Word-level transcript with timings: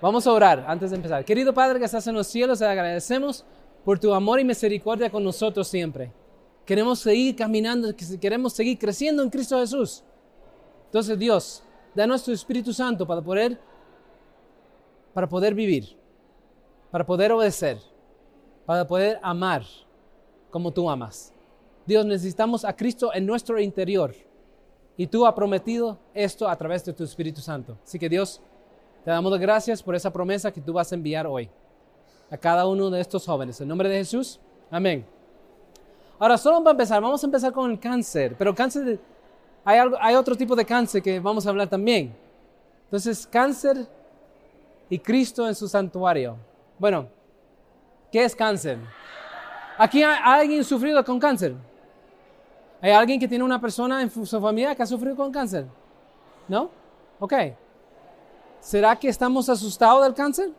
Vamos 0.00 0.26
a 0.26 0.32
orar 0.32 0.64
antes 0.66 0.90
de 0.90 0.96
empezar. 0.96 1.24
Querido 1.24 1.52
Padre 1.52 1.78
que 1.78 1.84
estás 1.84 2.06
en 2.06 2.14
los 2.14 2.26
cielos, 2.26 2.58
te 2.58 2.64
agradecemos 2.64 3.44
por 3.84 3.98
tu 3.98 4.14
amor 4.14 4.40
y 4.40 4.44
misericordia 4.44 5.10
con 5.10 5.22
nosotros 5.22 5.68
siempre. 5.68 6.10
Queremos 6.64 7.00
seguir 7.00 7.36
caminando, 7.36 7.94
queremos 8.18 8.54
seguir 8.54 8.78
creciendo 8.78 9.22
en 9.22 9.28
Cristo 9.28 9.58
Jesús. 9.58 10.02
Entonces 10.86 11.18
Dios, 11.18 11.62
danos 11.94 12.24
tu 12.24 12.32
Espíritu 12.32 12.72
Santo 12.72 13.06
para 13.06 13.20
poder, 13.20 13.60
para 15.12 15.28
poder 15.28 15.54
vivir, 15.54 15.96
para 16.90 17.04
poder 17.04 17.32
obedecer, 17.32 17.78
para 18.64 18.86
poder 18.86 19.18
amar 19.22 19.64
como 20.50 20.72
tú 20.72 20.88
amas. 20.88 21.34
Dios, 21.84 22.06
necesitamos 22.06 22.64
a 22.64 22.74
Cristo 22.74 23.12
en 23.12 23.26
nuestro 23.26 23.60
interior. 23.60 24.14
Y 24.96 25.06
tú 25.06 25.26
has 25.26 25.34
prometido 25.34 25.98
esto 26.14 26.48
a 26.48 26.56
través 26.56 26.84
de 26.84 26.92
tu 26.92 27.04
Espíritu 27.04 27.40
Santo. 27.40 27.78
Así 27.82 27.98
que 27.98 28.08
Dios, 28.08 28.40
te 29.04 29.10
damos 29.10 29.38
gracias 29.38 29.82
por 29.82 29.94
esa 29.94 30.12
promesa 30.12 30.52
que 30.52 30.60
tú 30.60 30.72
vas 30.72 30.92
a 30.92 30.94
enviar 30.94 31.26
hoy 31.26 31.48
a 32.30 32.36
cada 32.36 32.66
uno 32.66 32.90
de 32.90 33.00
estos 33.00 33.24
jóvenes. 33.26 33.60
En 33.60 33.68
nombre 33.68 33.88
de 33.88 33.96
Jesús, 33.96 34.38
amén. 34.70 35.04
Ahora, 36.18 36.36
solo 36.36 36.62
para 36.62 36.72
empezar, 36.72 37.00
vamos 37.00 37.22
a 37.22 37.26
empezar 37.26 37.52
con 37.52 37.70
el 37.70 37.80
cáncer, 37.80 38.36
pero 38.36 38.54
cáncer, 38.54 39.00
hay, 39.64 39.78
algo, 39.78 39.96
hay 40.00 40.14
otro 40.14 40.36
tipo 40.36 40.54
de 40.54 40.64
cáncer 40.64 41.02
que 41.02 41.18
vamos 41.18 41.46
a 41.46 41.50
hablar 41.50 41.68
también. 41.68 42.14
Entonces, 42.84 43.26
cáncer 43.26 43.86
y 44.90 44.98
Cristo 44.98 45.48
en 45.48 45.54
su 45.54 45.66
santuario. 45.66 46.36
Bueno, 46.78 47.06
¿qué 48.12 48.24
es 48.24 48.36
cáncer? 48.36 48.78
¿Aquí 49.78 50.02
hay 50.02 50.18
alguien 50.22 50.62
sufrido 50.62 51.02
con 51.04 51.18
cáncer? 51.18 51.54
¿Hay 52.82 52.92
alguien 52.92 53.18
que 53.18 53.28
tiene 53.28 53.44
una 53.44 53.60
persona 53.60 54.02
en 54.02 54.10
su 54.10 54.40
familia 54.40 54.74
que 54.74 54.82
ha 54.82 54.86
sufrido 54.86 55.16
con 55.16 55.32
cáncer? 55.32 55.66
¿No? 56.48 56.70
Ok. 57.18 57.32
¿Será 58.60 58.94
que 58.96 59.08
estamos 59.08 59.48
asustados 59.48 60.04
del 60.04 60.14
cáncer? 60.14 60.50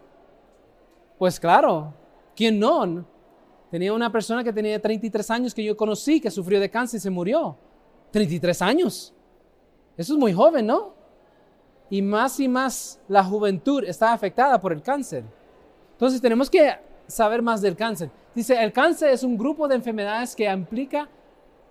Pues 1.18 1.40
claro, 1.40 1.94
¿quién 2.36 2.60
no? 2.60 3.06
Tenía 3.70 3.94
una 3.94 4.12
persona 4.12 4.44
que 4.44 4.52
tenía 4.52 4.82
33 4.82 5.32
años 5.32 5.54
que 5.54 5.64
yo 5.64 5.78
conocí 5.78 6.20
que 6.20 6.32
sufrió 6.32 6.60
de 6.60 6.70
cáncer 6.70 6.98
y 6.98 7.02
se 7.02 7.10
murió. 7.10 7.56
33 8.12 8.62
años. 8.62 9.14
Eso 9.96 10.14
es 10.14 10.20
muy 10.20 10.34
joven, 10.34 10.66
¿no? 10.66 10.94
Y 11.90 12.02
más 12.02 12.40
y 12.40 12.48
más 12.48 13.00
la 13.08 13.24
juventud 13.24 13.84
está 13.84 14.14
afectada 14.14 14.60
por 14.60 14.74
el 14.74 14.82
cáncer. 14.82 15.24
Entonces 15.94 16.20
tenemos 16.20 16.50
que 16.50 16.74
saber 17.08 17.42
más 17.42 17.62
del 17.62 17.76
cáncer. 17.76 18.10
Dice, 18.34 18.62
el 18.62 18.74
cáncer 18.74 19.12
es 19.12 19.24
un 19.24 19.38
grupo 19.38 19.68
de 19.68 19.76
enfermedades 19.76 20.36
que 20.36 20.52
implica 20.52 21.08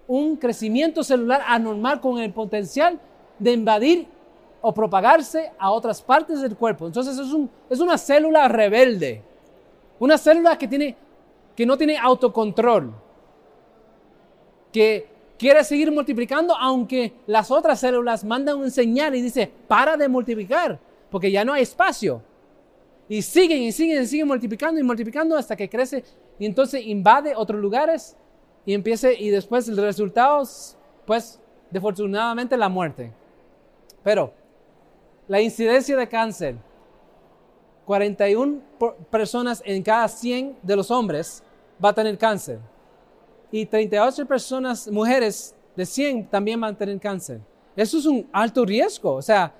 un 0.06 0.36
crecimiento 0.36 1.02
celular 1.02 1.42
anormal 1.46 2.00
con 2.00 2.18
el 2.18 2.32
potencial 2.32 3.00
de 3.38 3.52
invadir 3.52 4.08
o 4.60 4.72
propagarse 4.72 5.52
a 5.58 5.70
otras 5.70 6.02
partes 6.02 6.40
del 6.40 6.56
cuerpo. 6.56 6.86
Entonces 6.86 7.18
es, 7.18 7.32
un, 7.32 7.50
es 7.68 7.80
una 7.80 7.96
célula 7.96 8.48
rebelde, 8.48 9.22
una 9.98 10.18
célula 10.18 10.56
que, 10.56 10.68
tiene, 10.68 10.96
que 11.56 11.66
no 11.66 11.76
tiene 11.76 11.98
autocontrol, 11.98 12.92
que 14.72 15.08
quiere 15.38 15.64
seguir 15.64 15.90
multiplicando 15.90 16.54
aunque 16.56 17.12
las 17.26 17.50
otras 17.50 17.80
células 17.80 18.24
mandan 18.24 18.58
un 18.58 18.70
señal 18.70 19.14
y 19.14 19.22
dice, 19.22 19.50
para 19.66 19.96
de 19.96 20.08
multiplicar, 20.08 20.78
porque 21.10 21.30
ya 21.30 21.44
no 21.44 21.52
hay 21.52 21.62
espacio. 21.62 22.22
Y 23.08 23.22
siguen 23.22 23.62
y 23.62 23.72
siguen 23.72 24.02
y 24.02 24.06
siguen 24.06 24.28
multiplicando 24.28 24.80
y 24.80 24.84
multiplicando 24.84 25.36
hasta 25.36 25.56
que 25.56 25.68
crece 25.68 26.04
y 26.38 26.46
entonces 26.46 26.86
invade 26.86 27.34
otros 27.36 27.60
lugares 27.60 28.16
y 28.64 28.72
empiece 28.72 29.14
y 29.14 29.30
después 29.30 29.68
el 29.68 29.76
resultado, 29.76 30.42
pues, 31.04 31.40
desafortunadamente 31.70 32.56
la 32.56 32.68
muerte. 32.68 33.12
Pero 34.02 34.32
la 35.30 35.40
incidencia 35.40 35.96
de 35.96 36.08
cáncer, 36.08 36.56
41 37.84 38.62
personas 39.12 39.62
en 39.64 39.80
cada 39.80 40.08
100 40.08 40.58
de 40.60 40.74
los 40.74 40.90
hombres 40.90 41.40
va 41.82 41.90
a 41.90 41.92
tener 41.92 42.18
cáncer. 42.18 42.58
Y 43.52 43.64
38 43.64 44.26
personas, 44.26 44.88
mujeres 44.88 45.54
de 45.76 45.86
100 45.86 46.26
también 46.30 46.60
van 46.60 46.74
a 46.74 46.76
tener 46.76 46.98
cáncer. 46.98 47.40
Eso 47.76 47.98
es 47.98 48.06
un 48.06 48.28
alto 48.32 48.64
riesgo. 48.64 49.14
O 49.14 49.22
sea, 49.22 49.54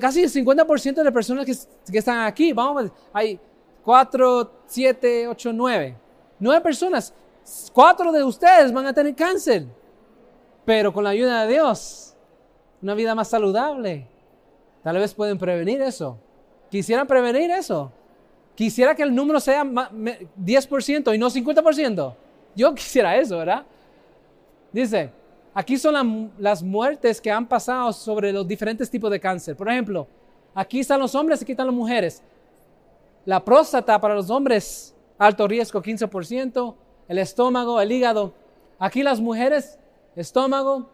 casi 0.00 0.22
el 0.22 0.30
50% 0.30 0.94
de 0.94 1.04
las 1.04 1.12
personas 1.12 1.44
que, 1.44 1.92
que, 1.92 1.98
están 1.98 2.20
aquí, 2.26 2.54
vamos 2.54 2.78
a 2.78 2.82
ver, 2.82 2.92
hay 3.12 3.38
4, 3.84 4.52
7, 4.64 5.28
8, 5.28 5.52
9. 5.52 5.96
9 6.38 6.60
personas. 6.62 7.12
Cuatro 7.74 8.10
de 8.10 8.24
ustedes 8.24 8.72
van 8.72 8.86
a 8.86 8.94
tener 8.94 9.14
cáncer. 9.14 9.66
Pero 10.64 10.94
con 10.94 11.04
la 11.04 11.10
ayuda 11.10 11.44
de 11.44 11.52
Dios, 11.52 12.16
una 12.80 12.94
vida 12.94 13.14
más 13.14 13.28
saludable, 13.28 14.13
Tal 14.84 14.98
vez 14.98 15.14
pueden 15.14 15.38
prevenir 15.38 15.80
eso. 15.80 16.18
Quisieran 16.70 17.06
prevenir 17.06 17.50
eso. 17.50 17.90
Quisiera 18.54 18.94
que 18.94 19.02
el 19.02 19.14
número 19.14 19.40
sea 19.40 19.64
10% 19.64 21.14
y 21.14 21.18
no 21.18 21.30
50%. 21.30 22.14
Yo 22.54 22.74
quisiera 22.76 23.16
eso, 23.16 23.38
¿verdad? 23.38 23.64
Dice, 24.70 25.10
aquí 25.54 25.78
son 25.78 26.30
las 26.38 26.62
muertes 26.62 27.18
que 27.18 27.30
han 27.30 27.46
pasado 27.46 27.94
sobre 27.94 28.30
los 28.30 28.46
diferentes 28.46 28.90
tipos 28.90 29.10
de 29.10 29.18
cáncer. 29.18 29.56
Por 29.56 29.70
ejemplo, 29.70 30.06
aquí 30.54 30.80
están 30.80 31.00
los 31.00 31.14
hombres, 31.14 31.40
aquí 31.40 31.52
están 31.52 31.66
las 31.66 31.74
mujeres. 31.74 32.22
La 33.24 33.42
próstata 33.42 33.98
para 33.98 34.14
los 34.14 34.28
hombres, 34.28 34.94
alto 35.16 35.48
riesgo, 35.48 35.82
15%. 35.82 36.74
El 37.08 37.18
estómago, 37.18 37.80
el 37.80 37.90
hígado. 37.90 38.34
Aquí 38.78 39.02
las 39.02 39.18
mujeres, 39.18 39.78
estómago, 40.14 40.90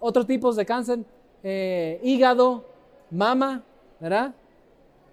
otros 0.00 0.26
tipos 0.26 0.56
de 0.56 0.66
cáncer, 0.66 0.98
eh, 1.44 2.00
hígado, 2.02 2.71
mama, 3.12 3.62
¿verdad? 4.00 4.34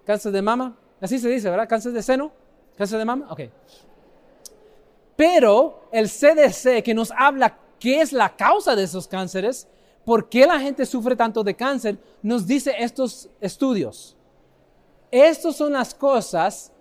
Cáncer 0.04 0.32
de 0.32 0.42
mama, 0.42 0.76
así 1.00 1.18
se 1.18 1.28
dice, 1.28 1.48
¿verdad? 1.50 1.68
Cáncer 1.68 1.92
de 1.92 2.02
seno, 2.02 2.32
cáncer 2.76 2.98
de 2.98 3.04
mama, 3.04 3.26
ok. 3.30 3.40
Pero 5.16 5.88
el 5.92 6.08
CDC 6.08 6.82
que 6.82 6.94
nos 6.94 7.12
habla 7.12 7.58
qué 7.78 8.00
es 8.00 8.12
la 8.12 8.34
causa 8.34 8.74
de 8.74 8.84
esos 8.84 9.06
cánceres, 9.06 9.68
por 10.04 10.28
qué 10.28 10.46
la 10.46 10.58
gente 10.58 10.86
sufre 10.86 11.14
tanto 11.14 11.44
de 11.44 11.54
cáncer, 11.54 11.98
nos 12.22 12.46
dice 12.46 12.74
estos 12.78 13.28
estudios. 13.40 14.16
Estas 15.10 15.56
son 15.56 15.72
las 15.74 15.94
cosas 15.94 16.72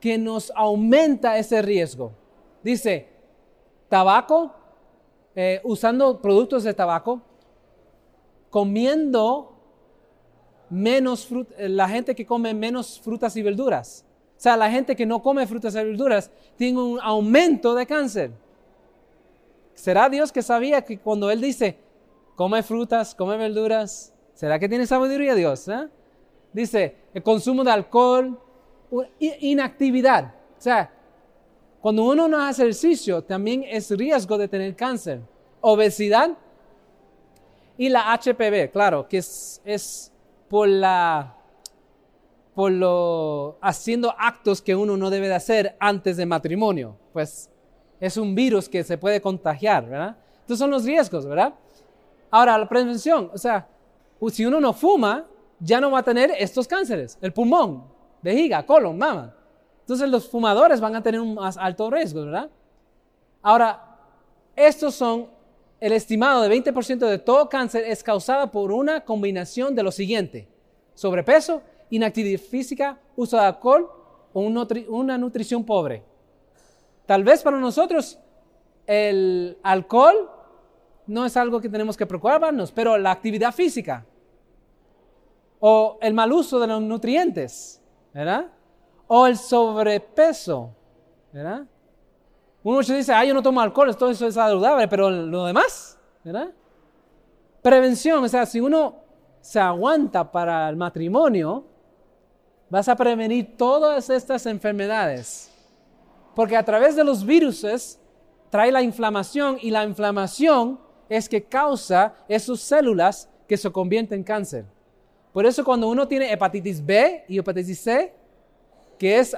que 0.00 0.18
nos 0.18 0.50
aumenta 0.56 1.38
ese 1.38 1.62
riesgo. 1.62 2.12
Dice, 2.62 3.08
tabaco, 3.88 4.52
eh, 5.34 5.60
usando 5.62 6.20
productos 6.20 6.64
de 6.64 6.74
tabaco, 6.74 7.20
comiendo 8.50 9.49
menos 10.70 11.28
eh, 11.58 11.68
la 11.68 11.88
gente 11.88 12.14
que 12.14 12.24
come 12.24 12.54
menos 12.54 13.00
frutas 13.00 13.36
y 13.36 13.42
verduras. 13.42 14.04
O 14.38 14.40
sea, 14.40 14.56
la 14.56 14.70
gente 14.70 14.96
que 14.96 15.04
no 15.04 15.20
come 15.20 15.46
frutas 15.46 15.74
y 15.74 15.78
verduras 15.78 16.30
tiene 16.56 16.80
un 16.80 16.98
aumento 17.02 17.74
de 17.74 17.84
cáncer. 17.84 18.30
¿Será 19.74 20.08
Dios 20.08 20.32
que 20.32 20.42
sabía 20.42 20.82
que 20.82 20.98
cuando 20.98 21.30
Él 21.30 21.40
dice, 21.40 21.76
come 22.36 22.62
frutas, 22.62 23.14
come 23.14 23.36
verduras, 23.36 24.14
¿será 24.32 24.58
que 24.58 24.68
tiene 24.68 24.86
sabiduría 24.86 25.34
Dios? 25.34 25.68
Eh? 25.68 25.88
Dice, 26.52 26.96
el 27.12 27.22
consumo 27.22 27.64
de 27.64 27.70
alcohol, 27.70 28.38
inactividad. 29.18 30.34
O 30.58 30.60
sea, 30.60 30.90
cuando 31.80 32.04
uno 32.04 32.28
no 32.28 32.42
hace 32.42 32.62
ejercicio, 32.62 33.22
también 33.22 33.64
es 33.66 33.90
riesgo 33.90 34.38
de 34.38 34.48
tener 34.48 34.74
cáncer. 34.76 35.20
Obesidad 35.60 36.30
y 37.76 37.88
la 37.88 38.14
HPV, 38.14 38.70
claro, 38.70 39.08
que 39.08 39.18
es 39.18 40.09
por 40.50 40.68
la 40.68 41.36
por 42.54 42.72
lo 42.72 43.56
haciendo 43.62 44.12
actos 44.18 44.60
que 44.60 44.74
uno 44.74 44.96
no 44.96 45.08
debe 45.08 45.28
de 45.28 45.36
hacer 45.36 45.76
antes 45.78 46.16
de 46.16 46.26
matrimonio. 46.26 46.96
Pues 47.12 47.48
es 48.00 48.16
un 48.16 48.34
virus 48.34 48.68
que 48.68 48.82
se 48.82 48.98
puede 48.98 49.20
contagiar, 49.20 49.88
¿verdad? 49.88 50.16
Estos 50.40 50.58
son 50.58 50.70
los 50.70 50.84
riesgos, 50.84 51.24
¿verdad? 51.24 51.54
Ahora, 52.30 52.58
la 52.58 52.68
prevención, 52.68 53.30
o 53.32 53.38
sea, 53.38 53.68
si 54.30 54.44
uno 54.44 54.60
no 54.60 54.72
fuma, 54.72 55.24
ya 55.60 55.80
no 55.80 55.92
va 55.92 56.00
a 56.00 56.02
tener 56.02 56.32
estos 56.36 56.66
cánceres, 56.66 57.16
el 57.22 57.32
pulmón, 57.32 57.84
vejiga, 58.20 58.66
colon, 58.66 58.98
mama. 58.98 59.34
Entonces 59.80 60.08
los 60.08 60.28
fumadores 60.28 60.80
van 60.80 60.96
a 60.96 61.02
tener 61.02 61.20
un 61.20 61.34
más 61.34 61.56
alto 61.56 61.88
riesgo, 61.90 62.24
¿verdad? 62.24 62.50
Ahora, 63.42 63.96
estos 64.56 64.94
son 64.96 65.28
el 65.80 65.92
estimado 65.92 66.42
de 66.42 66.48
20% 66.54 66.98
de 66.98 67.18
todo 67.18 67.48
cáncer 67.48 67.84
es 67.84 68.02
causado 68.02 68.50
por 68.50 68.70
una 68.70 69.04
combinación 69.04 69.74
de 69.74 69.82
lo 69.82 69.90
siguiente: 69.90 70.48
sobrepeso, 70.94 71.62
inactividad 71.88 72.40
física, 72.40 73.00
uso 73.16 73.36
de 73.36 73.44
alcohol 73.44 73.90
o 74.32 74.40
una 74.40 75.18
nutrición 75.18 75.64
pobre. 75.64 76.04
Tal 77.06 77.24
vez 77.24 77.42
para 77.42 77.58
nosotros 77.58 78.18
el 78.86 79.58
alcohol 79.62 80.30
no 81.06 81.26
es 81.26 81.36
algo 81.36 81.60
que 81.60 81.68
tenemos 81.68 81.96
que 81.96 82.06
preocuparnos, 82.06 82.70
pero 82.70 82.96
la 82.96 83.10
actividad 83.10 83.52
física 83.52 84.06
o 85.58 85.98
el 86.00 86.14
mal 86.14 86.32
uso 86.32 86.60
de 86.60 86.66
los 86.68 86.80
nutrientes, 86.80 87.82
¿verdad? 88.14 88.46
O 89.08 89.26
el 89.26 89.36
sobrepeso, 89.36 90.70
¿verdad? 91.32 91.66
Uno 92.62 92.80
dice, 92.80 93.12
ah, 93.12 93.24
yo 93.24 93.32
no 93.32 93.42
tomo 93.42 93.60
alcohol, 93.60 93.96
todo 93.96 94.10
eso 94.10 94.26
es 94.26 94.34
saludable, 94.34 94.86
pero 94.86 95.10
lo 95.10 95.46
demás, 95.46 95.98
¿verdad? 96.22 96.50
Prevención, 97.62 98.22
o 98.22 98.28
sea, 98.28 98.44
si 98.44 98.60
uno 98.60 98.96
se 99.40 99.58
aguanta 99.58 100.30
para 100.30 100.68
el 100.68 100.76
matrimonio, 100.76 101.64
vas 102.68 102.88
a 102.88 102.96
prevenir 102.96 103.56
todas 103.56 104.10
estas 104.10 104.44
enfermedades. 104.46 105.50
Porque 106.34 106.56
a 106.56 106.64
través 106.64 106.96
de 106.96 107.04
los 107.04 107.24
virus 107.24 107.98
trae 108.50 108.70
la 108.70 108.82
inflamación 108.82 109.58
y 109.60 109.70
la 109.70 109.84
inflamación 109.84 110.78
es 111.08 111.28
que 111.28 111.42
causa 111.42 112.14
esas 112.28 112.60
células 112.60 113.28
que 113.48 113.56
se 113.56 113.70
convierten 113.70 114.18
en 114.18 114.24
cáncer. 114.24 114.64
Por 115.32 115.46
eso 115.46 115.64
cuando 115.64 115.88
uno 115.88 116.06
tiene 116.06 116.32
hepatitis 116.32 116.84
B 116.84 117.24
y 117.28 117.38
hepatitis 117.38 117.80
C, 117.80 118.12
que 118.98 119.18
es 119.18 119.34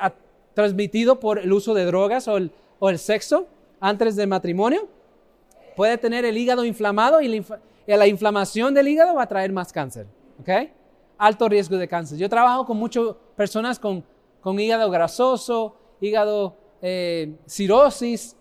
transmitido 0.54 1.20
por 1.20 1.38
el 1.38 1.52
uso 1.52 1.72
de 1.72 1.84
drogas 1.84 2.28
o 2.28 2.36
el, 2.36 2.52
sexo 2.98 3.46
antes 3.80 4.16
del 4.16 4.28
matrimonio, 4.28 4.88
puede 5.76 5.98
tener 5.98 6.24
el 6.24 6.36
hígado 6.36 6.64
inflamado 6.64 7.20
y 7.20 7.44
la, 7.86 8.06
inflamación 8.06 8.74
del 8.74 8.88
hígado 8.88 9.14
va 9.14 9.22
a 9.22 9.28
traer 9.28 9.52
más 9.52 9.72
cáncer. 9.72 10.06
Alto 11.18 11.48
riesgo 11.48 11.76
de 11.76 11.88
cáncer. 11.88 12.18
Yo 12.18 12.28
trabajo 12.28 12.66
con 12.66 12.76
muchas 12.76 13.14
personas 13.36 13.78
con, 13.78 14.04
hígado 14.58 14.90
grasoso, 14.90 15.76
hígado 16.00 16.56
eh, 16.80 17.36
cirrosis, 17.46 18.36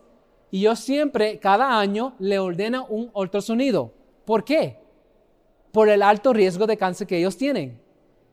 y 0.51 0.61
yo 0.61 0.75
siempre, 0.75 1.39
cada 1.39 1.79
año, 1.79 2.13
le 2.19 2.37
ordeno 2.37 2.85
un 2.87 3.09
ultrasonido. 3.13 3.93
¿Por 4.25 4.43
qué? 4.43 4.77
Por 5.71 5.87
el 5.87 6.01
alto 6.01 6.33
riesgo 6.33 6.67
de 6.67 6.75
cáncer 6.75 7.07
que 7.07 7.17
ellos 7.17 7.37
tienen. 7.37 7.79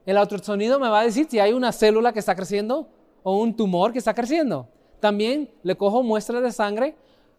El 0.04 0.19
ultrasonido 0.19 0.81
me 0.81 0.88
va 0.88 1.00
a 1.00 1.04
decir 1.04 1.26
si 1.31 1.38
hay 1.38 1.52
una 1.52 1.70
célula 1.70 2.12
que 2.12 2.19
está 2.19 2.34
creciendo 2.34 2.88
o 3.22 3.38
un 3.38 3.54
tumor 3.54 3.93
que 3.93 3.99
está 3.99 4.14
creciendo. 4.14 4.69
También 5.00 5.50
le 5.62 5.76
cojo 5.76 6.02
muestras 6.02 6.42
de 6.42 6.52
sangre 6.52 6.94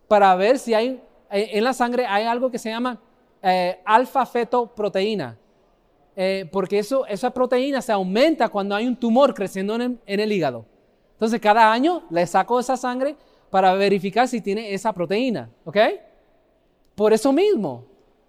para 0.08 0.36
ver 0.36 0.60
si 0.60 0.74
hay 0.74 1.02
eh, 1.30 1.50
en 1.54 1.64
la 1.64 1.74
sangre 1.74 2.06
hay 2.06 2.26
algo 2.26 2.50
que 2.50 2.60
se 2.60 2.70
llama 2.70 3.00
eh, 3.42 3.80
alfa-fetoproteína. 3.86 5.38
Eh, 6.16 6.50
porque 6.52 6.80
eso, 6.80 7.06
esa 7.06 7.30
proteína 7.30 7.82
se 7.82 7.92
aumenta 7.92 8.50
cuando 8.50 8.76
hay 8.76 8.88
un 8.88 8.96
tumor 8.96 9.34
creciendo 9.34 9.76
en 9.76 10.00
el 10.06 10.32
hígado. 10.32 10.66
Entonces, 11.14 11.40
cada 11.40 11.72
año 11.72 12.04
le 12.10 12.26
saco 12.28 12.60
esa 12.60 12.76
sangre 12.76 13.16
para 13.50 13.74
verificar 13.74 14.28
si 14.28 14.42
tiene 14.42 14.74
esa 14.74 14.92
proteína, 14.92 15.50
¿ok? 15.66 15.78
Por 16.96 17.14
eso 17.14 17.32
mismo, 17.32 17.86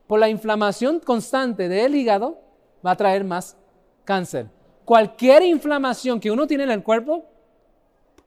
por 0.07 0.21
la 0.21 0.29
inflamación 0.29 1.01
constante 1.01 1.69
del 1.69 1.95
hígado, 1.95 2.39
va 2.85 2.93
a 2.93 2.97
traer 2.97 3.25
más 3.25 3.57
cáncer. 4.05 4.47
Cualquier 4.85 5.43
inflamación 5.43 6.21
que 6.21 6.31
uno 6.31 6.47
tiene 6.47 6.65
en 6.65 6.71
el 6.71 6.83
cuerpo 6.83 7.25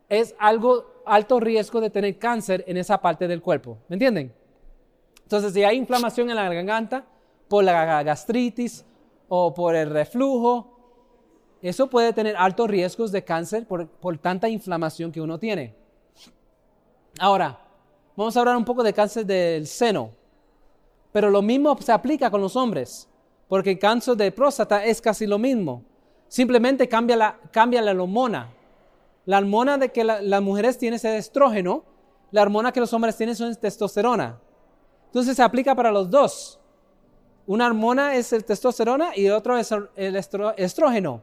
es 0.10 0.36
algo 0.40 0.93
alto 1.06 1.40
riesgo 1.40 1.82
de 1.82 1.90
tener 1.90 2.18
cáncer 2.18 2.64
en 2.68 2.78
esa 2.78 3.00
parte 3.00 3.28
del 3.28 3.42
cuerpo, 3.42 3.78
¿me 3.88 3.96
entienden? 3.96 4.34
Entonces, 5.24 5.54
si 5.54 5.64
hay 5.64 5.78
inflamación 5.78 6.30
en 6.30 6.36
la 6.36 6.52
garganta 6.54 7.06
por 7.48 7.64
la 7.64 8.04
gastritis 8.04 8.86
o 9.28 9.54
por 9.54 9.76
el 9.76 9.90
reflujo, 9.90 10.74
eso 11.62 11.90
puede 11.90 12.12
tener 12.14 12.36
altos 12.36 12.70
riesgos 12.70 13.12
de 13.12 13.24
cáncer 13.24 13.66
por, 13.66 13.88
por 13.88 14.18
tanta 14.18 14.50
inflamación 14.50 15.12
que 15.12 15.22
uno 15.22 15.40
tiene. 15.40 15.74
Ahora, 17.20 17.58
vamos 18.16 18.36
a 18.36 18.40
hablar 18.40 18.58
un 18.58 18.66
poco 18.66 18.84
de 18.84 18.94
cáncer 18.94 19.26
del 19.26 19.66
seno, 19.68 20.12
pero 21.12 21.30
lo 21.30 21.42
mismo 21.42 21.78
se 21.80 21.92
aplica 21.92 22.30
con 22.30 22.42
los 22.42 22.56
hombres, 22.56 23.08
porque 23.48 23.72
el 23.72 23.80
cáncer 23.80 24.18
de 24.18 24.32
próstata 24.32 24.84
es 24.84 25.00
casi 25.00 25.26
lo 25.26 25.38
mismo. 25.38 25.84
Simplemente 26.28 26.90
cambia 26.90 27.16
la, 27.16 27.40
cambia 27.52 27.82
la 27.82 27.92
hormona. 27.92 28.50
La 29.26 29.38
hormona 29.38 29.78
de 29.78 29.92
que 29.92 30.04
las 30.04 30.42
mujeres 30.42 30.78
tienen 30.78 30.96
es 30.96 31.06
estrógeno, 31.06 31.84
la 32.32 32.42
hormona 32.42 32.72
que 32.72 32.80
los 32.80 32.94
hombres 32.94 33.16
tienen 33.16 33.36
es 33.36 33.60
testosterona. 33.60 34.40
Entonces 35.08 35.36
se 35.36 35.44
aplica 35.44 35.76
para 35.76 35.92
los 35.92 36.10
dos. 36.10 36.60
Una 37.46 37.68
hormona 37.68 38.16
es 38.16 38.34
el 38.34 38.44
testosterona 38.44 39.16
y 39.16 39.30
otro 39.30 39.58
es 39.58 39.72
el 39.96 40.16
estrógeno. 40.58 41.22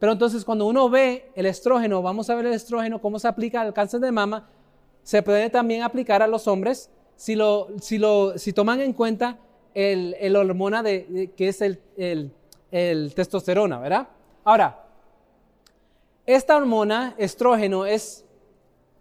Pero 0.00 0.12
entonces 0.12 0.44
cuando 0.44 0.66
uno 0.66 0.88
ve 0.88 1.30
el 1.34 1.46
estrógeno, 1.46 2.02
vamos 2.02 2.30
a 2.30 2.34
ver 2.34 2.46
el 2.46 2.54
estrógeno, 2.54 3.00
cómo 3.00 3.18
se 3.18 3.28
aplica 3.28 3.60
al 3.60 3.74
cáncer 3.74 4.00
de 4.00 4.10
mama, 4.10 4.48
se 5.02 5.22
puede 5.22 5.50
también 5.50 5.82
aplicar 5.82 6.22
a 6.22 6.26
los 6.26 6.48
hombres 6.48 6.90
si, 7.16 7.34
lo, 7.34 7.68
si, 7.80 7.98
lo, 7.98 8.38
si 8.38 8.54
toman 8.54 8.80
en 8.80 8.94
cuenta 8.94 9.38
el, 9.74 10.16
el 10.18 10.36
hormona 10.36 10.82
de, 10.82 11.32
que 11.36 11.48
es 11.48 11.60
el, 11.60 11.78
el, 11.98 12.32
el, 12.70 13.14
testosterona, 13.14 13.78
¿verdad? 13.78 14.08
Ahora, 14.42 14.79
esta 16.34 16.56
hormona, 16.56 17.14
estrógeno, 17.18 17.86
es 17.86 18.24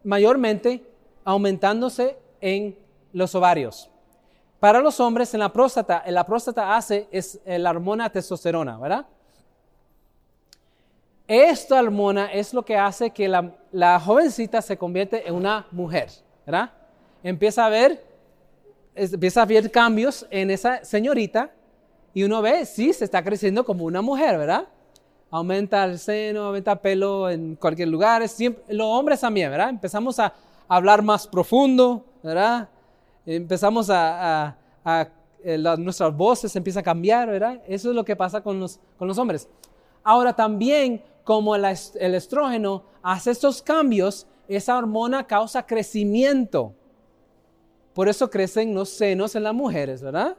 mayormente 0.03 0.83
aumentándose 1.23 2.17
en 2.41 2.77
los 3.13 3.35
ovarios. 3.35 3.89
Para 4.59 4.79
los 4.79 4.99
hombres, 4.99 5.33
en 5.33 5.39
la 5.39 5.53
próstata, 5.53 6.03
en 6.05 6.13
la 6.15 6.25
próstata 6.25 6.75
hace 6.75 7.07
es 7.11 7.39
la 7.45 7.69
hormona 7.69 8.09
testosterona, 8.09 8.77
¿verdad? 8.77 9.05
Esta 11.27 11.79
hormona 11.79 12.25
es 12.33 12.55
lo 12.55 12.65
que 12.65 12.75
hace 12.75 13.11
que 13.11 13.27
la, 13.27 13.99
jovencita 13.99 14.63
se 14.63 14.77
convierte 14.77 15.27
en 15.27 15.35
una 15.35 15.67
mujer, 15.69 16.09
¿verdad? 16.43 16.71
Empieza 17.21 17.67
a 17.67 17.69
ver, 17.69 18.03
empieza 18.95 19.43
a 19.43 19.45
ver 19.45 19.69
cambios 19.69 20.25
en 20.31 20.49
esa 20.49 20.83
señorita 20.83 21.51
y 22.15 22.23
uno 22.23 22.41
ve, 22.41 22.65
sí, 22.65 22.91
se 22.93 23.05
está 23.05 23.23
creciendo 23.23 23.63
como 23.63 23.85
una 23.85 24.01
mujer, 24.01 24.39
¿verdad? 24.39 24.67
Aumenta 25.31 25.83
el 25.85 25.99
seno, 25.99 26.45
aumenta 26.45 26.71
el 26.71 26.79
pelo 26.79 27.29
en 27.29 27.55
cualquier 27.55 27.87
lugar, 27.87 28.27
siempre, 28.27 28.63
los 28.73 28.87
hombres 28.87 29.19
también, 29.19 29.51
¿verdad? 29.51 29.69
Empezamos 29.69 30.17
a 30.19 30.33
hablar 30.67 31.03
más 31.03 31.27
profundo, 31.27 32.03
¿verdad? 32.23 32.67
Empezamos 33.25 33.89
a, 33.91 34.55
eh, 35.43 35.57
nuestras 35.77 36.15
voces 36.15 36.55
empiezan 36.55 36.81
a 36.81 36.83
cambiar, 36.83 37.29
¿verdad? 37.29 37.61
Eso 37.67 37.89
es 37.89 37.95
lo 37.95 38.03
que 38.03 38.15
pasa 38.15 38.41
con 38.41 38.59
los, 38.59 38.79
con 38.97 39.07
los 39.07 39.17
hombres. 39.17 39.47
Ahora 40.03 40.33
también 40.33 41.03
como 41.23 41.55
el, 41.55 41.63
estrógeno 41.65 42.83
hace 43.03 43.29
estos 43.29 43.61
cambios, 43.61 44.25
esa 44.47 44.75
hormona 44.75 45.27
causa 45.27 45.63
crecimiento. 45.63 46.73
Por 47.93 48.09
eso 48.09 48.31
crecen 48.31 48.73
los 48.73 48.89
senos 48.89 49.35
en 49.35 49.43
las 49.43 49.53
mujeres, 49.53 50.01
¿verdad? 50.01 50.35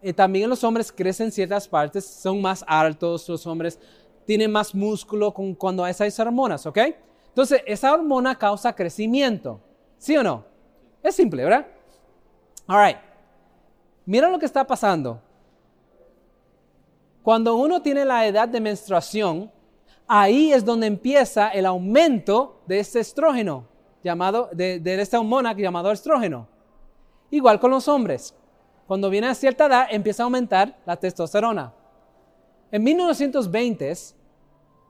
Y 0.00 0.14
también 0.14 0.48
los 0.48 0.64
hombres 0.64 0.90
crecen 0.90 1.30
ciertas 1.30 1.68
partes, 1.68 2.06
son 2.06 2.40
más 2.40 2.64
altos, 2.66 3.28
los 3.28 3.46
hombres 3.46 3.78
tienen 4.26 4.50
más 4.52 4.74
músculo 4.74 5.32
con, 5.32 5.54
cuando 5.54 5.86
esas 5.86 6.18
hormonas, 6.18 6.66
¿ok? 6.66 6.78
Entonces, 7.28 7.62
esa 7.66 7.92
hormona 7.94 8.36
causa 8.36 8.74
crecimiento, 8.74 9.60
¿sí 9.98 10.16
o 10.16 10.22
no? 10.22 10.44
Es 11.02 11.14
simple, 11.14 11.44
¿verdad? 11.44 11.66
All 12.66 12.84
right. 12.84 12.96
Mira 14.04 14.28
lo 14.28 14.38
que 14.38 14.46
está 14.46 14.66
pasando. 14.66 15.20
Cuando 17.22 17.56
uno 17.56 17.82
tiene 17.82 18.04
la 18.04 18.26
edad 18.26 18.48
de 18.48 18.60
menstruación, 18.60 19.50
ahí 20.06 20.52
es 20.52 20.64
donde 20.64 20.86
empieza 20.86 21.48
el 21.48 21.66
aumento 21.66 22.60
de 22.66 22.78
este 22.78 23.00
estrógeno, 23.00 23.64
llamado, 24.02 24.48
de, 24.52 24.80
esta 25.00 25.18
hormona 25.18 25.52
llamado 25.52 25.90
estrógeno. 25.90 26.46
Igual 27.30 27.58
con 27.58 27.72
los 27.72 27.88
hombres. 27.88 28.34
Cuando 28.86 29.10
viene 29.10 29.26
a 29.26 29.34
cierta 29.34 29.66
edad, 29.66 29.86
empieza 29.90 30.22
a 30.22 30.24
aumentar 30.24 30.78
la 30.86 30.96
testosterona. 30.96 31.72
En 32.76 32.84
1920, 32.84 33.94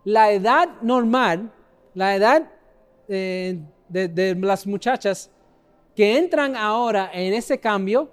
la 0.02 0.32
edad 0.32 0.68
normal, 0.82 1.52
la 1.94 2.16
edad 2.16 2.50
eh, 3.06 3.60
de, 3.88 4.34
las 4.34 4.66
muchachas 4.66 5.30
que 5.94 6.18
entran 6.18 6.56
ahora 6.56 7.08
en 7.14 7.32
ese 7.32 7.60
cambio 7.60 8.10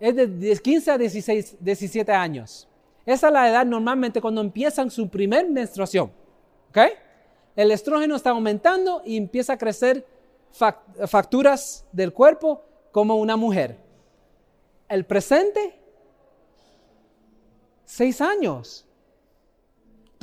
es 0.00 0.16
de 0.16 0.58
15 0.60 0.90
a 0.90 0.98
16, 0.98 1.58
17 1.60 2.10
años. 2.10 2.66
Esa 3.06 3.28
es 3.28 3.32
la 3.32 3.48
edad 3.48 3.64
normalmente 3.64 4.20
cuando 4.20 4.40
empiezan 4.40 4.90
su 4.90 5.08
primer 5.08 5.48
menstruación. 5.48 6.10
El 7.54 7.70
estrógeno 7.70 8.16
está 8.16 8.30
aumentando 8.30 9.00
y 9.04 9.16
empieza 9.16 9.52
a 9.52 9.58
crecer 9.58 10.04
facturas 11.06 11.86
del 11.92 12.12
cuerpo 12.12 12.64
como 12.90 13.14
una 13.14 13.36
mujer. 13.36 13.78
El 14.88 15.04
presente, 15.04 15.78
seis 17.84 18.20
años. 18.20 18.84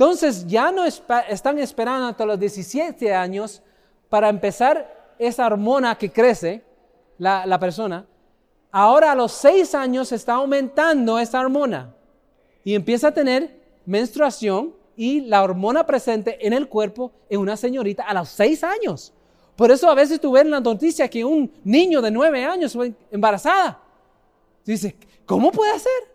Entonces 0.02 0.44
ya 0.48 0.72
no 0.72 0.84
están 0.84 1.60
esperando 1.60 2.08
hasta 2.08 2.26
los 2.26 2.36
17 2.36 3.14
años 3.14 3.62
para 4.08 4.28
empezar 4.28 5.14
esa 5.16 5.46
hormona 5.46 5.96
que 5.96 6.10
crece 6.10 6.64
la, 7.18 7.56
persona. 7.60 8.04
Ahora 8.72 9.12
a 9.12 9.14
los 9.14 9.30
seis 9.30 9.76
años 9.76 10.10
está 10.10 10.34
aumentando 10.34 11.20
esa 11.20 11.38
hormona 11.38 11.94
y 12.64 12.74
empieza 12.74 13.08
a 13.08 13.14
tener 13.14 13.62
menstruación 13.86 14.74
y 14.96 15.20
la 15.20 15.44
hormona 15.44 15.86
presente 15.86 16.44
en 16.44 16.52
el 16.52 16.68
cuerpo 16.68 17.12
en 17.30 17.38
una 17.38 17.56
señorita 17.56 18.02
a 18.02 18.12
los 18.12 18.28
seis 18.28 18.64
años. 18.64 19.12
Por 19.54 19.70
eso 19.70 19.88
a 19.88 19.94
veces 19.94 20.20
tú 20.20 20.32
ves 20.32 20.42
en 20.42 20.50
la 20.50 20.58
noticia 20.58 21.08
que 21.08 21.24
un 21.24 21.48
niño 21.62 22.02
de 22.02 22.10
nueve 22.10 22.44
años 22.44 22.72
fue 22.72 22.92
embarazada. 23.12 23.80
Dice, 24.64 24.96
¿cómo 25.24 25.52
puede 25.52 25.78
ser? 25.78 26.10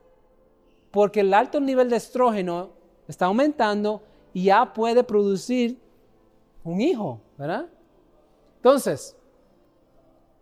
Porque 0.91 1.21
el 1.21 1.33
alto 1.33 1.61
nivel 1.61 1.89
de 1.89 1.95
estrógeno 1.95 2.75
está 3.07 3.25
aumentando 3.25 4.01
y 4.33 4.45
ya 4.45 4.73
puede 4.73 5.03
producir 5.03 5.79
un 6.63 6.81
hijo, 6.81 7.21
¿verdad? 7.37 7.67
Entonces, 8.57 9.15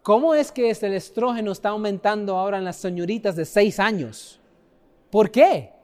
¿cómo 0.01 0.33
es 0.33 0.51
que 0.51 0.69
el 0.69 0.93
estrógeno 0.93 1.51
está 1.51 1.69
aumentando 1.69 2.35
ahora 2.35 2.57
en 2.57 2.63
las 2.63 2.77
señoritas 2.77 3.35
de 3.35 3.45
seis 3.45 3.79
años? 3.79 4.39
¿Por 5.09 5.29
qué? 5.29 5.75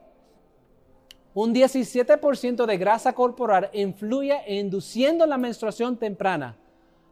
un 1.34 1.54
17% 1.54 2.66
de 2.66 2.76
grasa 2.76 3.12
corporal 3.14 3.70
influye 3.72 4.38
en 4.46 4.66
induciendo 4.66 5.26
la 5.26 5.38
menstruación 5.38 5.96
temprana. 5.96 6.56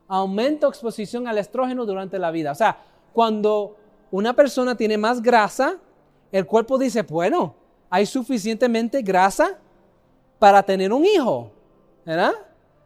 Aumento 0.09 0.69
exposición 0.69 1.27
al 1.27 1.39
estrógeno 1.39 1.87
durante 1.87 2.19
la 2.19 2.31
vida. 2.31 2.53
O 2.53 2.55
sea, 2.55 2.79
cuando 3.13 3.77
una 4.11 4.35
persona 4.35 4.77
tiene 4.77 4.99
más 4.99 5.23
grasa, 5.23 5.79
el 6.33 6.47
cuerpo 6.47 6.79
dice, 6.79 7.03
bueno, 7.03 7.55
hay 7.91 8.07
suficientemente 8.07 9.03
grasa 9.03 9.59
para 10.39 10.63
tener 10.63 10.93
un 10.93 11.05
hijo, 11.05 11.51
¿verdad? 12.07 12.33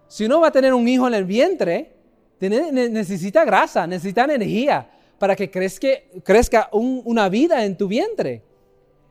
Si 0.08 0.24
uno 0.24 0.40
va 0.40 0.48
a 0.48 0.52
tener 0.52 0.72
un 0.72 0.88
hijo 0.88 1.06
en 1.06 1.14
el 1.14 1.24
vientre, 1.24 1.92
necesita 2.40 3.44
grasa, 3.44 3.86
necesita 3.86 4.24
energía 4.24 4.90
para 5.18 5.36
que 5.36 5.50
crezca, 5.50 6.68
una 6.72 7.28
vida 7.28 7.64
en 7.64 7.76
tu 7.76 7.86
vientre. 7.86 8.42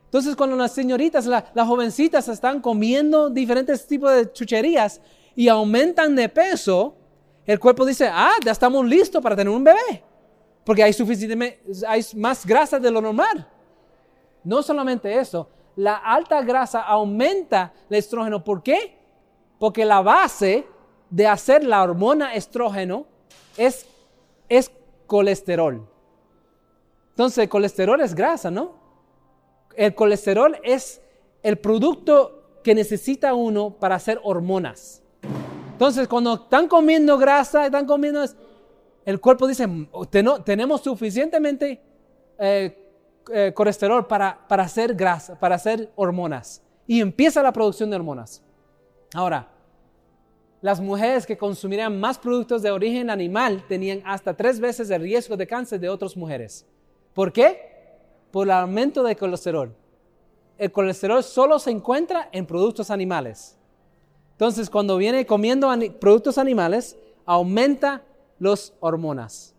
Entonces 0.06 0.36
cuando 0.36 0.56
las 0.56 0.74
señoritas, 0.74 1.26
las 1.26 1.68
jovencitas 1.68 2.28
están 2.28 2.62
comiendo 2.62 3.30
diferentes 3.30 3.88
tipos 3.88 4.14
de 4.14 4.32
chucherías 4.32 5.02
y 5.36 5.48
aumentan 5.48 6.16
de 6.16 6.30
peso, 6.30 6.96
el 7.46 7.60
cuerpo 7.60 7.86
dice, 7.86 8.08
ah, 8.12 8.34
ya 8.44 8.52
estamos 8.52 8.86
listos 8.86 9.22
para 9.22 9.36
tener 9.36 9.54
un 9.54 9.64
bebé, 9.64 10.04
porque 10.64 10.84
hay, 10.84 10.94
suficientemente, 10.94 11.60
hay 11.88 12.04
más 12.16 12.46
grasa 12.46 12.80
de 12.80 12.92
lo 12.92 13.02
normal. 13.02 13.48
No 14.44 14.62
solamente 14.62 15.18
eso, 15.18 15.50
la 15.76 15.96
alta 15.96 16.42
grasa 16.42 16.82
aumenta 16.82 17.74
el 17.90 17.98
estrógeno. 17.98 18.44
¿Por 18.44 18.64
qué? 18.64 18.98
Porque 19.60 19.86
la 19.86 20.02
base 20.02 20.68
de 21.10 21.28
hacer 21.28 21.64
la 21.64 21.84
hormona 21.84 22.34
estrógeno 22.36 23.06
es, 23.58 23.86
es 24.50 24.72
colesterol. 25.08 25.88
Entonces, 27.10 27.48
colesterol 27.48 28.02
es 28.02 28.16
grasa, 28.16 28.50
¿no? 28.50 28.74
El 29.76 29.94
colesterol 29.94 30.58
es 30.64 31.02
el 31.44 31.58
producto 31.58 32.60
que 32.64 32.74
necesita 32.74 33.34
uno 33.34 33.72
para 33.72 33.96
hacer 33.96 34.20
hormonas. 34.24 35.02
Entonces, 35.74 36.08
cuando 36.08 36.36
están 36.36 36.68
comiendo 36.68 37.18
grasa, 37.18 37.66
están 37.66 37.86
comiendo, 37.86 38.24
el 39.06 39.20
cuerpo 39.20 39.48
dice, 39.48 39.68
tenemos 40.46 40.82
suficientemente 40.82 41.82
eh, 42.40 42.83
eh, 43.32 43.54
colesterol 43.54 44.06
para, 44.08 44.48
para 44.48 44.64
hacer 44.64 44.96
grasa, 44.96 45.40
para 45.40 45.56
hacer 45.56 45.92
hormonas. 45.96 46.62
Y 46.88 47.00
empieza 47.00 47.44
la 47.44 47.54
producción 47.54 47.90
de 47.90 47.96
hormonas. 47.96 48.44
Ahora, 49.14 49.48
las 50.62 50.80
mujeres 50.80 51.26
que 51.26 51.38
consumirían 51.38 52.00
más 52.00 52.18
productos 52.18 52.62
de 52.62 52.72
origen 52.72 53.10
animal 53.10 53.66
tenían 53.68 54.02
hasta 54.06 54.34
tres 54.34 54.60
veces 54.60 54.90
el 54.90 55.02
riesgo 55.02 55.36
de 55.36 55.46
cáncer 55.46 55.80
de 55.80 55.90
otras 55.90 56.16
mujeres. 56.16 56.66
¿Por 57.14 57.32
qué? 57.32 57.74
Por 58.32 58.48
el 58.48 58.52
aumento 58.52 59.04
de 59.04 59.16
colesterol. 59.16 59.76
El 60.58 60.72
colesterol 60.72 61.24
solo 61.24 61.60
se 61.60 61.72
encuentra 61.72 62.30
en 62.32 62.46
productos 62.46 62.92
animales. 62.92 63.58
Entonces, 64.32 64.70
cuando 64.70 64.98
viene 64.98 65.26
comiendo 65.26 65.70
productos 66.00 66.38
animales, 66.38 66.98
aumenta 67.26 68.02
las 68.40 68.74
hormonas. 68.80 69.54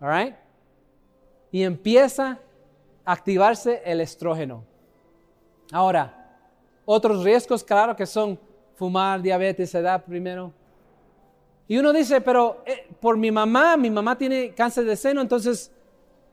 All 0.00 0.36
Y 1.50 1.62
empieza 1.62 2.38
activarse 3.10 3.82
el 3.84 4.00
estrógeno. 4.00 4.64
Ahora, 5.72 6.38
otros 6.84 7.24
riesgos, 7.24 7.64
claro, 7.64 7.96
que 7.96 8.06
son 8.06 8.38
fumar, 8.74 9.20
diabetes, 9.20 9.74
edad 9.74 10.04
primero. 10.04 10.52
Y 11.66 11.78
uno 11.78 11.92
dice, 11.92 12.20
pero 12.20 12.62
eh, 12.66 12.86
por 13.00 13.16
mi 13.16 13.30
mamá, 13.30 13.76
mi 13.76 13.90
mamá 13.90 14.16
tiene 14.16 14.54
cáncer 14.54 14.84
de 14.84 14.96
seno, 14.96 15.20
entonces 15.20 15.72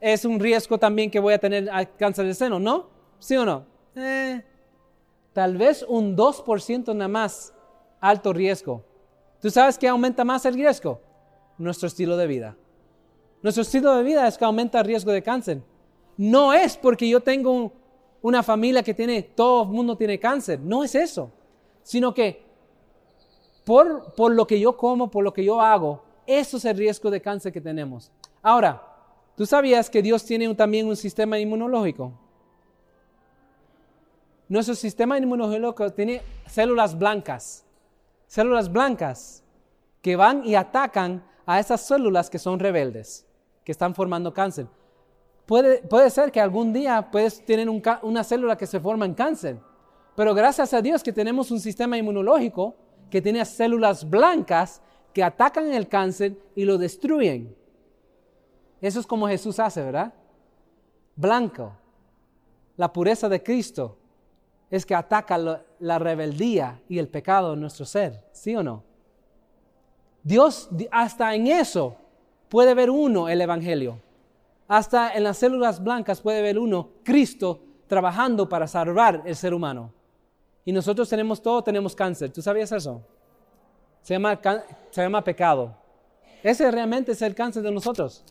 es 0.00 0.24
un 0.24 0.38
riesgo 0.38 0.78
también 0.78 1.10
que 1.10 1.18
voy 1.20 1.34
a 1.34 1.38
tener 1.38 1.68
cáncer 1.96 2.26
de 2.26 2.34
seno, 2.34 2.58
¿no? 2.58 2.86
¿Sí 3.18 3.36
o 3.36 3.44
no? 3.44 3.64
Eh, 3.96 4.42
tal 5.32 5.56
vez 5.56 5.84
un 5.88 6.16
2% 6.16 6.94
nada 6.94 7.08
más 7.08 7.52
alto 8.00 8.32
riesgo. 8.32 8.84
¿Tú 9.40 9.50
sabes 9.50 9.78
qué 9.78 9.88
aumenta 9.88 10.24
más 10.24 10.44
el 10.46 10.54
riesgo? 10.54 11.00
Nuestro 11.58 11.88
estilo 11.88 12.16
de 12.16 12.26
vida. 12.28 12.56
Nuestro 13.42 13.62
estilo 13.62 13.94
de 13.96 14.02
vida 14.04 14.26
es 14.26 14.38
que 14.38 14.44
aumenta 14.44 14.78
el 14.80 14.86
riesgo 14.86 15.10
de 15.10 15.22
cáncer. 15.22 15.62
No 16.18 16.52
es 16.52 16.76
porque 16.76 17.08
yo 17.08 17.20
tengo 17.20 17.72
una 18.20 18.42
familia 18.42 18.82
que 18.82 18.92
tiene, 18.92 19.22
todo 19.22 19.62
el 19.62 19.70
mundo 19.70 19.96
tiene 19.96 20.20
cáncer. 20.20 20.60
No 20.60 20.84
es 20.84 20.94
eso. 20.94 21.30
Sino 21.82 22.12
que 22.12 22.42
por, 23.64 24.12
por 24.14 24.34
lo 24.34 24.46
que 24.46 24.60
yo 24.60 24.76
como, 24.76 25.10
por 25.10 25.24
lo 25.24 25.32
que 25.32 25.42
yo 25.42 25.62
hago, 25.62 26.02
eso 26.26 26.58
es 26.58 26.66
el 26.66 26.76
riesgo 26.76 27.10
de 27.10 27.22
cáncer 27.22 27.50
que 27.50 27.62
tenemos. 27.62 28.10
Ahora, 28.42 28.88
¿Tú 29.38 29.46
sabías 29.46 29.88
que 29.88 30.02
Dios 30.02 30.24
tiene 30.24 30.52
también 30.56 30.88
un 30.88 30.96
sistema 30.96 31.38
inmunológico? 31.38 32.12
Nuestro 34.48 34.74
sistema 34.74 35.16
inmunológico 35.16 35.92
tiene 35.92 36.22
células 36.44 36.98
blancas, 36.98 37.64
células 38.26 38.72
blancas 38.72 39.44
que 40.02 40.16
van 40.16 40.44
y 40.44 40.56
atacan 40.56 41.24
a 41.46 41.60
esas 41.60 41.82
células 41.82 42.28
que 42.28 42.40
son 42.40 42.58
rebeldes, 42.58 43.28
que 43.62 43.70
están 43.70 43.94
formando 43.94 44.34
cáncer. 44.34 44.66
Puede, 45.48 45.78
puede 45.78 46.10
ser 46.10 46.30
que 46.30 46.42
algún 46.42 46.74
día 46.74 47.10
puedes 47.10 47.42
tener 47.42 47.70
una 47.70 48.22
célula 48.22 48.58
que 48.58 48.66
se 48.66 48.78
forma 48.78 49.06
en 49.06 49.14
cáncer, 49.14 49.58
pero 50.14 50.34
gracias 50.34 50.74
a 50.74 50.82
Dios 50.82 51.02
que 51.02 51.10
tenemos 51.10 51.50
un 51.50 51.58
sistema 51.58 51.96
inmunológico 51.96 52.76
que 53.08 53.22
tiene 53.22 53.42
células 53.46 54.06
blancas 54.10 54.82
que 55.14 55.24
atacan 55.24 55.72
el 55.72 55.88
cáncer 55.88 56.36
y 56.54 56.66
lo 56.66 56.76
destruyen. 56.76 57.56
Eso 58.82 59.00
es 59.00 59.06
como 59.06 59.26
Jesús 59.26 59.58
hace, 59.58 59.82
¿verdad? 59.82 60.12
Blanco. 61.16 61.72
La 62.76 62.92
pureza 62.92 63.26
de 63.30 63.42
Cristo 63.42 63.96
es 64.70 64.84
que 64.84 64.94
ataca 64.94 65.38
la 65.78 65.98
rebeldía 65.98 66.82
y 66.90 66.98
el 66.98 67.08
pecado 67.08 67.54
en 67.54 67.62
nuestro 67.62 67.86
ser, 67.86 68.22
¿sí 68.32 68.54
o 68.54 68.62
no? 68.62 68.84
Dios 70.22 70.68
hasta 70.90 71.34
en 71.34 71.46
eso 71.46 71.96
puede 72.50 72.74
ver 72.74 72.90
uno 72.90 73.30
el 73.30 73.40
Evangelio. 73.40 74.06
Hasta 74.68 75.14
en 75.14 75.24
las 75.24 75.38
células 75.38 75.82
blancas 75.82 76.20
puede 76.20 76.42
ver 76.42 76.58
uno 76.58 76.90
Cristo 77.02 77.60
trabajando 77.86 78.48
para 78.48 78.68
salvar 78.68 79.22
el 79.24 79.34
ser 79.34 79.54
humano. 79.54 79.92
Y 80.64 80.72
nosotros 80.72 81.08
tenemos 81.08 81.40
todo, 81.40 81.64
tenemos 81.64 81.96
cáncer. 81.96 82.30
¿Tú 82.30 82.42
sabías 82.42 82.70
eso? 82.72 83.02
Se 84.02 84.14
llama, 84.14 84.38
se 84.90 85.02
llama 85.02 85.24
pecado. 85.24 85.74
Ese 86.42 86.70
realmente 86.70 87.12
es 87.12 87.22
el 87.22 87.34
cáncer 87.34 87.62
de 87.62 87.72
nosotros. 87.72 88.22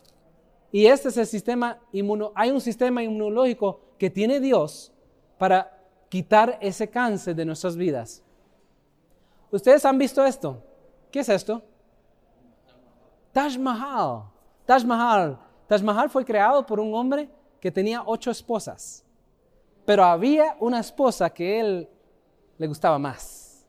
Y 0.72 0.86
este 0.86 1.10
es 1.10 1.18
el 1.18 1.26
sistema 1.26 1.80
inmuno. 1.92 2.32
Hay 2.36 2.52
un 2.52 2.62
sistema 2.62 3.02
inmunológico 3.02 3.82
que 3.98 4.12
tiene 4.12 4.40
Dios 4.40 4.94
para 5.40 5.82
quitar 6.10 6.60
ese 6.62 6.88
cáncer 6.88 7.36
de 7.36 7.46
nuestras 7.46 7.76
vidas. 7.76 8.24
¿Ustedes 9.50 9.84
han 9.86 9.98
visto 9.98 10.24
esto? 10.24 10.62
¿Qué 11.12 11.22
es 11.22 11.30
esto? 11.30 11.64
Taj 13.32 13.58
Mahal. 13.58 14.24
Taj 14.66 14.84
Mahal. 14.86 15.40
Taj 15.68 15.84
Mahal 15.84 16.10
fue 16.10 16.24
creado 16.24 16.66
por 16.66 16.80
un 16.80 16.94
hombre 16.96 17.30
que 17.60 17.72
tenía 17.72 18.04
ocho 18.06 18.32
esposas. 18.32 19.04
Pero 19.86 20.04
había 20.04 20.56
una 20.60 20.80
esposa 20.80 21.30
que 21.30 21.60
él 21.60 21.90
le 22.58 22.68
gustaba 22.68 22.98
más. 22.98 23.66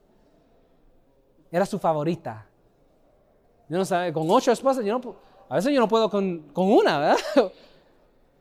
Era 1.51 1.67
su 1.67 1.79
favorita. 1.79 2.47
Yo 3.69 3.79
no 3.79 3.85
sé, 3.85 4.13
con 4.13 4.31
ocho 4.31 4.51
esposas, 4.51 4.85
yo 4.85 4.99
no, 4.99 5.17
a 5.49 5.57
veces 5.57 5.73
yo 5.73 5.81
no 5.81 5.89
puedo 5.89 6.09
con, 6.09 6.45
una, 6.55 6.99
¿verdad? 6.99 7.19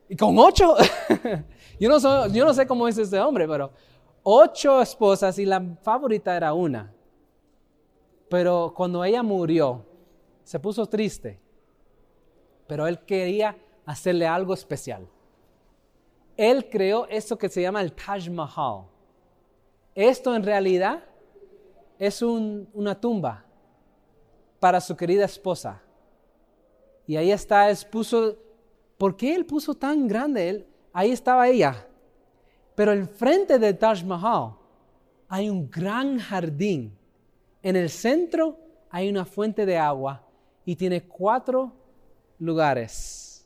Y 0.10 0.16
con 0.16 0.38
ocho. 0.40 0.74
yo, 1.80 1.90
no 1.90 2.28
yo 2.28 2.46
no 2.46 2.54
sé 2.54 2.66
cómo 2.66 2.88
es 2.88 2.98
este 2.98 3.20
hombre, 3.20 3.46
pero 3.46 3.72
ocho 4.24 4.82
esposas 4.82 5.38
y 5.38 5.46
la 5.46 5.62
favorita 5.82 6.36
era 6.36 6.54
una. 6.54 6.94
Pero 8.30 8.74
cuando 8.76 9.04
ella 9.04 9.22
murió, 9.22 9.86
se 10.44 10.60
puso 10.60 10.86
triste. 10.86 11.42
Pero 12.68 12.88
él 12.88 13.00
quería 13.00 13.58
hacerle 13.86 14.28
algo 14.28 14.54
especial. 14.54 15.08
Él 16.36 16.70
creó 16.70 17.08
esto 17.08 17.38
que 17.38 17.50
se 17.50 17.62
llama 17.62 17.82
el 17.82 17.94
Taj 17.94 18.30
Mahal. 18.30 18.84
Esto 19.96 20.36
en 20.36 20.44
realidad 20.44 21.04
es 21.98 22.22
una 22.22 23.00
tumba 23.00 23.44
para 24.60 24.80
su 24.80 24.96
querida 24.96 25.26
esposa. 25.26 25.82
Y 27.08 27.16
ahí 27.16 27.32
está, 27.32 27.70
él 27.70 27.78
puso, 27.90 28.38
¿por 28.98 29.16
qué 29.16 29.34
él 29.34 29.46
puso 29.46 29.74
tan 29.74 30.08
grande? 30.08 30.50
Él, 30.50 30.68
ahí 30.94 31.12
estaba 31.12 31.48
ella. 31.48 31.88
Pero 32.76 32.92
enfrente 32.92 33.58
del 33.58 33.78
Taj 33.78 34.04
Mahal 34.04 34.52
hay 35.28 35.50
un 35.50 35.70
gran 35.70 36.20
jardín. 36.20 36.96
En 37.64 37.76
el 37.76 37.90
centro 37.90 38.58
hay 38.90 39.10
una 39.10 39.26
fuente 39.26 39.66
de 39.66 39.78
agua 39.78 40.24
y 40.66 40.76
tiene 40.76 41.08
cuatro 41.08 41.72
lugares. 42.40 43.46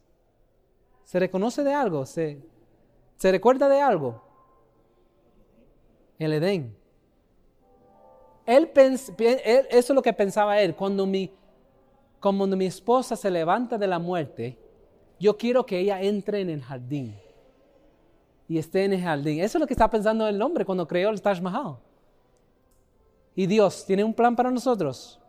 ¿Se 1.03 1.19
reconoce 1.19 1.63
de 1.63 1.73
algo? 1.73 2.05
¿Se, 2.05 2.41
se 3.17 3.31
recuerda 3.31 3.67
de 3.67 3.81
algo? 3.81 4.21
El 6.17 6.33
Edén. 6.33 6.75
Él, 8.45 8.71
eso 8.75 9.13
es 9.71 9.89
lo 9.89 10.01
que 10.01 10.13
pensaba 10.13 10.59
él. 10.59 10.75
Cuando 10.75 11.05
mi 11.05 11.31
como 12.21 12.45
mi 12.45 12.67
esposa 12.67 13.15
se 13.15 13.31
levanta 13.31 13.79
de 13.79 13.87
la 13.87 13.97
muerte, 13.97 14.57
yo 15.19 15.35
quiero 15.37 15.65
que 15.65 15.79
ella 15.79 16.01
entre 16.01 16.41
en 16.41 16.51
el 16.51 16.61
jardín 16.61 17.15
y 18.47 18.59
esté 18.59 18.85
en 18.85 18.93
el 18.93 19.01
jardín. 19.01 19.39
Eso 19.39 19.57
es 19.57 19.59
lo 19.59 19.65
que 19.65 19.73
está 19.73 19.89
pensando 19.89 20.27
el 20.27 20.39
hombre 20.41 20.63
cuando 20.63 20.87
creó 20.87 21.09
el 21.09 21.21
Taj 21.21 21.41
Mahal. 21.41 21.77
Y 23.35 23.47
Dios 23.47 23.85
tiene 23.85 24.03
un 24.03 24.13
plan 24.13 24.35
para 24.35 24.51
nosotros. 24.51 25.19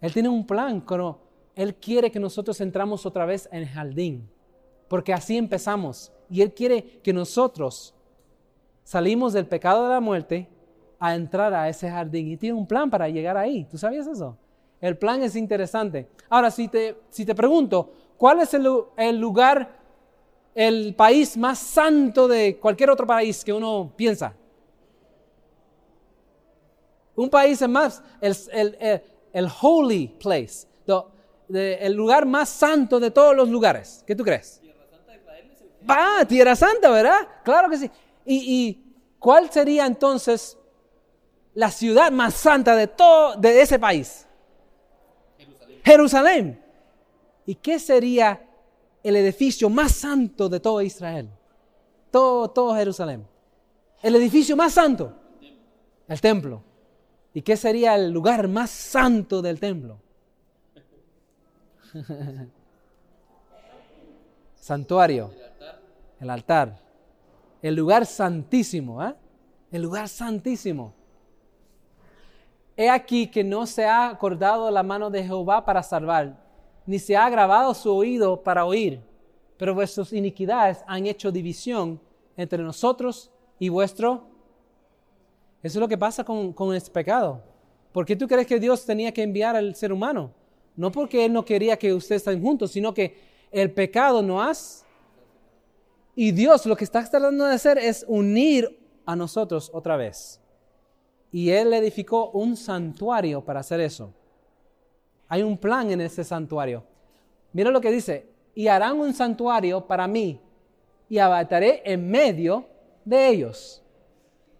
Él 0.00 0.12
tiene 0.12 0.28
un 0.28 0.46
plan, 0.46 0.84
pero 0.86 1.18
Él 1.58 1.74
quiere 1.74 2.12
que 2.12 2.20
nosotros 2.20 2.60
entramos 2.60 3.04
otra 3.04 3.26
vez 3.26 3.48
en 3.50 3.62
el 3.62 3.68
jardín, 3.68 4.30
porque 4.86 5.12
así 5.12 5.36
empezamos. 5.36 6.12
Y 6.30 6.40
Él 6.40 6.54
quiere 6.54 7.00
que 7.02 7.12
nosotros 7.12 7.96
salimos 8.84 9.32
del 9.32 9.44
pecado 9.44 9.82
de 9.82 9.90
la 9.90 10.00
muerte 10.00 10.48
a 11.00 11.16
entrar 11.16 11.52
a 11.52 11.68
ese 11.68 11.90
jardín. 11.90 12.28
Y 12.28 12.36
tiene 12.36 12.56
un 12.56 12.64
plan 12.64 12.88
para 12.88 13.08
llegar 13.08 13.36
ahí. 13.36 13.64
¿Tú 13.64 13.76
sabías 13.76 14.06
eso? 14.06 14.36
El 14.80 14.96
plan 14.96 15.20
es 15.24 15.34
interesante. 15.34 16.08
Ahora, 16.28 16.52
si 16.52 16.68
te, 16.68 16.96
si 17.10 17.26
te 17.26 17.34
pregunto, 17.34 17.92
¿cuál 18.16 18.38
es 18.38 18.54
el, 18.54 18.62
lugar, 19.18 19.80
el 20.54 20.94
país 20.94 21.36
más 21.36 21.58
santo 21.58 22.28
de 22.28 22.56
cualquier 22.60 22.90
otro 22.90 23.04
país 23.04 23.44
que 23.44 23.52
uno 23.52 23.92
piensa? 23.96 24.32
Un 27.16 27.28
país 27.28 27.60
es 27.60 27.68
más, 27.68 28.00
el, 28.20 28.36
el, 28.52 29.02
el, 29.32 29.48
holy 29.60 30.06
place, 30.20 30.68
el 31.48 31.92
lugar 31.94 32.26
más 32.26 32.48
santo 32.48 33.00
de 33.00 33.10
todos 33.10 33.34
los 33.34 33.48
lugares. 33.48 34.04
¿Qué 34.06 34.14
tú 34.14 34.24
crees? 34.24 34.60
Tierra 34.60 34.86
Santa 34.90 35.12
de 35.12 35.18
Israel 35.18 35.50
es 35.52 35.60
el 35.60 35.68
Ah, 35.88 36.24
Tierra 36.28 36.56
Santa, 36.56 36.90
¿verdad? 36.90 37.28
Claro 37.44 37.70
que 37.70 37.78
sí. 37.78 37.90
¿Y, 38.24 38.36
¿Y, 38.36 38.94
cuál 39.18 39.50
sería 39.50 39.86
entonces 39.86 40.58
la 41.54 41.70
ciudad 41.70 42.12
más 42.12 42.34
santa 42.34 42.76
de 42.76 42.86
todo 42.86 43.36
de 43.36 43.60
ese 43.60 43.78
país? 43.78 44.26
Jerusalén. 45.38 45.80
Jerusalén. 45.84 46.64
¿Y 47.46 47.54
qué 47.54 47.78
sería 47.78 48.46
el 49.02 49.16
edificio 49.16 49.70
más 49.70 49.92
santo 49.92 50.48
de 50.48 50.60
todo 50.60 50.82
Israel? 50.82 51.30
Todo, 52.10 52.50
todo 52.50 52.74
Jerusalén. 52.74 53.26
El 54.02 54.14
edificio 54.16 54.56
más 54.56 54.74
santo. 54.74 55.14
El 56.06 56.20
templo. 56.20 56.62
¿Y 57.34 57.42
qué 57.42 57.56
sería 57.56 57.94
el 57.94 58.10
lugar 58.10 58.48
más 58.48 58.70
santo 58.70 59.42
del 59.42 59.60
templo? 59.60 60.00
Santuario. 64.54 65.30
El 66.20 66.30
altar. 66.30 66.78
El 67.62 67.74
lugar 67.74 68.06
santísimo. 68.06 69.04
¿eh? 69.04 69.14
El 69.70 69.82
lugar 69.82 70.08
santísimo. 70.08 70.94
He 72.76 72.88
aquí 72.88 73.26
que 73.26 73.42
no 73.42 73.66
se 73.66 73.84
ha 73.84 74.08
acordado 74.08 74.70
la 74.70 74.82
mano 74.82 75.10
de 75.10 75.24
Jehová 75.24 75.64
para 75.64 75.82
salvar, 75.82 76.36
ni 76.86 77.00
se 77.00 77.16
ha 77.16 77.28
grabado 77.28 77.74
su 77.74 77.92
oído 77.92 78.40
para 78.42 78.64
oír, 78.64 79.00
pero 79.56 79.74
vuestras 79.74 80.12
iniquidades 80.12 80.84
han 80.86 81.06
hecho 81.06 81.32
división 81.32 82.00
entre 82.36 82.62
nosotros 82.62 83.32
y 83.58 83.68
vuestro 83.68 84.28
eso 85.62 85.78
es 85.78 85.80
lo 85.80 85.88
que 85.88 85.98
pasa 85.98 86.22
con, 86.22 86.52
con 86.52 86.74
este 86.74 86.90
pecado. 86.90 87.42
¿Por 87.92 88.06
qué 88.06 88.14
tú 88.14 88.28
crees 88.28 88.46
que 88.46 88.60
Dios 88.60 88.84
tenía 88.84 89.12
que 89.12 89.22
enviar 89.22 89.56
al 89.56 89.74
ser 89.74 89.92
humano? 89.92 90.30
No 90.78 90.92
porque 90.92 91.24
Él 91.24 91.32
no 91.32 91.44
quería 91.44 91.76
que 91.76 91.92
ustedes 91.92 92.22
estén 92.24 92.40
juntos, 92.40 92.70
sino 92.70 92.94
que 92.94 93.18
el 93.50 93.72
pecado 93.72 94.22
no 94.22 94.40
hace. 94.40 94.84
Y 96.14 96.30
Dios 96.30 96.66
lo 96.66 96.76
que 96.76 96.84
está 96.84 97.02
tratando 97.02 97.46
de 97.46 97.54
hacer 97.54 97.78
es 97.78 98.04
unir 98.06 98.78
a 99.04 99.16
nosotros 99.16 99.72
otra 99.74 99.96
vez. 99.96 100.40
Y 101.32 101.50
Él 101.50 101.72
edificó 101.72 102.30
un 102.30 102.56
santuario 102.56 103.44
para 103.44 103.58
hacer 103.58 103.80
eso. 103.80 104.14
Hay 105.26 105.42
un 105.42 105.58
plan 105.58 105.90
en 105.90 106.00
ese 106.00 106.22
santuario. 106.22 106.84
Mira 107.52 107.72
lo 107.72 107.80
que 107.80 107.90
dice, 107.90 108.28
y 108.54 108.68
harán 108.68 109.00
un 109.00 109.12
santuario 109.12 109.84
para 109.84 110.06
mí 110.06 110.40
y 111.08 111.18
habitaré 111.18 111.82
en 111.84 112.08
medio 112.08 112.66
de 113.04 113.30
ellos. 113.30 113.82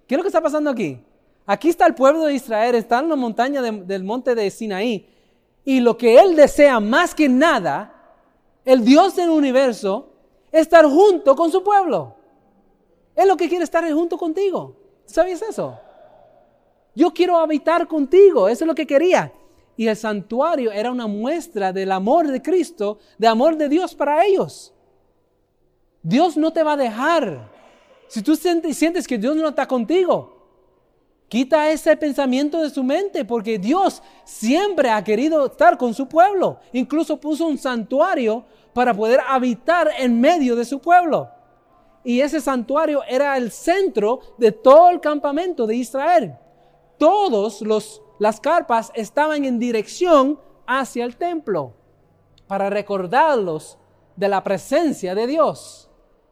¿Qué 0.08 0.16
es 0.16 0.16
lo 0.16 0.24
que 0.24 0.30
está 0.30 0.42
pasando 0.42 0.68
aquí? 0.68 1.00
Aquí 1.46 1.68
está 1.68 1.86
el 1.86 1.94
pueblo 1.94 2.24
de 2.24 2.34
Israel, 2.34 2.74
está 2.74 2.98
en 2.98 3.08
la 3.08 3.14
montaña 3.14 3.62
del 3.62 4.02
monte 4.02 4.34
de 4.34 4.50
Sinaí, 4.50 5.08
y 5.68 5.80
lo 5.80 5.98
que 5.98 6.18
él 6.18 6.34
desea 6.34 6.80
más 6.80 7.14
que 7.14 7.28
nada, 7.28 7.92
el 8.64 8.82
Dios 8.82 9.16
del 9.16 9.28
universo, 9.28 10.08
es 10.50 10.62
estar 10.62 10.86
junto 10.86 11.36
con 11.36 11.52
su 11.52 11.62
pueblo. 11.62 12.14
Él 13.14 13.28
lo 13.28 13.36
que 13.36 13.50
quiere 13.50 13.64
estar 13.64 13.84
junto 13.92 14.16
contigo. 14.16 14.74
¿Sabías 15.04 15.42
eso? 15.42 15.78
Yo 16.94 17.12
quiero 17.12 17.36
habitar 17.36 17.86
contigo, 17.86 18.48
eso 18.48 18.64
es 18.64 18.66
lo 18.66 18.74
que 18.74 18.86
quería. 18.86 19.30
Y 19.76 19.88
el 19.88 19.94
santuario 19.94 20.72
era 20.72 20.90
una 20.90 21.06
muestra 21.06 21.70
del 21.70 21.92
amor 21.92 22.28
de 22.28 22.40
Cristo, 22.40 22.96
de 23.18 23.26
amor 23.26 23.58
de 23.58 23.68
Dios 23.68 23.94
para 23.94 24.24
ellos. 24.24 24.72
Dios 26.02 26.38
no 26.38 26.50
te 26.50 26.62
va 26.62 26.72
a 26.72 26.76
dejar 26.78 27.46
si 28.06 28.22
tú 28.22 28.36
sientes 28.36 29.06
que 29.06 29.18
Dios 29.18 29.36
no 29.36 29.50
está 29.50 29.68
contigo, 29.68 30.37
quita 31.28 31.70
ese 31.70 31.96
pensamiento 31.96 32.60
de 32.60 32.70
su 32.70 32.82
mente 32.82 33.24
porque 33.24 33.58
Dios 33.58 34.02
siempre 34.24 34.90
ha 34.90 35.02
querido 35.04 35.46
estar 35.46 35.76
con 35.76 35.94
su 35.94 36.08
pueblo. 36.08 36.58
Incluso 36.72 37.20
puso 37.20 37.46
un 37.46 37.58
santuario 37.58 38.44
para 38.72 38.94
poder 38.94 39.20
habitar 39.26 39.90
en 39.98 40.20
medio 40.20 40.56
de 40.56 40.64
su 40.64 40.80
pueblo. 40.80 41.30
Y 42.04 42.20
ese 42.20 42.40
santuario 42.40 43.02
era 43.08 43.36
el 43.36 43.50
centro 43.50 44.20
de 44.38 44.52
todo 44.52 44.90
el 44.90 45.00
campamento 45.00 45.66
de 45.66 45.76
Israel. 45.76 46.36
Todos 46.96 47.60
los 47.62 48.02
las 48.18 48.40
carpas 48.40 48.90
estaban 48.94 49.44
en 49.44 49.58
dirección 49.58 50.40
hacia 50.66 51.04
el 51.04 51.16
templo 51.16 51.74
para 52.46 52.68
recordarlos 52.68 53.78
de 54.16 54.28
la 54.28 54.42
presencia 54.42 55.14
de 55.14 55.26
Dios. 55.26 55.88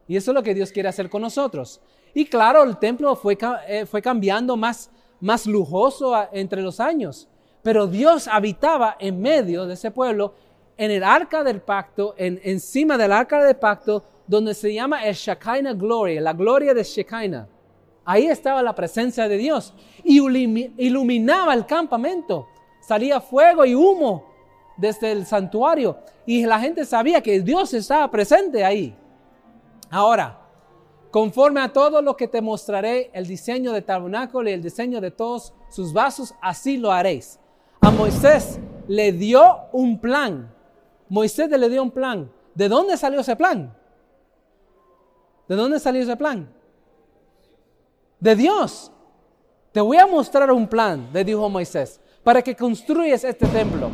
Y 0.07 0.17
eso 0.17 0.31
es 0.31 0.35
lo 0.35 0.43
que 0.43 0.53
Dios 0.53 0.71
quiere 0.71 0.89
hacer 0.89 1.09
con 1.09 1.21
nosotros. 1.21 1.81
Y 2.13 2.25
claro, 2.25 2.63
el 2.63 2.77
templo 2.77 3.15
fue, 3.15 3.37
eh, 3.67 3.85
fue 3.85 4.01
cambiando 4.01 4.57
más, 4.57 4.89
más 5.19 5.45
lujoso 5.45 6.13
entre 6.31 6.61
los 6.61 6.79
años. 6.79 7.27
Pero 7.61 7.87
Dios 7.87 8.27
habitaba 8.27 8.95
en 8.99 9.21
medio 9.21 9.65
de 9.65 9.73
ese 9.73 9.91
pueblo, 9.91 10.33
en 10.77 10.91
el 10.91 11.03
arca 11.03 11.43
del 11.43 11.61
pacto, 11.61 12.15
en, 12.17 12.39
encima 12.43 12.97
del 12.97 13.11
arca 13.11 13.43
del 13.43 13.55
pacto, 13.55 14.03
donde 14.27 14.53
se 14.53 14.73
llama 14.73 15.05
el 15.05 15.15
Shekinah 15.15 15.73
Glory, 15.73 16.19
la 16.19 16.33
gloria 16.33 16.73
de 16.73 16.83
Shekinah. 16.83 17.47
Ahí 18.05 18.27
estaba 18.27 18.63
la 18.63 18.73
presencia 18.73 19.27
de 19.27 19.37
Dios 19.37 19.73
y 20.03 20.17
iluminaba 20.77 21.53
el 21.53 21.65
campamento. 21.65 22.47
Salía 22.79 23.19
fuego 23.19 23.65
y 23.65 23.75
humo 23.75 24.23
desde 24.77 25.11
el 25.11 25.25
santuario 25.25 25.97
y 26.25 26.45
la 26.45 26.59
gente 26.59 26.85
sabía 26.85 27.21
que 27.21 27.41
Dios 27.41 27.73
estaba 27.73 28.09
presente 28.09 28.63
ahí. 28.63 28.95
Ahora, 29.89 30.39
conforme 31.11 31.61
a 31.61 31.71
todo 31.71 32.01
lo 32.01 32.15
que 32.15 32.27
te 32.27 32.41
mostraré, 32.41 33.09
el 33.13 33.27
diseño 33.27 33.71
del 33.71 33.83
tabernáculo 33.83 34.49
y 34.49 34.53
el 34.53 34.61
diseño 34.61 35.01
de 35.01 35.11
todos 35.11 35.53
sus 35.69 35.93
vasos, 35.93 36.33
así 36.41 36.77
lo 36.77 36.91
haréis. 36.91 37.39
A 37.81 37.91
Moisés 37.91 38.59
le 38.87 39.11
dio 39.11 39.59
un 39.71 39.99
plan. 39.99 40.53
Moisés 41.09 41.49
le 41.49 41.69
dio 41.69 41.83
un 41.83 41.91
plan. 41.91 42.31
¿De 42.53 42.67
dónde 42.67 42.97
salió 42.97 43.19
ese 43.19 43.35
plan? 43.35 43.75
¿De 45.47 45.55
dónde 45.55 45.79
salió 45.79 46.01
ese 46.01 46.17
plan? 46.17 46.49
De 48.19 48.35
Dios. 48.35 48.91
Te 49.71 49.81
voy 49.81 49.97
a 49.97 50.07
mostrar 50.07 50.51
un 50.51 50.67
plan, 50.67 51.09
le 51.13 51.23
dijo 51.23 51.49
Moisés, 51.49 52.01
para 52.23 52.41
que 52.41 52.55
construyas 52.55 53.23
este 53.23 53.45
templo. 53.47 53.89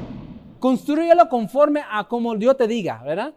Construyelo 0.60 1.28
conforme 1.28 1.84
a 1.90 2.08
como 2.08 2.36
Dios 2.36 2.56
te 2.56 2.68
diga, 2.68 3.04
¿verdad? 3.04 3.34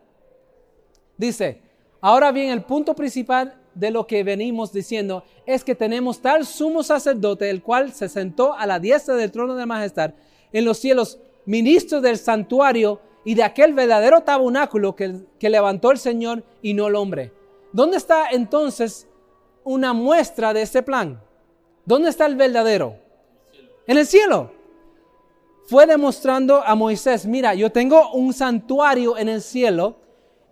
Dice, 1.17 1.61
Ahora 2.01 2.31
bien, 2.31 2.51
el 2.51 2.63
punto 2.63 2.95
principal 2.95 3.55
de 3.77 3.91
lo 3.91 4.07
que 4.07 4.25
venimos 4.25 4.73
diciendo 4.73 5.23
es 5.45 5.63
que 5.63 5.75
tenemos 5.75 6.21
tal 6.21 6.47
sumo 6.47 6.83
sacerdote, 6.83 7.51
el 7.51 7.63
cual 7.63 7.93
se 7.93 8.09
sentó 8.09 8.55
a 8.55 8.67
la 8.67 8.81
diestra 8.81 9.15
del 9.15 9.31
trono 9.31 9.55
de 9.55 9.67
majestad 9.67 10.15
en 10.53 10.65
los 10.65 10.79
cielos, 10.79 11.19
ministro 11.45 12.01
del 12.01 12.17
santuario 12.17 13.01
y 13.25 13.35
de 13.35 13.45
aquel 13.45 13.75
verdadero 13.75 14.23
tabernáculo 14.23 14.97
que, 14.97 15.15
que 15.39 15.51
levantó 15.51 15.91
el 15.91 15.99
Señor 15.99 16.43
y 16.63 16.73
no 16.73 16.89
el 16.89 16.97
hombre. 16.97 17.33
¿Dónde 17.73 17.99
está 17.99 18.31
entonces 18.31 19.07
una 19.63 19.93
muestra 19.93 20.55
de 20.55 20.63
ese 20.63 20.83
plan? 20.83 21.21
¿Dónde 21.85 22.09
está 22.09 22.25
el 22.27 22.37
verdadero? 22.37 22.97
En 23.87 23.99
el 23.99 24.07
cielo. 24.07 24.53
Fue 25.69 25.85
demostrando 25.85 26.63
a 26.65 26.75
Moisés, 26.77 27.27
mira, 27.27 27.53
yo 27.55 27.71
tengo 27.71 28.13
un 28.13 28.33
santuario 28.33 29.19
en 29.19 29.29
el 29.29 29.43
cielo. 29.43 29.97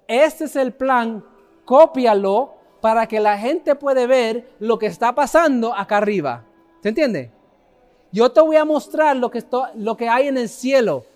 Este 0.09 0.45
es 0.45 0.57
el 0.57 0.73
plan 0.75 1.25
cópialo 1.65 2.55
para 2.85 3.07
que 3.07 3.19
la 3.19 3.39
gente 3.39 3.75
pueda 3.77 4.07
ver 4.07 4.47
lo 4.59 4.79
que 4.79 4.85
está 4.85 5.15
pasando 5.15 5.75
acá 5.75 5.97
arriba. 5.97 6.45
¿Se 6.83 6.91
entiende? 6.91 7.31
Yo 8.13 8.31
te 8.31 8.43
voy 8.43 8.57
a 8.57 8.67
mostrar 8.67 9.17
lo 9.17 9.31
que, 9.31 9.43
lo 9.77 9.97
que 9.97 10.07
hay 10.07 10.29
en 10.29 10.37
el 10.37 10.51
cielo. 10.51 11.07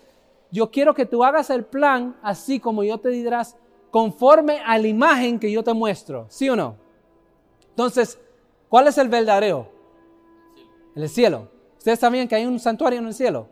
Yo 0.49 0.71
quiero 0.71 0.95
que 0.95 1.05
tú 1.05 1.23
hagas 1.23 1.51
el 1.51 1.63
plan 1.63 2.15
así 2.23 2.59
como 2.59 2.83
yo 2.83 2.97
te 2.97 3.09
dirás, 3.09 3.55
conforme 3.91 4.63
a 4.65 4.79
la 4.79 4.87
imagen 4.87 5.37
que 5.37 5.51
yo 5.51 5.63
te 5.63 5.71
muestro. 5.71 6.25
¿Sí 6.29 6.49
o 6.49 6.55
no? 6.55 6.75
Entonces, 7.69 8.17
¿cuál 8.67 8.87
es 8.87 8.97
el 8.97 9.07
verdadero? 9.07 9.69
El 10.95 11.07
cielo. 11.07 11.49
Ustedes 11.77 11.99
saben 11.99 12.27
que 12.27 12.33
hay 12.33 12.47
un 12.47 12.59
santuario 12.59 12.97
en 12.97 13.05
el 13.05 13.13
cielo. 13.13 13.47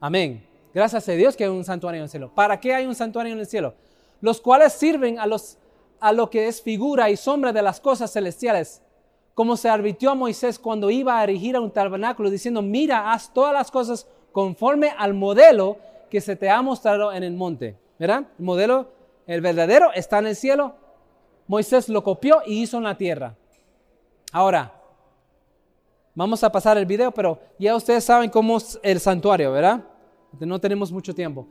Amén. 0.00 0.42
Gracias 0.72 1.06
a 1.06 1.12
Dios 1.12 1.36
que 1.36 1.44
hay 1.44 1.50
un 1.50 1.64
santuario 1.64 1.98
en 1.98 2.04
el 2.04 2.08
cielo. 2.08 2.30
¿Para 2.34 2.58
qué 2.58 2.72
hay 2.72 2.86
un 2.86 2.94
santuario 2.94 3.34
en 3.34 3.40
el 3.40 3.46
cielo? 3.46 3.74
Los 4.22 4.40
cuales 4.40 4.72
sirven 4.72 5.18
a 5.18 5.26
los 5.26 5.58
a 6.00 6.12
lo 6.12 6.30
que 6.30 6.48
es 6.48 6.62
figura 6.62 7.10
y 7.10 7.16
sombra 7.16 7.52
de 7.52 7.62
las 7.62 7.80
cosas 7.80 8.12
celestiales, 8.12 8.82
como 9.34 9.56
se 9.56 9.68
advirtió 9.68 10.10
a 10.10 10.14
Moisés 10.14 10.58
cuando 10.58 10.90
iba 10.90 11.18
a 11.18 11.24
erigir 11.24 11.58
un 11.58 11.70
tabernáculo, 11.70 12.30
diciendo, 12.30 12.62
mira, 12.62 13.12
haz 13.12 13.32
todas 13.32 13.52
las 13.52 13.70
cosas 13.70 14.06
conforme 14.32 14.92
al 14.96 15.14
modelo 15.14 15.78
que 16.10 16.20
se 16.20 16.36
te 16.36 16.48
ha 16.48 16.62
mostrado 16.62 17.12
en 17.12 17.22
el 17.22 17.34
monte. 17.34 17.76
¿Verdad? 17.98 18.26
El 18.38 18.44
modelo, 18.44 18.88
el 19.26 19.40
verdadero, 19.40 19.92
está 19.94 20.18
en 20.18 20.26
el 20.26 20.36
cielo. 20.36 20.74
Moisés 21.46 21.88
lo 21.88 22.02
copió 22.02 22.42
y 22.44 22.62
hizo 22.62 22.76
en 22.76 22.84
la 22.84 22.96
tierra. 22.96 23.34
Ahora, 24.32 24.72
vamos 26.14 26.42
a 26.44 26.52
pasar 26.52 26.76
el 26.76 26.86
video, 26.86 27.12
pero 27.12 27.38
ya 27.58 27.74
ustedes 27.74 28.04
saben 28.04 28.28
cómo 28.30 28.58
es 28.58 28.78
el 28.82 29.00
santuario, 29.00 29.52
¿verdad? 29.52 29.82
No 30.40 30.60
tenemos 30.60 30.92
mucho 30.92 31.14
tiempo. 31.14 31.46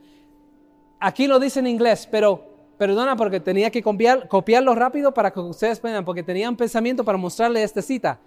Aquí 1.00 1.26
lo 1.26 1.38
dice 1.38 1.60
en 1.60 1.66
inglés, 1.66 2.06
pero 2.10 2.55
Perdona 2.78 3.16
porque 3.16 3.40
tenía 3.40 3.70
que 3.70 3.82
copiarlo 3.82 4.74
rápido 4.74 5.12
para 5.14 5.30
que 5.30 5.40
ustedes 5.40 5.80
puedan, 5.80 6.04
porque 6.04 6.22
tenía 6.22 6.48
un 6.48 6.56
pensamiento 6.56 7.04
para 7.04 7.16
mostrarle 7.16 7.62
esta 7.62 7.80
cita. 7.80 8.18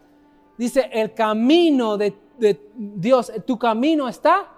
Dice, 0.58 0.90
el 0.92 1.14
camino 1.14 1.98
de, 1.98 2.16
Dios, 2.76 3.32
tu 3.46 3.60
camino 3.60 4.08
está 4.08 4.52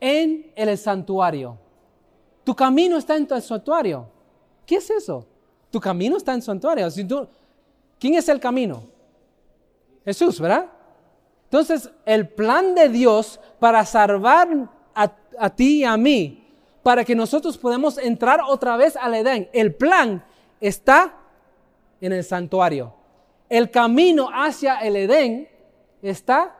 en 0.00 0.50
el 0.56 0.76
santuario. 0.78 1.58
Tu 2.44 2.54
camino 2.56 2.96
está 2.96 3.16
en 3.16 3.28
el 3.30 3.42
santuario. 3.42 4.08
¿Qué 4.64 4.76
es 4.76 4.88
eso? 4.88 5.26
Tu 5.70 5.78
camino 5.78 6.16
está 6.16 6.32
en 6.32 6.36
el 6.36 6.42
santuario. 6.42 6.88
¿Quién 7.98 8.14
es 8.14 8.28
el 8.28 8.40
camino? 8.40 8.82
Jesús, 10.02 10.40
¿verdad? 10.40 10.66
Entonces, 11.44 11.90
el 12.06 12.26
plan 12.26 12.74
de 12.74 12.88
Dios 12.88 13.38
para 13.58 13.84
salvar 13.84 14.48
a 14.94 15.50
ti 15.50 15.80
y 15.80 15.84
a 15.84 15.96
mí 15.98 16.39
para 16.82 17.04
que 17.04 17.14
nosotros 17.14 17.58
podamos 17.58 17.98
entrar 17.98 18.40
otra 18.46 18.76
vez 18.76 18.96
al 18.96 19.14
Edén. 19.14 19.48
El 19.52 19.74
plan 19.74 20.24
está 20.60 21.14
en 22.00 22.12
el 22.12 22.24
santuario. 22.24 22.94
El 23.48 23.70
camino 23.70 24.28
hacia 24.32 24.78
el 24.78 24.96
Edén 24.96 25.48
está, 26.02 26.56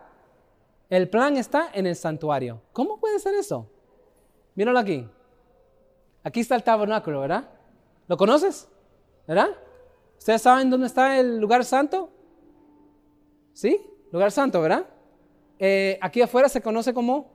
el 0.88 1.08
plan 1.08 1.36
está 1.36 1.70
en 1.72 1.86
el 1.86 1.96
santuario. 1.96 2.60
¿Cómo 2.72 2.98
puede 2.98 3.18
ser 3.18 3.34
eso? 3.34 3.66
Míralo 4.54 4.78
aquí. 4.78 5.08
Aquí 6.22 6.40
está 6.40 6.56
el 6.56 6.62
tabernáculo, 6.62 7.20
¿verdad? 7.20 7.48
¿Lo 8.06 8.16
conoces? 8.16 8.68
¿Verdad? 9.26 9.50
¿Ustedes 10.18 10.42
saben 10.42 10.68
dónde 10.68 10.86
está 10.86 11.18
el 11.18 11.38
lugar 11.38 11.64
santo? 11.64 12.10
¿Sí? 13.52 13.80
Lugar 14.10 14.30
santo, 14.32 14.60
¿verdad? 14.60 14.86
Eh, 15.58 15.98
aquí 16.02 16.20
afuera 16.20 16.48
se 16.48 16.60
conoce 16.60 16.92
como 16.92 17.30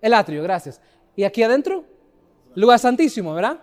el 0.00 0.14
atrio, 0.14 0.42
gracias. 0.42 0.80
¿Y 1.16 1.24
aquí 1.24 1.42
adentro? 1.42 1.84
Lugar 2.54 2.78
santísimo, 2.78 3.34
¿verdad? 3.34 3.60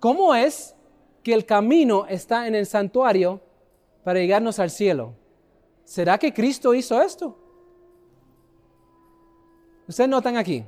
¿Cómo 0.00 0.34
es 0.34 0.74
que 1.22 1.32
el 1.34 1.46
camino 1.46 2.06
está 2.06 2.46
en 2.46 2.54
el 2.54 2.66
santuario 2.66 3.40
para 4.02 4.18
llegarnos 4.18 4.58
al 4.58 4.70
cielo? 4.70 5.14
¿Será 5.84 6.18
que 6.18 6.32
Cristo 6.32 6.74
hizo 6.74 7.00
esto? 7.00 7.36
Ustedes 9.86 10.08
notan 10.08 10.36
aquí. 10.36 10.64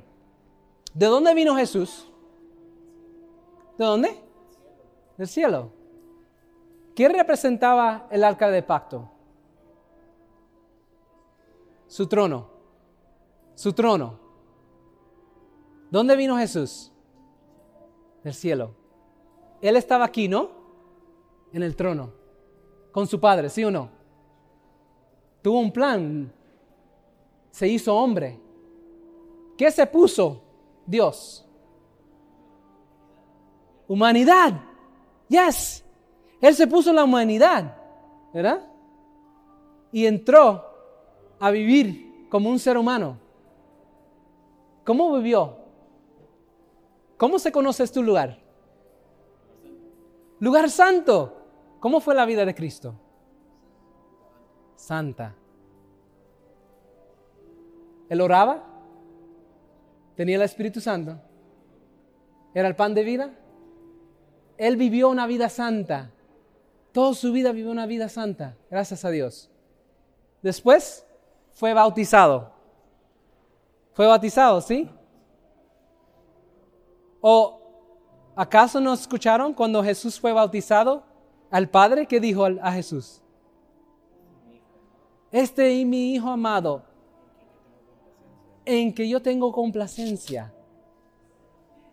¿De 0.93 1.05
dónde 1.05 1.33
vino 1.33 1.55
Jesús? 1.55 2.11
¿De 3.77 3.85
dónde? 3.85 4.19
Del 5.17 5.27
cielo. 5.27 5.71
¿Quién 6.95 7.13
representaba 7.13 8.07
el 8.09 8.23
arca 8.23 8.49
de 8.49 8.63
pacto? 8.63 9.09
Su 11.87 12.07
trono. 12.07 12.49
Su 13.55 13.73
trono. 13.73 14.26
¿Dónde 15.89 16.15
vino 16.15 16.37
Jesús? 16.37 16.91
Del 18.23 18.33
cielo. 18.33 18.75
Él 19.61 19.75
estaba 19.75 20.05
aquí, 20.05 20.27
¿no? 20.27 20.49
En 21.53 21.63
el 21.63 21.75
trono, 21.75 22.11
con 22.91 23.07
su 23.07 23.19
Padre, 23.19 23.49
¿sí 23.49 23.63
o 23.63 23.71
no? 23.71 23.89
Tuvo 25.41 25.59
un 25.59 25.71
plan, 25.71 26.31
se 27.51 27.67
hizo 27.67 27.95
hombre. 27.95 28.39
¿Qué 29.57 29.71
se 29.71 29.87
puso 29.87 30.41
Dios? 30.85 31.45
Humanidad. 33.87 34.61
Yes. 35.29 35.83
Él 36.41 36.53
se 36.53 36.67
puso 36.67 36.93
la 36.93 37.03
humanidad, 37.03 37.75
¿verdad? 38.33 38.69
Y 39.91 40.05
entró 40.05 40.63
a 41.39 41.49
vivir 41.49 42.27
como 42.29 42.49
un 42.49 42.59
ser 42.59 42.77
humano. 42.77 43.17
¿Cómo 44.83 45.15
vivió? 45.17 45.66
¿Cómo 47.17 47.39
se 47.39 47.51
conoce 47.51 47.83
este 47.83 48.01
lugar? 48.01 48.37
Lugar 50.39 50.69
santo. 50.69 51.33
¿Cómo 51.79 51.99
fue 51.99 52.15
la 52.15 52.25
vida 52.25 52.45
de 52.45 52.55
Cristo? 52.55 52.95
Santa. 54.75 55.35
Él 58.09 58.21
oraba, 58.21 58.63
tenía 60.15 60.37
el 60.37 60.41
Espíritu 60.43 60.79
Santo, 60.79 61.19
era 62.53 62.67
el 62.67 62.75
pan 62.75 62.93
de 62.93 63.03
vida. 63.03 63.33
Él 64.57 64.77
vivió 64.77 65.09
una 65.09 65.27
vida 65.27 65.49
santa. 65.49 66.11
Toda 66.93 67.13
su 67.13 67.31
vida 67.31 67.51
vivió 67.51 67.69
una 67.69 67.85
vida 67.85 68.07
santa, 68.09 68.55
gracias 68.71 69.03
a 69.03 69.09
Dios. 69.09 69.49
Después 70.41 71.05
fue 71.53 71.73
bautizado. 71.73 72.53
Fue 73.93 74.07
bautizado, 74.07 74.61
¿sí? 74.61 74.89
¿O 77.29 77.59
acaso 78.37 78.79
no 78.79 78.93
escucharon 78.93 79.53
cuando 79.53 79.83
Jesús 79.83 80.17
fue 80.17 80.31
bautizado 80.31 81.03
al 81.51 81.67
Padre 81.67 82.05
que 82.05 82.21
dijo 82.21 82.45
a 82.45 82.71
Jesús? 82.71 83.21
Este 85.29 85.77
es 85.77 85.85
mi 85.85 86.13
Hijo 86.13 86.29
amado, 86.29 86.83
en 88.63 88.93
que 88.93 89.09
yo 89.09 89.21
tengo 89.21 89.51
complacencia. 89.51 90.53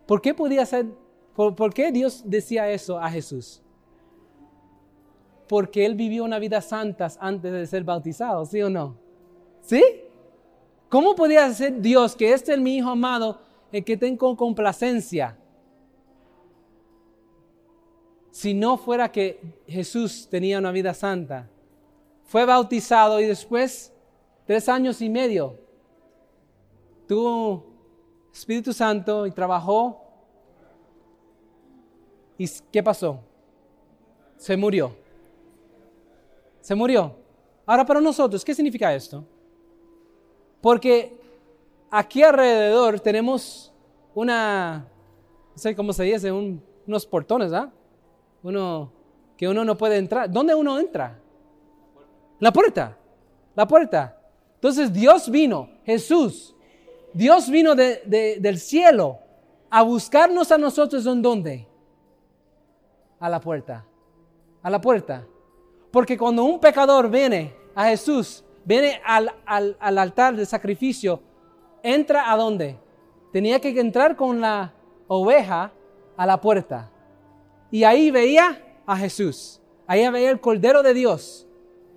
¿Por 0.06 0.22
qué 0.22 0.34
podía 0.34 0.64
ser, 0.64 0.86
por, 1.34 1.74
qué 1.74 1.90
Dios 1.90 2.22
decía 2.24 2.70
eso 2.70 2.96
a 2.96 3.10
Jesús? 3.10 3.60
Porque 5.48 5.84
Él 5.84 5.96
vivió 5.96 6.22
una 6.22 6.38
vida 6.38 6.60
santa 6.60 7.08
antes 7.18 7.50
de 7.50 7.66
ser 7.66 7.82
bautizado, 7.82 8.46
¿sí 8.46 8.62
o 8.62 8.70
no? 8.70 8.94
¿Sí? 9.62 9.82
¿Cómo 10.88 11.16
podía 11.16 11.52
ser 11.52 11.80
Dios 11.80 12.14
que 12.14 12.32
este 12.32 12.52
es 12.52 12.60
mi 12.60 12.76
Hijo 12.76 12.90
amado 12.90 13.43
en 13.74 13.82
que 13.82 13.96
tengo 13.96 14.36
complacencia. 14.36 15.36
Si 18.30 18.54
no 18.54 18.76
fuera 18.76 19.10
que 19.10 19.40
Jesús 19.66 20.28
tenía 20.30 20.60
una 20.60 20.70
vida 20.70 20.94
santa, 20.94 21.50
fue 22.22 22.44
bautizado 22.44 23.20
y 23.20 23.26
después, 23.26 23.92
tres 24.46 24.68
años 24.68 25.02
y 25.02 25.08
medio, 25.08 25.58
tuvo 27.08 27.66
Espíritu 28.32 28.72
Santo 28.72 29.26
y 29.26 29.32
trabajó. 29.32 30.04
¿Y 32.38 32.48
qué 32.70 32.80
pasó? 32.80 33.18
Se 34.36 34.56
murió. 34.56 34.94
Se 36.60 36.76
murió. 36.76 37.16
Ahora 37.66 37.84
para 37.84 38.00
nosotros, 38.00 38.44
¿qué 38.44 38.54
significa 38.54 38.94
esto? 38.94 39.24
Porque 40.60 41.23
aquí 41.94 42.24
alrededor 42.24 42.98
tenemos 42.98 43.72
una, 44.14 44.84
no 45.52 45.58
sé 45.58 45.76
cómo 45.76 45.92
se 45.92 46.02
dice, 46.02 46.32
unos 46.32 47.06
portones, 47.06 47.52
¿ah? 47.52 47.70
Uno, 48.42 48.92
que 49.36 49.48
uno 49.48 49.64
no 49.64 49.76
puede 49.76 49.98
entrar. 49.98 50.28
¿Dónde 50.28 50.54
uno 50.54 50.78
entra? 50.78 51.18
La 52.40 52.52
puerta. 52.52 52.98
La 53.54 53.66
puerta. 53.66 54.18
Entonces 54.56 54.92
Dios 54.92 55.30
vino, 55.30 55.68
Jesús, 55.84 56.56
Dios 57.12 57.48
vino 57.48 57.76
del 57.76 58.58
cielo 58.58 59.20
a 59.70 59.82
buscarnos 59.82 60.50
a 60.50 60.58
nosotros 60.58 61.06
en 61.06 61.22
dónde? 61.22 61.68
A 63.20 63.28
la 63.28 63.40
puerta. 63.40 63.84
A 64.62 64.70
la 64.70 64.80
puerta. 64.80 65.24
Porque 65.92 66.18
cuando 66.18 66.42
un 66.42 66.58
pecador 66.58 67.08
viene 67.08 67.54
a 67.74 67.84
Jesús, 67.84 68.44
viene 68.64 69.00
al, 69.04 69.32
al, 69.46 69.76
al 69.78 69.98
altar 69.98 70.34
de 70.34 70.44
sacrificio, 70.44 71.20
entra 71.84 72.32
a 72.32 72.36
dónde? 72.36 72.76
Tenía 73.32 73.60
que 73.60 73.78
entrar 73.78 74.16
con 74.16 74.40
la 74.40 74.72
oveja 75.06 75.70
a 76.16 76.26
la 76.26 76.40
puerta. 76.40 76.90
Y 77.70 77.84
ahí 77.84 78.10
veía 78.10 78.80
a 78.86 78.96
Jesús. 78.96 79.60
Ahí 79.86 80.08
veía 80.08 80.30
el 80.30 80.40
Cordero 80.40 80.82
de 80.82 80.94
Dios. 80.94 81.46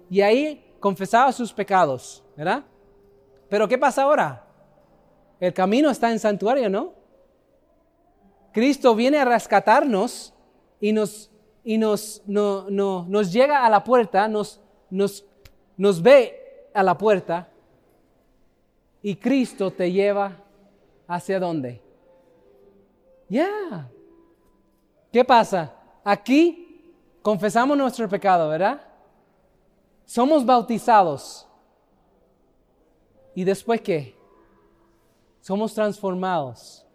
Y 0.09 0.21
ahí 0.21 0.63
confesaba 0.79 1.31
sus 1.31 1.53
pecados, 1.53 2.23
¿verdad? 2.35 2.63
Pero 3.49 3.67
¿qué 3.67 3.77
pasa 3.77 4.03
ahora? 4.03 4.45
El 5.39 5.53
camino 5.53 5.89
está 5.89 6.11
en 6.11 6.19
santuario, 6.19 6.69
¿no? 6.69 6.93
Cristo 8.51 8.95
viene 8.95 9.19
a 9.19 9.25
rescatarnos 9.25 10.33
y 10.81 10.91
nos, 10.91 11.31
y 11.63 11.77
nos, 11.77 12.23
no, 12.25 12.69
no, 12.69 13.05
nos 13.07 13.31
llega 13.31 13.65
a 13.65 13.69
la 13.69 13.83
puerta, 13.83 14.27
nos, 14.27 14.61
nos, 14.89 15.25
nos 15.77 16.01
ve 16.01 16.69
a 16.73 16.83
la 16.83 16.97
puerta 16.97 17.49
y 19.07 19.15
Cristo 19.15 19.71
te 19.71 19.89
lleva 19.89 20.35
hacia 21.07 21.39
dónde? 21.39 21.81
Ya. 23.29 23.89
¿Qué 25.13 25.23
pasa? 25.23 25.73
Aquí 26.03 26.91
confesamos 27.21 27.77
nuestro 27.77 28.09
pecado, 28.09 28.49
¿verdad? 28.49 28.81
somos 30.05 30.45
bautizados. 30.45 31.47
¿Y 33.33 33.45
después 33.45 33.79
qué? 33.79 34.13
Somos 35.39 35.73
transformados. 35.73 36.85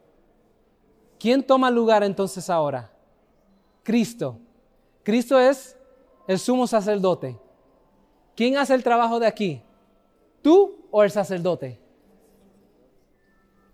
¿Quién 1.19 1.43
toma 1.43 1.71
lugar 1.71 2.05
entonces 2.05 2.51
ahora? 2.51 2.91
Cristo. 3.83 4.39
Cristo 5.03 5.41
es 5.41 5.79
el 6.27 6.39
sumo 6.39 6.67
sacerdote. 6.67 7.39
¿Quién 8.37 8.59
hace 8.59 8.75
el 8.75 8.85
trabajo 8.85 9.19
de 9.19 9.27
aquí? 9.27 9.63
¿Tú 10.43 10.87
o 10.91 11.03
el 11.03 11.11
sacerdote? 11.11 11.82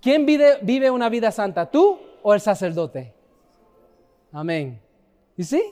¿Quién 0.00 0.24
vive, 0.26 0.90
una 0.90 1.08
vida 1.08 1.30
santa? 1.32 1.70
¿Tú 1.70 1.98
o 2.22 2.34
el 2.34 2.40
sacerdote? 2.40 3.12
Amén. 4.32 4.80
¿Y 5.36 5.44
sí? 5.44 5.62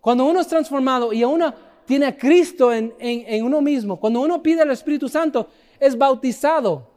Cuando 0.00 0.26
uno 0.26 0.40
es 0.40 0.48
transformado 0.48 1.12
y 1.12 1.24
uno 1.24 1.54
tiene 1.86 2.06
a 2.06 2.16
Cristo 2.16 2.72
en, 2.72 2.94
en 2.98 3.44
uno 3.44 3.60
mismo, 3.60 3.98
cuando 3.98 4.20
uno 4.20 4.42
pide 4.42 4.62
al 4.62 4.70
Espíritu 4.70 5.08
Santo, 5.08 5.48
es 5.78 5.96
bautizado. 5.96 6.88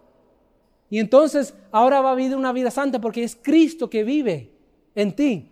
Y 0.89 0.99
entonces 0.99 1.53
ahora 1.71 2.01
va 2.01 2.11
a 2.11 2.15
vivir 2.15 2.35
una 2.35 2.53
vida 2.53 2.71
santa 2.71 2.99
porque 2.99 3.23
es 3.23 3.35
Cristo 3.35 3.89
que 3.89 4.03
vive 4.03 4.51
en 4.95 5.15
ti. 5.15 5.51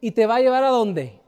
¿Y 0.00 0.10
te 0.10 0.26
va 0.26 0.36
a 0.36 0.40
llevar 0.40 0.64
a 0.64 0.68
dónde? 0.68 1.20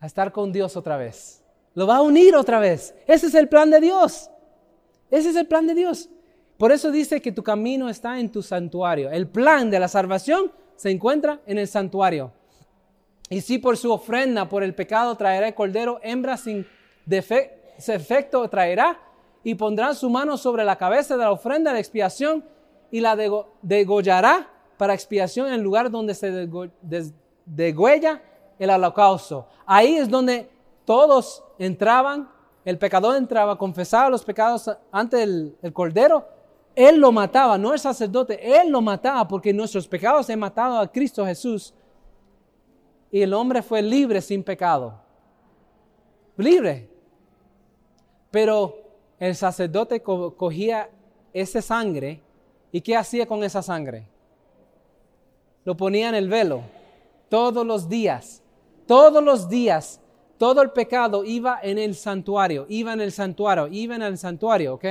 A 0.00 0.06
estar 0.06 0.32
con 0.32 0.50
Dios 0.50 0.76
otra 0.76 0.96
vez. 0.96 1.42
Lo 1.74 1.86
va 1.86 1.96
a 1.96 2.02
unir 2.02 2.34
otra 2.34 2.58
vez. 2.58 2.94
Ese 3.06 3.26
es 3.26 3.34
el 3.34 3.48
plan 3.48 3.70
de 3.70 3.80
Dios. 3.80 4.30
Ese 5.14 5.30
es 5.30 5.36
el 5.36 5.46
plan 5.46 5.64
de 5.68 5.74
Dios. 5.74 6.08
Por 6.58 6.72
eso 6.72 6.90
dice 6.90 7.22
que 7.22 7.30
tu 7.30 7.44
camino 7.44 7.88
está 7.88 8.18
en 8.18 8.32
tu 8.32 8.42
santuario. 8.42 9.12
El 9.12 9.28
plan 9.28 9.70
de 9.70 9.78
la 9.78 9.86
salvación 9.86 10.50
se 10.74 10.90
encuentra 10.90 11.40
en 11.46 11.56
el 11.56 11.68
santuario. 11.68 12.32
Y 13.30 13.40
si 13.40 13.58
por 13.58 13.76
su 13.76 13.92
ofrenda 13.92 14.48
por 14.48 14.64
el 14.64 14.74
pecado 14.74 15.16
traerá 15.16 15.46
el 15.46 15.54
cordero, 15.54 16.00
hembra 16.02 16.36
sin 16.36 16.66
defecto 17.06 18.48
traerá 18.48 18.98
y 19.44 19.54
pondrá 19.54 19.94
su 19.94 20.10
mano 20.10 20.36
sobre 20.36 20.64
la 20.64 20.74
cabeza 20.74 21.16
de 21.16 21.22
la 21.22 21.30
ofrenda 21.30 21.72
de 21.72 21.78
expiación 21.78 22.44
y 22.90 22.98
la 22.98 23.14
degollará 23.62 24.50
para 24.76 24.94
expiación 24.94 25.46
en 25.46 25.54
el 25.54 25.60
lugar 25.60 25.92
donde 25.92 26.14
se 26.14 26.48
degüella 27.44 28.20
el 28.58 28.70
holocausto. 28.70 29.46
Ahí 29.64 29.94
es 29.94 30.08
donde 30.08 30.50
todos 30.84 31.44
entraban 31.60 32.33
el 32.64 32.78
pecador 32.78 33.16
entraba, 33.16 33.58
confesaba 33.58 34.08
los 34.08 34.24
pecados 34.24 34.70
ante 34.90 35.22
el, 35.22 35.56
cordero, 35.72 36.26
él 36.74 36.98
lo 36.98 37.12
mataba, 37.12 37.58
no 37.58 37.72
el 37.72 37.78
sacerdote, 37.78 38.60
él 38.60 38.70
lo 38.70 38.80
mataba 38.80 39.28
porque 39.28 39.52
nuestros 39.52 39.86
pecados 39.86 40.30
han 40.30 40.38
matado 40.38 40.78
a 40.78 40.90
Cristo 40.90 41.24
Jesús. 41.26 41.74
Y 43.10 43.22
el 43.22 43.32
hombre 43.34 43.62
fue 43.62 43.80
libre 43.80 44.20
sin 44.20 44.42
pecado. 44.42 44.94
Libre. 46.36 46.88
Pero 48.30 48.76
el 49.20 49.36
sacerdote 49.36 50.02
cogía 50.02 50.90
esa 51.32 51.62
sangre 51.62 52.20
y 52.72 52.80
¿qué 52.80 52.96
hacía 52.96 53.26
con 53.26 53.44
esa 53.44 53.62
sangre? 53.62 54.08
Lo 55.64 55.76
ponía 55.76 56.08
en 56.08 56.14
el 56.16 56.28
velo 56.28 56.62
todos 57.28 57.64
los 57.64 57.88
días. 57.88 58.42
Todos 58.86 59.22
los 59.22 59.48
días 59.48 60.00
todo 60.38 60.62
el 60.62 60.70
pecado 60.70 61.24
iba 61.24 61.58
en 61.62 61.78
el 61.78 61.94
santuario, 61.94 62.66
iba 62.68 62.92
en 62.92 63.00
el 63.00 63.12
santuario, 63.12 63.68
iba 63.68 63.94
en 63.94 64.02
el 64.02 64.18
santuario, 64.18 64.74
¿ok? 64.74 64.84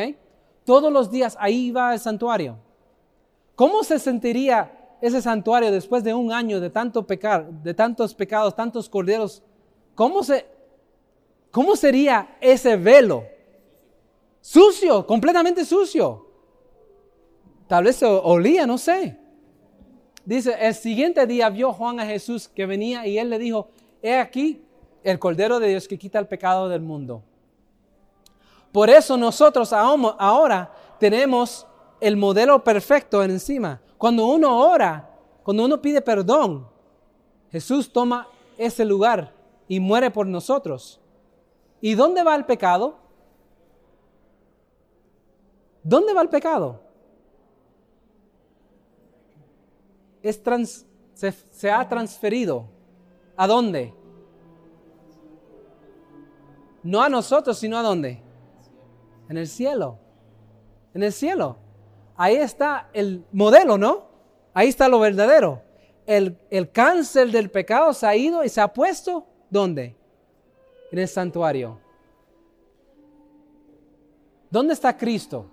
Todos 0.66 0.92
los 0.92 1.12
días 1.12 1.36
ahí 1.40 1.68
iba 1.68 1.94
el 1.94 2.00
santuario. 2.00 2.58
¿Cómo 3.56 3.84
se 3.84 4.00
sentiría 4.00 4.96
ese 5.02 5.22
santuario 5.22 5.72
después 5.72 6.04
de 6.04 6.14
un 6.14 6.32
año 6.32 6.60
de 6.60 6.70
tanto 6.70 7.06
pecar, 7.06 7.50
de 7.50 7.74
tantos 7.74 8.14
pecados, 8.16 8.56
tantos 8.56 8.90
corderos? 8.90 9.44
¿Cómo, 9.96 10.24
se, 10.24 10.46
cómo 11.52 11.76
sería 11.76 12.38
ese 12.40 12.78
velo? 12.78 13.26
Sucio, 14.42 15.06
completamente 15.06 15.66
sucio. 15.66 16.28
Tal 17.68 17.84
vez 17.84 17.98
se 17.98 18.06
olía, 18.06 18.66
no 18.66 18.78
sé. 18.78 19.18
Dice, 20.26 20.56
el 20.60 20.74
siguiente 20.74 21.26
día 21.28 21.50
vio 21.50 21.74
Juan 21.74 22.00
a 22.00 22.06
Jesús 22.06 22.48
que 22.48 22.66
venía 22.66 23.06
y 23.06 23.18
él 23.18 23.30
le 23.30 23.38
dijo, 23.38 23.68
he 24.02 24.16
aquí 24.16 24.63
el 25.04 25.20
Cordero 25.20 25.60
de 25.60 25.70
Dios 25.70 25.88
que 25.88 25.98
quita 25.98 26.20
el 26.20 26.28
pecado 26.28 26.70
del 26.70 26.82
mundo. 26.82 27.24
Por 28.72 28.90
eso 28.90 29.18
nosotros 29.18 29.72
ahora 29.72 30.74
tenemos 31.00 31.68
el 32.00 32.18
modelo 32.18 32.64
perfecto 32.64 33.24
encima. 33.24 33.80
Cuando 33.98 34.26
uno 34.26 34.60
ora, 34.60 35.10
cuando 35.44 35.64
uno 35.66 35.82
pide 35.82 36.02
perdón, 36.02 36.68
Jesús 37.52 37.94
toma 37.94 38.28
ese 38.58 38.84
lugar 38.84 39.34
y 39.68 39.80
muere 39.80 40.10
por 40.10 40.26
nosotros. 40.26 41.00
¿Y 41.82 41.94
dónde 41.94 42.24
va 42.24 42.36
el 42.36 42.46
pecado? 42.46 42.98
¿Dónde 45.84 46.14
va 46.14 46.22
el 46.22 46.30
pecado? 46.30 46.82
Se, 50.24 51.32
se 51.32 51.72
ha 51.72 51.88
transferido. 51.88 52.66
¿A 53.36 53.46
dónde? 53.46 53.94
No 56.84 57.02
a 57.02 57.10
nosotros, 57.10 57.58
sino 57.58 57.78
a 57.78 57.82
dónde? 57.82 58.22
En 59.30 59.38
el 59.38 59.48
cielo. 59.48 59.98
En 60.94 61.04
el 61.04 61.14
cielo. 61.14 61.58
Ahí 62.16 62.36
está 62.36 62.90
el 62.94 63.26
modelo, 63.32 63.78
¿no? 63.78 64.06
Ahí 64.54 64.68
está 64.68 64.88
lo 64.88 65.00
verdadero. 65.00 65.62
El, 66.06 66.38
el 66.50 66.70
cáncer 66.70 67.32
del 67.32 67.50
pecado 67.50 67.94
se 67.94 68.06
ha 68.06 68.16
ido 68.16 68.44
y 68.44 68.50
se 68.50 68.60
ha 68.60 68.68
puesto 68.68 69.26
¿dónde? 69.54 69.96
En 70.92 71.00
el 71.00 71.08
santuario. 71.08 71.80
¿Dónde 74.50 74.74
está 74.74 74.98
Cristo? 74.98 75.50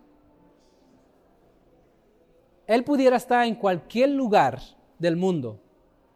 Él 2.67 2.83
pudiera 2.83 3.17
estar 3.17 3.47
en 3.47 3.55
cualquier 3.55 4.11
lugar 4.11 4.59
del 4.99 5.17
mundo. 5.17 5.61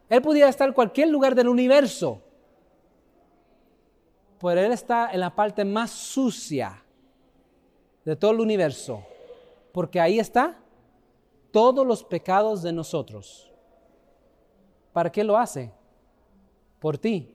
Él 0.09 0.21
pudiera 0.21 0.49
estar 0.49 0.67
en 0.67 0.73
cualquier 0.73 1.09
lugar 1.09 1.35
del 1.35 1.47
universo 1.47 2.21
pero 4.45 4.61
Él 4.61 4.71
está 4.71 5.09
en 5.11 5.21
la 5.21 5.33
parte 5.33 5.65
más 5.65 5.89
sucia 5.89 6.79
de 8.03 8.15
todo 8.15 8.29
el 8.29 8.39
universo, 8.39 9.03
porque 9.71 9.99
ahí 9.99 10.19
está 10.19 10.55
todos 11.49 11.85
los 11.85 12.03
pecados 12.03 12.61
de 12.61 12.71
nosotros. 12.71 13.51
¿Para 14.93 15.11
qué 15.11 15.23
lo 15.23 15.35
hace? 15.35 15.71
Por 16.77 16.95
ti. 16.95 17.33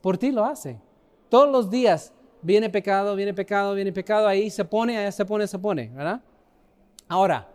Por 0.00 0.18
ti 0.18 0.32
lo 0.32 0.44
hace. 0.44 0.80
Todos 1.28 1.52
los 1.52 1.70
días 1.70 2.12
viene 2.42 2.68
pecado, 2.68 3.14
viene 3.14 3.32
pecado, 3.32 3.74
viene 3.74 3.92
pecado, 3.92 4.26
ahí 4.26 4.50
se 4.50 4.64
pone, 4.64 4.98
ahí 4.98 5.12
se 5.12 5.24
pone, 5.24 5.46
se 5.46 5.58
pone. 5.60 5.92
Ahora, 7.06 7.48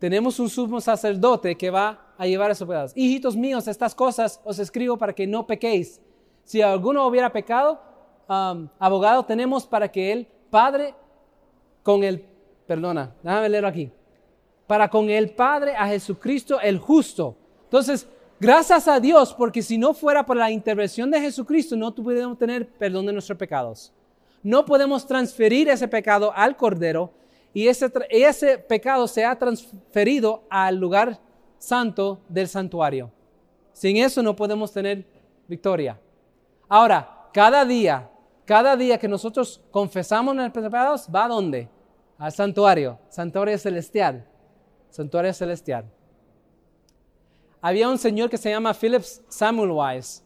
tenemos 0.00 0.40
un 0.40 0.48
sumo 0.48 0.80
sacerdote 0.80 1.56
que 1.56 1.70
va 1.70 2.14
a 2.18 2.26
llevar 2.26 2.50
esos 2.50 2.66
pecados. 2.66 2.92
Hijitos 2.96 3.36
míos, 3.36 3.68
estas 3.68 3.94
cosas 3.94 4.40
os 4.44 4.58
escribo 4.58 4.96
para 4.96 5.12
que 5.12 5.24
no 5.24 5.46
pequéis. 5.46 6.00
Si 6.48 6.62
alguno 6.62 7.06
hubiera 7.06 7.30
pecado, 7.30 7.78
um, 8.26 8.68
abogado 8.78 9.22
tenemos 9.22 9.66
para 9.66 9.86
que 9.86 10.10
el 10.10 10.26
Padre 10.48 10.94
con 11.82 12.02
el, 12.02 12.24
perdona, 12.66 13.12
déjame 13.22 13.50
leerlo 13.50 13.68
aquí, 13.68 13.92
para 14.66 14.88
con 14.88 15.10
el 15.10 15.28
Padre 15.28 15.76
a 15.76 15.86
Jesucristo 15.88 16.58
el 16.58 16.78
justo. 16.78 17.36
Entonces, 17.64 18.08
gracias 18.40 18.88
a 18.88 18.98
Dios, 18.98 19.34
porque 19.34 19.60
si 19.60 19.76
no 19.76 19.92
fuera 19.92 20.24
por 20.24 20.38
la 20.38 20.50
intervención 20.50 21.10
de 21.10 21.20
Jesucristo, 21.20 21.76
no 21.76 21.94
pudiéramos 21.94 22.38
tener 22.38 22.66
perdón 22.66 23.04
de 23.04 23.12
nuestros 23.12 23.36
pecados. 23.36 23.92
No 24.42 24.64
podemos 24.64 25.06
transferir 25.06 25.68
ese 25.68 25.86
pecado 25.86 26.32
al 26.34 26.56
Cordero 26.56 27.10
y 27.52 27.68
ese, 27.68 27.92
ese 28.08 28.56
pecado 28.56 29.06
se 29.06 29.22
ha 29.22 29.38
transferido 29.38 30.44
al 30.48 30.76
lugar 30.76 31.20
santo 31.58 32.20
del 32.26 32.48
santuario. 32.48 33.10
Sin 33.74 33.98
eso 33.98 34.22
no 34.22 34.34
podemos 34.34 34.72
tener 34.72 35.04
victoria. 35.46 36.00
Ahora, 36.68 37.28
cada 37.32 37.64
día, 37.64 38.10
cada 38.44 38.76
día 38.76 38.98
que 38.98 39.08
nosotros 39.08 39.60
confesamos 39.70 40.34
nuestros 40.34 40.64
pecados, 40.64 41.08
¿va 41.14 41.24
a 41.24 41.28
dónde? 41.28 41.68
Al 42.18 42.32
santuario, 42.32 42.98
santuario 43.08 43.56
celestial, 43.58 44.26
santuario 44.90 45.32
celestial. 45.32 45.86
Había 47.60 47.88
un 47.88 47.96
señor 47.96 48.28
que 48.28 48.36
se 48.36 48.50
llama 48.50 48.74
Philip 48.74 49.02
Samuel 49.28 49.70
Wise, 49.70 50.22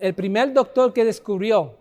el 0.00 0.14
primer 0.14 0.52
doctor 0.52 0.92
que 0.92 1.04
descubrió 1.04 1.76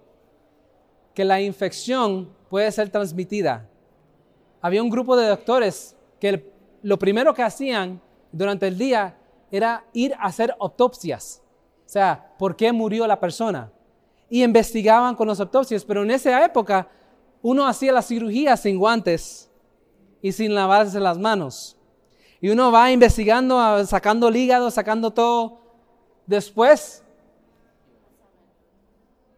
que 1.13 1.23
la 1.23 1.39
infección 1.39 2.29
puede 2.49 2.71
ser 2.71 2.89
transmitida. 2.89 3.69
Había 4.59 4.81
un 4.81 4.89
grupo 4.89 5.15
de 5.15 5.27
doctores 5.27 5.95
que 6.19 6.51
lo 6.81 6.97
primero 6.97 7.33
que 7.33 7.43
hacían 7.43 8.01
durante 8.31 8.67
el 8.67 8.77
día 8.77 9.15
era 9.51 9.85
ir 9.93 10.15
a 10.15 10.25
hacer 10.25 10.55
autopsias 10.59 11.43
o 11.85 11.89
sea, 11.89 12.33
¿por 12.37 12.55
qué 12.55 12.71
murió 12.71 13.05
la 13.05 13.19
persona? 13.19 13.71
Y 14.29 14.43
investigaban 14.43 15.15
con 15.15 15.27
las 15.27 15.39
autopsias, 15.39 15.85
pero 15.85 16.03
en 16.03 16.11
esa 16.11 16.43
época 16.43 16.89
uno 17.41 17.67
hacía 17.67 17.91
la 17.91 18.01
cirugía 18.01 18.57
sin 18.57 18.79
guantes 18.79 19.51
y 20.21 20.31
sin 20.31 20.55
lavarse 20.55 20.99
las 20.99 21.19
manos. 21.19 21.77
Y 22.41 22.49
uno 22.49 22.71
va 22.71 22.91
investigando, 22.91 23.85
sacando 23.85 24.27
el 24.27 24.35
hígado, 24.35 24.71
sacando 24.71 25.11
todo. 25.11 25.59
Después, 26.25 27.03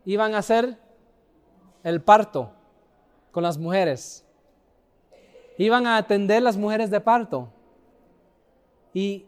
iban 0.06 0.34
a 0.34 0.40
hacer 0.40 0.78
el 1.84 2.02
parto 2.02 2.52
con 3.32 3.44
las 3.44 3.58
mujeres. 3.58 4.26
Iban 5.58 5.86
a 5.86 5.98
atender 5.98 6.42
las 6.42 6.58
mujeres 6.58 6.90
de 6.90 7.02
parto. 7.02 7.50
Y 8.94 9.27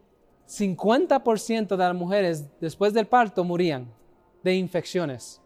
50% 0.49 1.67
de 1.67 1.77
las 1.77 1.95
mujeres 1.95 2.45
después 2.59 2.91
del 2.91 3.05
parto 3.05 3.43
morían 3.43 3.87
de 4.43 4.55
infecciones. 4.55 5.39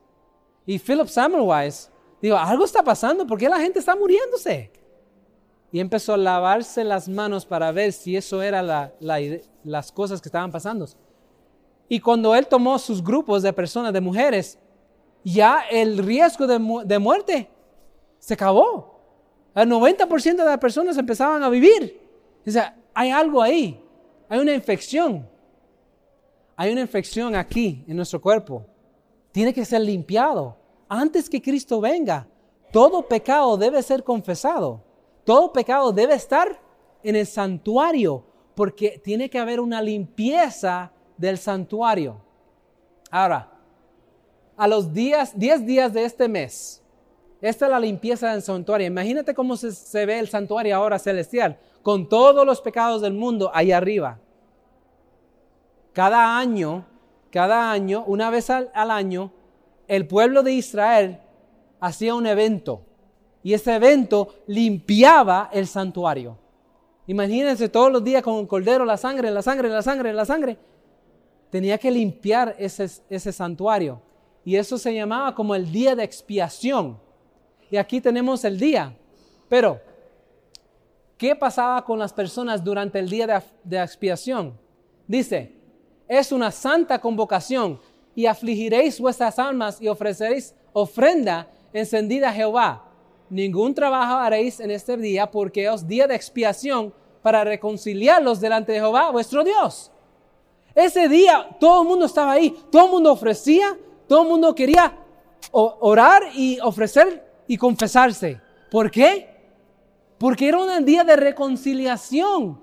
Y 0.65 0.79
Philip 0.79 1.07
Semmelweis 1.07 1.89
dijo, 2.21 2.37
algo 2.37 2.63
está 2.63 2.81
pasando, 2.81 3.27
¿por 3.27 3.37
qué 3.37 3.49
la 3.49 3.59
gente 3.59 3.79
está 3.79 3.95
muriéndose? 3.97 4.71
Y 5.73 5.79
empezó 5.81 6.13
a 6.13 6.17
lavarse 6.17 6.85
las 6.85 7.09
manos 7.09 7.45
para 7.45 7.71
ver 7.73 7.91
si 7.91 8.15
eso 8.15 8.41
era 8.41 8.93
las 9.63 9.91
cosas 9.91 10.21
que 10.21 10.29
estaban 10.29 10.51
pasando. 10.51 10.87
Y 11.89 11.99
cuando 11.99 12.33
él 12.33 12.47
tomó 12.47 12.79
sus 12.79 13.03
grupos 13.03 13.43
de 13.43 13.51
personas, 13.51 13.91
de 13.91 13.99
mujeres, 13.99 14.57
ya 15.23 15.65
el 15.69 15.97
riesgo 15.97 16.47
de, 16.47 16.59
de 16.85 16.99
muerte 16.99 17.49
se 18.19 18.35
acabó. 18.35 19.01
El 19.53 19.69
90% 19.69 20.37
de 20.37 20.45
las 20.45 20.59
personas 20.59 20.97
empezaban 20.97 21.43
a 21.43 21.49
vivir. 21.49 21.99
O 22.47 22.49
sea, 22.49 22.77
hay 22.93 23.09
algo 23.09 23.41
ahí. 23.41 23.82
Hay 24.29 24.39
una 24.39 24.53
infección. 24.53 25.27
Hay 26.55 26.71
una 26.71 26.81
infección 26.81 27.36
aquí 27.36 27.83
en 27.88 27.95
nuestro 27.95 28.21
cuerpo. 28.21 28.65
Tiene 29.31 29.53
que 29.53 29.65
ser 29.65 29.81
limpiado. 29.81 30.57
Antes 30.88 31.29
que 31.29 31.41
Cristo 31.41 31.81
venga, 31.81 32.27
todo 32.71 33.07
pecado 33.07 33.57
debe 33.57 33.81
ser 33.81 34.03
confesado. 34.03 34.83
Todo 35.23 35.51
pecado 35.53 35.91
debe 35.91 36.15
estar 36.15 36.59
en 37.03 37.15
el 37.15 37.25
santuario 37.25 38.25
porque 38.55 39.01
tiene 39.03 39.29
que 39.29 39.39
haber 39.39 39.59
una 39.59 39.81
limpieza 39.81 40.91
del 41.17 41.38
santuario. 41.38 42.21
Ahora, 43.09 43.51
a 44.55 44.67
los 44.67 44.93
días, 44.93 45.38
10 45.38 45.65
días 45.65 45.93
de 45.93 46.05
este 46.05 46.27
mes, 46.27 46.81
esta 47.41 47.65
es 47.65 47.71
la 47.71 47.79
limpieza 47.79 48.31
del 48.31 48.41
santuario. 48.41 48.88
Imagínate 48.88 49.33
cómo 49.33 49.57
se, 49.57 49.71
se, 49.71 50.05
ve 50.05 50.19
el 50.19 50.29
santuario 50.29 50.75
ahora 50.75 50.97
celestial, 50.97 51.57
con 51.83 52.07
todos 52.07 52.45
los 52.45 52.61
pecados 52.61 53.01
del 53.01 53.13
mundo 53.13 53.51
ahí 53.53 53.71
arriba. 53.71 54.17
Cada 55.91 56.39
año, 56.39 56.85
cada 57.29 57.71
año, 57.71 58.03
una 58.07 58.29
vez 58.29 58.49
al, 58.49 58.71
año, 58.73 59.31
el 59.87 60.07
pueblo 60.07 60.41
de 60.41 60.53
Israel 60.53 61.19
hacía 61.79 62.15
un 62.15 62.25
evento 62.25 62.81
y 63.43 63.53
ese 63.53 63.75
evento 63.75 64.33
limpiaba 64.47 65.49
el 65.51 65.67
santuario. 65.67 66.37
Imagínense 67.05 67.67
todos 67.67 67.91
los 67.91 68.01
días 68.01 68.23
con 68.23 68.35
el 68.35 68.47
cordero, 68.47 68.85
la 68.85 68.95
sangre, 68.95 69.29
la 69.29 69.41
sangre, 69.41 69.67
la 69.67 69.81
sangre, 69.81 70.13
la 70.13 70.25
sangre. 70.25 70.57
Tenía 71.49 71.77
que 71.77 71.91
limpiar 71.91 72.55
ese, 72.57 72.89
ese 73.09 73.31
santuario. 73.33 74.01
Y 74.45 74.55
eso 74.55 74.77
se 74.77 74.93
llamaba 74.95 75.35
como 75.35 75.53
el 75.53 75.69
día 75.69 75.95
de 75.95 76.03
expiación. 76.03 76.97
Y 77.69 77.75
aquí 77.75 77.99
tenemos 77.99 78.45
el 78.45 78.57
día. 78.57 78.95
Pero, 79.49 79.79
¿qué 81.23 81.38
pasaba 81.38 81.86
con 81.86 81.97
las 81.97 82.12
personas 82.12 82.62
durante 82.62 82.99
el 82.99 83.09
día 83.09 83.41
de, 83.63 83.81
expiación? 83.81 84.59
Dice, 85.07 85.55
es 86.05 86.33
una 86.33 86.51
santa 86.51 86.99
convocación 86.99 87.79
y 88.13 88.25
afligiréis 88.25 88.99
vuestras 88.99 89.39
almas 89.39 89.81
y 89.81 89.88
ofreceréis 89.88 90.53
ofrenda 90.73 91.47
encendida 91.71 92.27
a 92.27 92.33
Jehová. 92.33 92.83
Ningún 93.29 93.73
trabajo 93.73 94.15
haréis 94.15 94.59
en 94.59 94.69
este 94.69 94.97
día 94.97 95.31
porque 95.31 95.65
es 95.65 95.88
día 95.88 96.07
de 96.07 96.15
expiación 96.15 96.93
para 97.21 97.45
reconciliarlos 97.45 98.41
delante 98.41 98.73
de 98.73 98.79
Jehová, 98.79 99.09
vuestro 99.09 99.45
Dios. 99.45 99.93
Ese 100.75 101.07
día 101.07 101.55
todo 101.57 101.83
el 101.83 101.88
mundo 101.88 102.05
estaba 102.05 102.33
ahí, 102.33 102.53
todo 102.69 102.88
el 102.88 102.91
mundo 102.91 103.13
ofrecía, 103.13 103.77
todo 104.09 104.23
el 104.23 104.27
mundo 104.27 104.53
quería 104.53 104.93
orar 105.53 106.23
y 106.36 106.59
ofrecer 106.59 107.25
y 107.47 107.55
confesarse. 107.55 108.41
¿Por 108.69 108.91
qué? 108.91 109.32
Porque 110.23 110.47
era 110.47 110.57
un 110.57 110.86
día 110.86 111.03
de 111.03 111.17
reconciliación, 111.17 112.57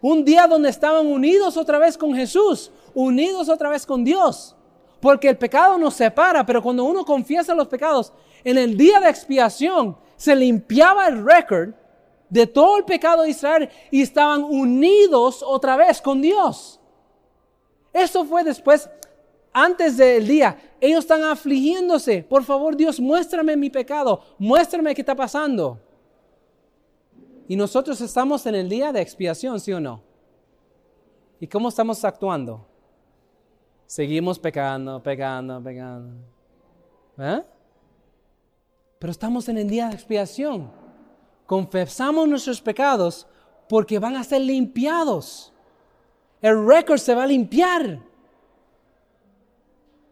un 0.00 0.24
día 0.24 0.48
donde 0.48 0.68
estaban 0.68 1.06
unidos 1.06 1.56
otra 1.56 1.78
vez 1.78 1.96
con 1.96 2.12
Jesús, 2.12 2.72
unidos 2.92 3.48
otra 3.48 3.68
vez 3.68 3.86
con 3.86 4.02
Dios. 4.02 4.56
Porque 4.98 5.28
el 5.28 5.38
pecado 5.38 5.78
nos 5.78 5.94
separa, 5.94 6.44
pero 6.44 6.60
cuando 6.60 6.82
uno 6.82 7.04
confiesa 7.04 7.54
los 7.54 7.68
pecados, 7.68 8.12
en 8.42 8.58
el 8.58 8.76
día 8.76 8.98
de 8.98 9.10
expiación 9.10 9.96
se 10.16 10.34
limpiaba 10.34 11.06
el 11.06 11.24
récord 11.24 11.74
de 12.28 12.48
todo 12.48 12.78
el 12.78 12.84
pecado 12.84 13.22
de 13.22 13.30
Israel 13.30 13.70
y 13.92 14.02
estaban 14.02 14.42
unidos 14.42 15.40
otra 15.46 15.76
vez 15.76 16.02
con 16.02 16.20
Dios. 16.20 16.80
Eso 17.92 18.24
fue 18.24 18.42
después, 18.42 18.90
antes 19.52 19.98
del 19.98 20.26
día. 20.26 20.58
Ellos 20.80 21.04
están 21.04 21.22
afligiéndose. 21.22 22.24
Por 22.24 22.42
favor, 22.42 22.76
Dios, 22.76 22.98
muéstrame 22.98 23.56
mi 23.56 23.70
pecado. 23.70 24.20
Muéstrame 24.36 24.96
qué 24.96 25.02
está 25.02 25.14
pasando. 25.14 25.78
Y 27.48 27.56
nosotros 27.56 28.00
estamos 28.00 28.46
en 28.46 28.54
el 28.54 28.68
día 28.68 28.92
de 28.92 29.00
expiación, 29.00 29.60
¿sí 29.60 29.72
o 29.72 29.80
no? 29.80 30.02
¿Y 31.40 31.46
cómo 31.46 31.68
estamos 31.68 32.04
actuando? 32.04 32.66
Seguimos 33.86 34.38
pecando, 34.38 35.02
pecando, 35.02 35.62
pecando. 35.62 36.14
¿Eh? 37.18 37.42
Pero 38.98 39.10
estamos 39.10 39.48
en 39.48 39.58
el 39.58 39.68
día 39.68 39.88
de 39.88 39.94
expiación. 39.94 40.70
Confesamos 41.44 42.26
nuestros 42.26 42.62
pecados 42.62 43.26
porque 43.68 43.98
van 43.98 44.16
a 44.16 44.24
ser 44.24 44.40
limpiados. 44.40 45.52
El 46.40 46.66
récord 46.66 46.98
se 46.98 47.14
va 47.14 47.24
a 47.24 47.26
limpiar. 47.26 48.00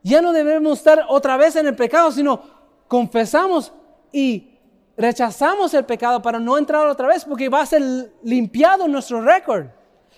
Ya 0.02 0.20
no 0.20 0.32
debemos 0.32 0.78
estar 0.78 1.06
otra 1.08 1.36
vez 1.36 1.56
en 1.56 1.66
el 1.66 1.76
pecado, 1.76 2.10
sino 2.10 2.42
confesamos 2.88 3.72
y 4.12 4.51
rechazamos 4.96 5.72
el 5.74 5.84
pecado 5.84 6.20
para 6.20 6.38
no 6.38 6.58
entrar 6.58 6.86
otra 6.86 7.08
vez 7.08 7.24
porque 7.24 7.48
va 7.48 7.60
a 7.60 7.66
ser 7.66 8.12
limpiado 8.22 8.86
nuestro 8.88 9.20
récord. 9.22 9.66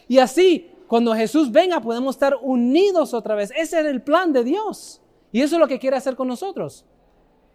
Y 0.08 0.18
así 0.18 0.70
cuando 0.86 1.14
Jesús 1.14 1.50
venga 1.50 1.80
podemos 1.80 2.14
estar 2.14 2.36
unidos 2.40 3.14
otra 3.14 3.34
vez. 3.34 3.50
Ese 3.56 3.80
es 3.80 3.86
el 3.86 4.02
plan 4.02 4.32
de 4.32 4.44
Dios. 4.44 5.00
Y 5.32 5.40
eso 5.40 5.56
es 5.56 5.60
lo 5.60 5.68
que 5.68 5.78
quiere 5.78 5.96
hacer 5.96 6.14
con 6.14 6.28
nosotros. 6.28 6.84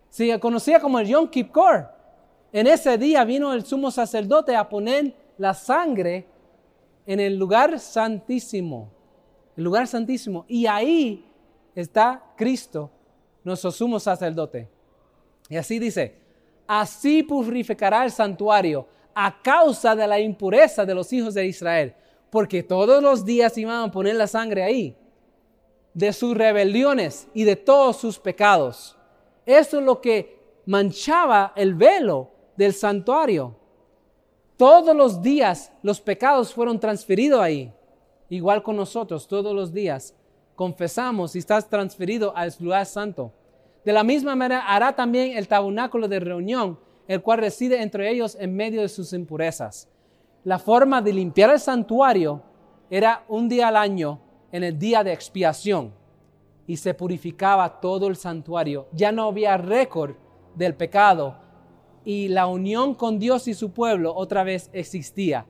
Se 0.10 0.40
conocía 0.40 0.80
como 0.80 1.00
el 1.00 1.08
Yom 1.08 1.30
Kippur. 1.30 1.88
En 2.52 2.68
ese 2.68 2.98
día 2.98 3.24
vino 3.24 3.54
el 3.54 3.64
sumo 3.64 3.92
sacerdote 3.92 4.56
a 4.56 4.68
poner 4.68 5.16
la 5.38 5.54
sangre 5.54 6.28
en 7.06 7.20
el 7.20 7.38
lugar 7.38 7.80
santísimo. 7.80 8.92
El 9.56 9.64
lugar 9.64 9.88
santísimo. 9.88 10.46
Y 10.48 10.66
ahí 10.66 11.26
está 11.76 12.24
Cristo, 12.36 12.92
nuestro 13.44 13.72
sumo 13.72 14.00
sacerdote. 14.00 14.68
Y 15.48 15.58
así 15.58 15.80
dice, 15.80 16.19
así 16.70 17.24
purificará 17.24 18.06
el 18.06 18.12
santuario 18.12 18.88
a 19.14 19.42
causa 19.42 19.96
de 19.96 20.06
la 20.08 20.20
impureza 20.20 20.86
de 20.86 20.96
los 20.96 21.12
hijos 21.12 21.34
de 21.34 21.48
Israel 21.48 21.96
porque 22.30 22.64
todos 22.64 23.02
los 23.02 23.26
días 23.26 23.58
iban 23.58 23.90
a 23.90 23.92
poner 23.92 24.16
la 24.16 24.28
sangre 24.28 24.64
ahí, 24.64 24.96
de 25.94 26.14
sus 26.14 26.38
rebeliones 26.38 27.28
y 27.34 27.44
de 27.44 27.56
todos 27.56 27.98
sus 27.98 28.20
pecados. 28.20 28.96
Eso 29.46 29.80
es 29.80 29.86
lo 29.86 30.00
que 30.00 30.40
manchaba 30.66 31.54
el 31.56 31.74
velo 31.74 32.30
del 32.56 32.74
santuario. 32.74 33.56
Todos 34.56 34.96
los 34.96 35.22
días 35.22 35.72
los 35.82 36.00
pecados 36.00 36.54
fueron 36.54 36.80
transferidos 36.80 37.42
ahí. 37.42 37.74
Igual 38.30 38.62
con 38.62 38.76
nosotros, 38.76 39.28
todos 39.28 39.56
los 39.56 39.74
días 39.74 40.14
confesamos 40.56 41.36
y 41.36 41.40
estás 41.40 41.68
transferido 41.68 42.36
al 42.36 42.54
lugar 42.60 42.86
santo. 42.86 43.32
De 43.90 43.94
la 43.94 44.04
misma 44.04 44.36
manera 44.36 44.68
hará 44.68 44.96
también 44.96 45.36
el 45.36 45.48
tabernáculo 45.48 46.08
de 46.08 46.20
reunión, 46.20 46.78
el 47.08 47.24
cual 47.24 47.40
reside 47.40 47.82
entre 47.82 48.12
ellos 48.12 48.38
en 48.40 48.56
medio 48.56 48.82
de 48.84 48.90
sus 48.90 49.14
impurezas 49.14 49.90
la 50.44 50.58
forma 50.58 51.02
de 51.02 51.14
limpiar 51.14 51.50
el 51.52 51.60
santuario 51.60 52.42
era 52.90 53.24
un 53.28 53.50
día 53.50 53.68
al 53.68 53.76
año 53.76 54.20
en 54.52 54.64
el 54.64 54.80
día 54.80 55.04
de 55.04 55.14
expiación 55.14 55.94
y 56.66 56.78
se 56.78 56.94
purificaba 56.94 57.80
todo 57.80 58.08
el 58.08 58.16
santuario. 58.16 58.88
Ya 58.94 59.12
no 59.12 59.28
había 59.28 59.58
récord 59.58 60.16
del 60.56 60.76
pecado 60.76 61.38
y 62.06 62.30
la 62.30 62.48
unión 62.48 62.96
con 62.96 63.20
Dios 63.20 63.48
y 63.48 63.54
su 63.54 63.72
pueblo 63.72 64.16
otra 64.16 64.44
vez 64.44 64.70
existía. 64.74 65.46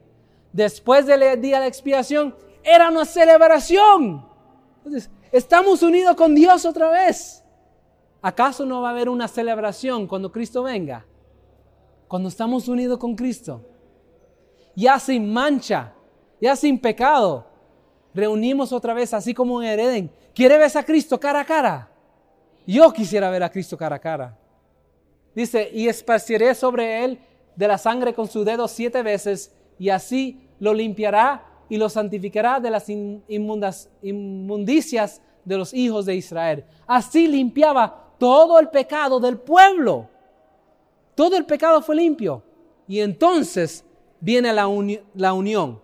Después 0.52 1.06
del 1.06 1.40
día 1.42 1.62
de 1.62 1.68
expiación 1.68 2.36
era 2.64 2.90
una 2.90 3.06
celebración. 3.06 4.26
Entonces, 4.78 5.10
estamos 5.32 5.84
unidos 5.84 6.16
con 6.16 6.34
Dios 6.34 6.66
otra 6.66 6.90
vez. 6.90 7.39
¿Acaso 8.22 8.66
no 8.66 8.82
va 8.82 8.90
a 8.90 8.92
haber 8.92 9.10
una 9.10 9.28
celebración 9.28 10.08
cuando 10.08 10.32
Cristo 10.32 10.64
venga? 10.64 11.06
Cuando 12.08 12.30
estamos 12.30 12.68
unidos 12.68 12.98
con 12.98 13.16
Cristo 13.16 13.64
ya 14.80 14.98
sin 14.98 15.32
mancha, 15.32 15.94
ya 16.40 16.56
sin 16.56 16.80
pecado. 16.80 17.46
Reunimos 18.14 18.72
otra 18.72 18.94
vez, 18.94 19.14
así 19.14 19.34
como 19.34 19.62
en 19.62 19.78
Edén. 19.78 20.10
¿Quiere 20.34 20.58
ver 20.58 20.72
a 20.76 20.84
Cristo 20.84 21.20
cara 21.20 21.42
a 21.42 21.46
cara? 21.46 21.92
Yo 22.66 22.94
quisiera 22.94 23.30
ver 23.30 23.44
a 23.44 23.52
Cristo 23.52 23.78
cara 23.78 23.98
a 23.98 24.00
cara. 24.00 24.38
Dice, 25.36 25.70
y 25.74 25.90
esparciré 25.90 26.56
sobre 26.56 27.04
él 27.04 27.20
de 27.56 27.68
la 27.68 27.78
sangre 27.78 28.14
con 28.14 28.28
su 28.28 28.46
dedo 28.46 28.70
siete 28.70 29.04
veces, 29.04 29.54
y 29.78 29.90
así 29.90 30.48
lo 30.60 30.74
limpiará 30.74 31.44
y 31.68 31.76
lo 31.78 31.90
santificará 31.90 32.62
de 32.62 32.72
las 32.72 32.90
inmundicias 32.90 35.22
de 35.44 35.58
los 35.58 35.74
hijos 35.74 36.06
de 36.06 36.16
Israel. 36.16 36.64
Así 36.88 37.28
limpiaba 37.28 38.09
todo 38.20 38.60
el 38.60 38.70
pecado 38.70 39.20
del 39.20 39.40
pueblo. 39.40 40.08
Todo 41.16 41.36
el 41.36 41.46
pecado 41.46 41.82
fue 41.82 41.96
limpio. 41.96 42.44
Y 42.88 43.00
entonces 43.00 43.84
viene 44.20 44.54
la, 44.54 44.68
unión. 44.68 45.82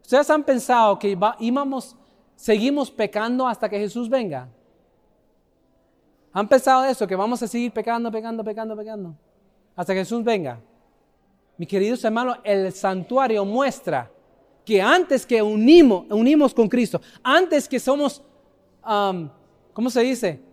¿Ustedes 0.00 0.28
han 0.30 0.42
pensado 0.42 0.98
que 0.98 1.16
íbamos, 1.38 1.96
seguimos 2.34 2.90
pecando 2.90 3.46
hasta 3.46 3.68
que 3.68 3.78
Jesús 3.78 4.08
venga? 4.08 4.48
¿Han 6.32 6.48
pensado 6.48 6.84
eso? 6.84 7.06
Que 7.06 7.14
vamos 7.14 7.42
a 7.42 7.46
seguir 7.46 7.70
pecando, 7.72 8.10
pecando, 8.10 8.42
pecando, 8.42 8.76
pecando. 8.76 9.14
Hasta 9.76 9.92
que 9.92 10.00
Jesús 10.00 10.24
venga. 10.24 10.58
Mi 11.58 11.66
queridos 11.66 12.02
hermanos, 12.04 12.38
el 12.44 12.72
santuario 12.72 13.44
muestra 13.44 14.10
que 14.64 14.80
antes 14.80 15.26
que 15.26 15.42
unimos, 15.42 16.06
unimos 16.10 16.54
con 16.54 16.68
Cristo, 16.68 17.00
antes 17.22 17.68
que 17.68 17.78
somos, 17.78 18.22
¿cómo 18.82 19.90
se 19.90 20.00
dice? 20.00 20.51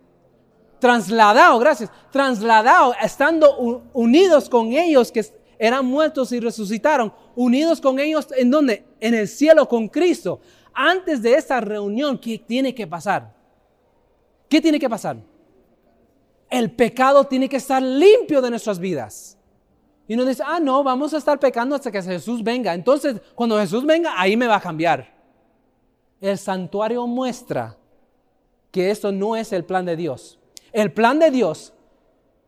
Trasladados, 0.80 1.60
gracias, 1.60 1.90
trasladados, 2.10 2.96
estando 3.02 3.84
unidos 3.92 4.48
con 4.48 4.72
ellos 4.72 5.12
que 5.12 5.24
eran 5.58 5.84
muertos 5.84 6.32
y 6.32 6.40
resucitaron, 6.40 7.12
unidos 7.36 7.80
con 7.80 7.98
ellos 7.98 8.26
en 8.34 8.50
donde? 8.50 8.86
En 8.98 9.14
el 9.14 9.28
cielo 9.28 9.68
con 9.68 9.88
Cristo. 9.88 10.40
Antes 10.72 11.20
de 11.20 11.34
esa 11.34 11.60
reunión, 11.60 12.18
¿qué 12.18 12.38
tiene 12.38 12.74
que 12.74 12.86
pasar? 12.86 13.34
¿Qué 14.48 14.60
tiene 14.60 14.80
que 14.80 14.88
pasar? 14.88 15.18
El 16.48 16.72
pecado 16.72 17.24
tiene 17.24 17.48
que 17.48 17.58
estar 17.58 17.82
limpio 17.82 18.40
de 18.40 18.50
nuestras 18.50 18.78
vidas. 18.78 19.36
Y 20.08 20.14
uno 20.14 20.24
dice, 20.24 20.42
ah, 20.44 20.58
no, 20.58 20.82
vamos 20.82 21.14
a 21.14 21.18
estar 21.18 21.38
pecando 21.38 21.76
hasta 21.76 21.92
que 21.92 22.02
Jesús 22.02 22.42
venga. 22.42 22.74
Entonces, 22.74 23.20
cuando 23.36 23.60
Jesús 23.60 23.86
venga, 23.86 24.20
ahí 24.20 24.36
me 24.36 24.48
va 24.48 24.56
a 24.56 24.60
cambiar. 24.60 25.14
El 26.20 26.36
santuario 26.36 27.06
muestra 27.06 27.76
que 28.72 28.90
esto 28.90 29.12
no 29.12 29.36
es 29.36 29.52
el 29.52 29.64
plan 29.64 29.84
de 29.84 29.94
Dios. 29.94 30.39
El 30.72 30.92
plan 30.92 31.18
de 31.18 31.30
Dios 31.30 31.72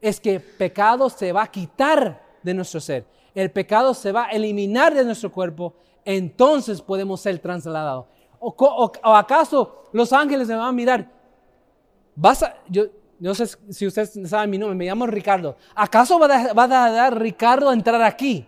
es 0.01 0.21
que 0.21 0.41
pecado 0.41 1.09
se 1.09 1.33
va 1.33 1.45
a 1.45 1.51
quitar 1.51 2.23
de 2.43 2.55
nuestro 2.55 2.81
ser. 2.81 3.07
El 3.35 3.51
pecado 3.51 3.95
se 3.95 4.13
va 4.13 4.27
a 4.27 4.31
eliminar 4.31 4.95
de 4.95 5.05
nuestro 5.05 5.33
cuerpo. 5.33 5.75
Entonces 6.05 6.83
podemos 6.83 7.21
ser 7.21 7.39
trasladados. 7.39 8.07
¿O, 8.41 8.93
acaso 9.15 9.85
los 9.93 10.13
ángeles 10.13 10.49
me 10.49 10.57
van 10.57 10.67
a 10.67 10.73
mirar? 10.73 11.09
Vas 12.17 12.43
a, 12.43 12.57
yo, 12.69 12.87
no 13.21 13.35
sé 13.35 13.47
si 13.71 13.87
ustedes 13.87 14.19
saben 14.29 14.51
mi 14.51 14.59
nombre, 14.59 14.77
me 14.77 14.85
llamo 14.85 15.07
Ricardo. 15.07 15.57
¿Acaso 15.75 16.19
va 16.19 16.27
a, 16.27 16.69
dar 16.69 17.21
Ricardo 17.21 17.71
a 17.71 17.73
entrar 17.73 18.03
aquí? 18.03 18.47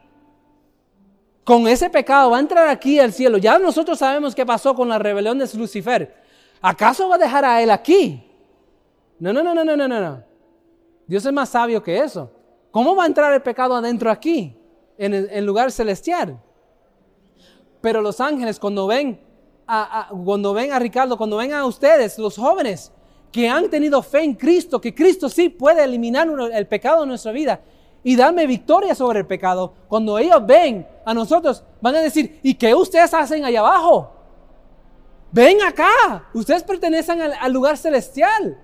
Con 1.44 1.68
ese 1.68 1.88
pecado 1.90 2.30
va 2.30 2.38
a 2.38 2.40
entrar 2.40 2.68
aquí 2.68 2.98
al 2.98 3.12
cielo. 3.12 3.38
Ya 3.38 3.58
nosotros 3.58 3.98
sabemos 3.98 4.34
qué 4.34 4.44
pasó 4.44 4.74
con 4.74 4.88
la 4.88 4.98
rebelión 4.98 5.38
de 5.38 5.48
Lucifer. 5.54 6.22
¿Acaso 6.60 7.08
va 7.08 7.14
a 7.14 7.18
dejar 7.18 7.44
a 7.44 7.62
él 7.62 7.70
aquí? 7.70 8.23
No, 9.18 9.32
no, 9.32 9.42
no, 9.42 9.54
no, 9.54 9.64
no, 9.64 9.76
no, 9.76 9.88
no. 9.88 10.22
Dios 11.06 11.24
es 11.24 11.32
más 11.32 11.48
sabio 11.48 11.82
que 11.82 11.98
eso. 11.98 12.30
¿Cómo 12.70 12.96
va 12.96 13.04
a 13.04 13.06
entrar 13.06 13.32
el 13.32 13.42
pecado 13.42 13.74
adentro 13.74 14.10
aquí, 14.10 14.56
en 14.98 15.14
el 15.14 15.44
lugar 15.44 15.70
celestial? 15.70 16.40
Pero 17.80 18.00
los 18.00 18.20
ángeles 18.20 18.58
cuando 18.58 18.86
ven 18.86 19.20
a, 19.66 20.08
cuando 20.24 20.52
ven 20.52 20.72
a 20.72 20.78
Ricardo, 20.78 21.16
cuando 21.16 21.36
ven 21.36 21.52
a 21.52 21.64
ustedes, 21.66 22.18
los 22.18 22.36
jóvenes, 22.36 22.92
que 23.30 23.48
han 23.48 23.68
tenido 23.68 24.02
fe 24.02 24.22
en 24.22 24.34
Cristo, 24.34 24.80
que 24.80 24.94
Cristo 24.94 25.28
sí 25.28 25.48
puede 25.48 25.82
eliminar 25.82 26.28
el 26.52 26.66
pecado 26.66 27.02
de 27.02 27.06
nuestra 27.06 27.32
vida 27.32 27.60
y 28.02 28.16
darme 28.16 28.46
victoria 28.46 28.94
sobre 28.94 29.20
el 29.20 29.26
pecado, 29.26 29.72
cuando 29.88 30.18
ellos 30.18 30.44
ven 30.46 30.86
a 31.04 31.14
nosotros, 31.14 31.64
van 31.80 31.96
a 31.96 32.00
decir, 32.00 32.38
¿y 32.42 32.54
qué 32.54 32.74
ustedes 32.74 33.12
hacen 33.14 33.44
allá 33.44 33.60
abajo? 33.60 34.12
Ven 35.32 35.62
acá, 35.62 36.28
ustedes 36.32 36.62
pertenecen 36.62 37.20
al, 37.20 37.52
lugar 37.52 37.76
celestial. 37.76 38.60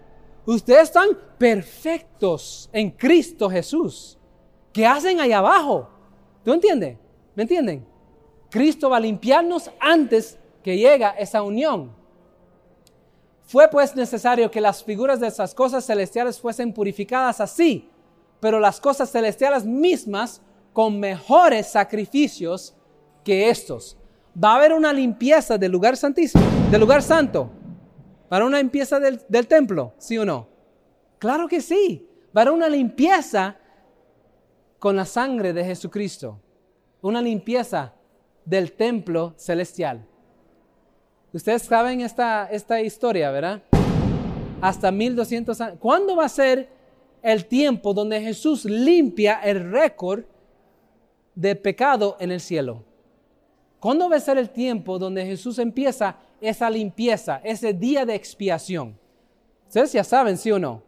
Ustedes 0.47 0.85
están 0.85 1.09
perfectos 1.39 2.69
en 2.73 2.91
Cristo 2.91 3.49
Jesús. 3.51 4.19
¿Qué 4.73 4.87
hacen 4.87 5.21
allá 5.21 5.39
abajo? 5.39 5.89
¿Tú 6.45 6.53
entiendes? 6.53 6.97
¿Me 7.35 7.43
entienden? 7.43 7.87
Cristo 8.51 8.91
va 8.91 8.97
a 8.97 9.01
limpiarnos 9.01 9.71
antes 9.79 10.39
que 10.63 10.77
llega 10.77 11.11
esa 11.11 11.43
unión. 11.43 11.93
Fue 13.45 13.69
pues 13.69 13.97
necesario 13.97 14.51
que 14.51 14.61
las 14.61 14.83
figuras 14.85 15.21
de 15.21 15.27
esas 15.27 15.55
cosas 15.55 15.85
celestiales 15.85 16.39
fuesen 16.39 16.73
purificadas 16.73 17.41
así, 17.41 17.89
pero 18.39 18.61
las 18.61 18.81
cosas 18.81 19.11
celestiales 19.11 19.65
mismas 19.65 20.41
con 20.73 20.99
mejores 20.99 21.67
sacrificios 21.67 22.75
que 23.25 23.51
estos. 23.51 23.97
Va 24.43 24.53
a 24.53 24.57
haber 24.57 24.73
una 24.73 24.93
limpieza 24.93 25.59
del 25.59 25.73
lugar 25.73 25.97
santísimo, 25.97 26.45
del 26.71 26.81
lugar 26.81 27.03
santo. 27.03 27.51
¿Para 28.31 28.45
una 28.45 28.59
limpieza 28.59 29.01
del, 29.01 29.49
templo? 29.49 29.93
¿Sí 29.99 30.17
o 30.17 30.25
no? 30.25 30.47
Claro 31.19 31.49
que 31.49 31.61
sí. 31.61 32.09
Va 32.29 32.43
a 32.43 32.45
haber 32.45 32.55
una 32.55 32.69
limpieza 32.69 33.57
con 34.79 34.95
la 34.95 35.05
sangre 35.05 35.53
de 35.53 35.65
Jesucristo. 35.65 36.39
Una 37.03 37.21
limpieza 37.21 37.93
del 38.45 38.71
templo 38.71 39.35
celestial. 39.37 40.07
Ustedes 41.33 41.63
saben 41.63 42.03
esta, 42.03 42.47
esta 42.47 42.81
historia, 42.81 43.33
¿verdad? 43.33 43.65
Hasta 44.61 44.93
1200 44.93 45.61
años. 45.61 45.79
¿Cuándo 45.81 46.15
va 46.15 46.27
a 46.27 46.29
ser 46.29 46.69
el 47.23 47.47
tiempo 47.47 47.93
donde 47.93 48.21
Jesús 48.21 48.65
limpia 48.65 49.41
el 49.43 49.73
récord 49.73 50.23
de 51.35 51.57
pecado 51.57 52.17
en 52.21 52.31
el 52.31 52.41
cielo? 52.41 52.85
¿Cuándo 53.81 54.09
va 54.09 54.15
a 54.15 54.21
ser 54.21 54.39
el 54.39 54.51
tiempo 54.51 55.01
donde 55.01 55.27
Jesús 55.27 55.59
empieza 55.59 56.17
esa 56.41 56.71
limpieza, 56.71 57.41
ese 57.45 57.73
día 57.73 58.05
de 58.05 58.15
expiación? 58.15 58.99
Ustedes 59.69 59.93
ya 59.93 60.05
saben, 60.05 60.37
¿sí 60.37 60.51
o 60.51 60.59
no? 60.59 60.83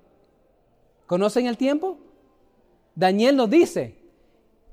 ¿Conocen 1.07 1.46
el 1.46 1.57
tiempo? 1.57 1.98
Daniel 2.94 3.36
nos 3.36 3.50
dice, 3.50 3.96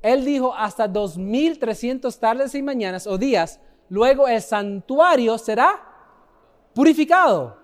él 0.01 0.25
dijo 0.25 0.53
hasta 0.55 0.87
2300 0.87 2.19
tardes 2.19 2.55
y 2.55 2.61
mañanas 2.61 3.07
o 3.07 3.17
días 3.17 3.59
luego 3.89 4.27
el 4.27 4.41
santuario 4.41 5.37
será 5.37 5.81
purificado. 6.73 7.57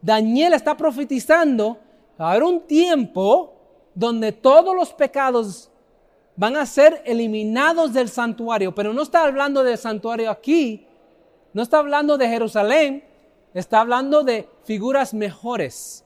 Daniel 0.00 0.54
está 0.54 0.76
profetizando, 0.76 1.78
a 2.18 2.36
un 2.38 2.60
tiempo 2.60 3.54
donde 3.94 4.32
todos 4.32 4.74
los 4.76 4.92
pecados 4.92 5.70
van 6.36 6.56
a 6.56 6.64
ser 6.66 7.02
eliminados 7.04 7.92
del 7.92 8.08
santuario, 8.08 8.74
pero 8.74 8.92
no 8.92 9.02
está 9.02 9.24
hablando 9.24 9.62
del 9.62 9.76
santuario 9.76 10.30
aquí, 10.30 10.86
no 11.52 11.62
está 11.62 11.78
hablando 11.78 12.18
de 12.18 12.28
Jerusalén, 12.28 13.04
está 13.54 13.80
hablando 13.80 14.22
de 14.22 14.48
figuras 14.64 15.14
mejores. 15.14 16.04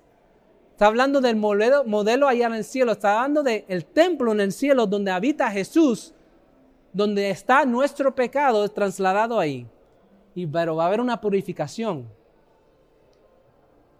Está 0.72 0.86
hablando 0.86 1.20
del 1.20 1.36
modelo, 1.36 1.84
modelo 1.84 2.28
allá 2.28 2.46
en 2.46 2.54
el 2.54 2.64
cielo, 2.64 2.92
está 2.92 3.22
hablando 3.22 3.42
del 3.42 3.84
templo 3.86 4.32
en 4.32 4.40
el 4.40 4.52
cielo 4.52 4.86
donde 4.86 5.10
habita 5.10 5.50
Jesús 5.50 6.12
donde 6.96 7.28
está 7.28 7.66
nuestro 7.66 8.14
pecado 8.14 8.66
trasladado 8.70 9.38
ahí. 9.38 9.66
Y, 10.34 10.46
pero 10.46 10.76
va 10.76 10.84
a 10.84 10.86
haber 10.86 11.02
una 11.02 11.20
purificación. 11.20 12.08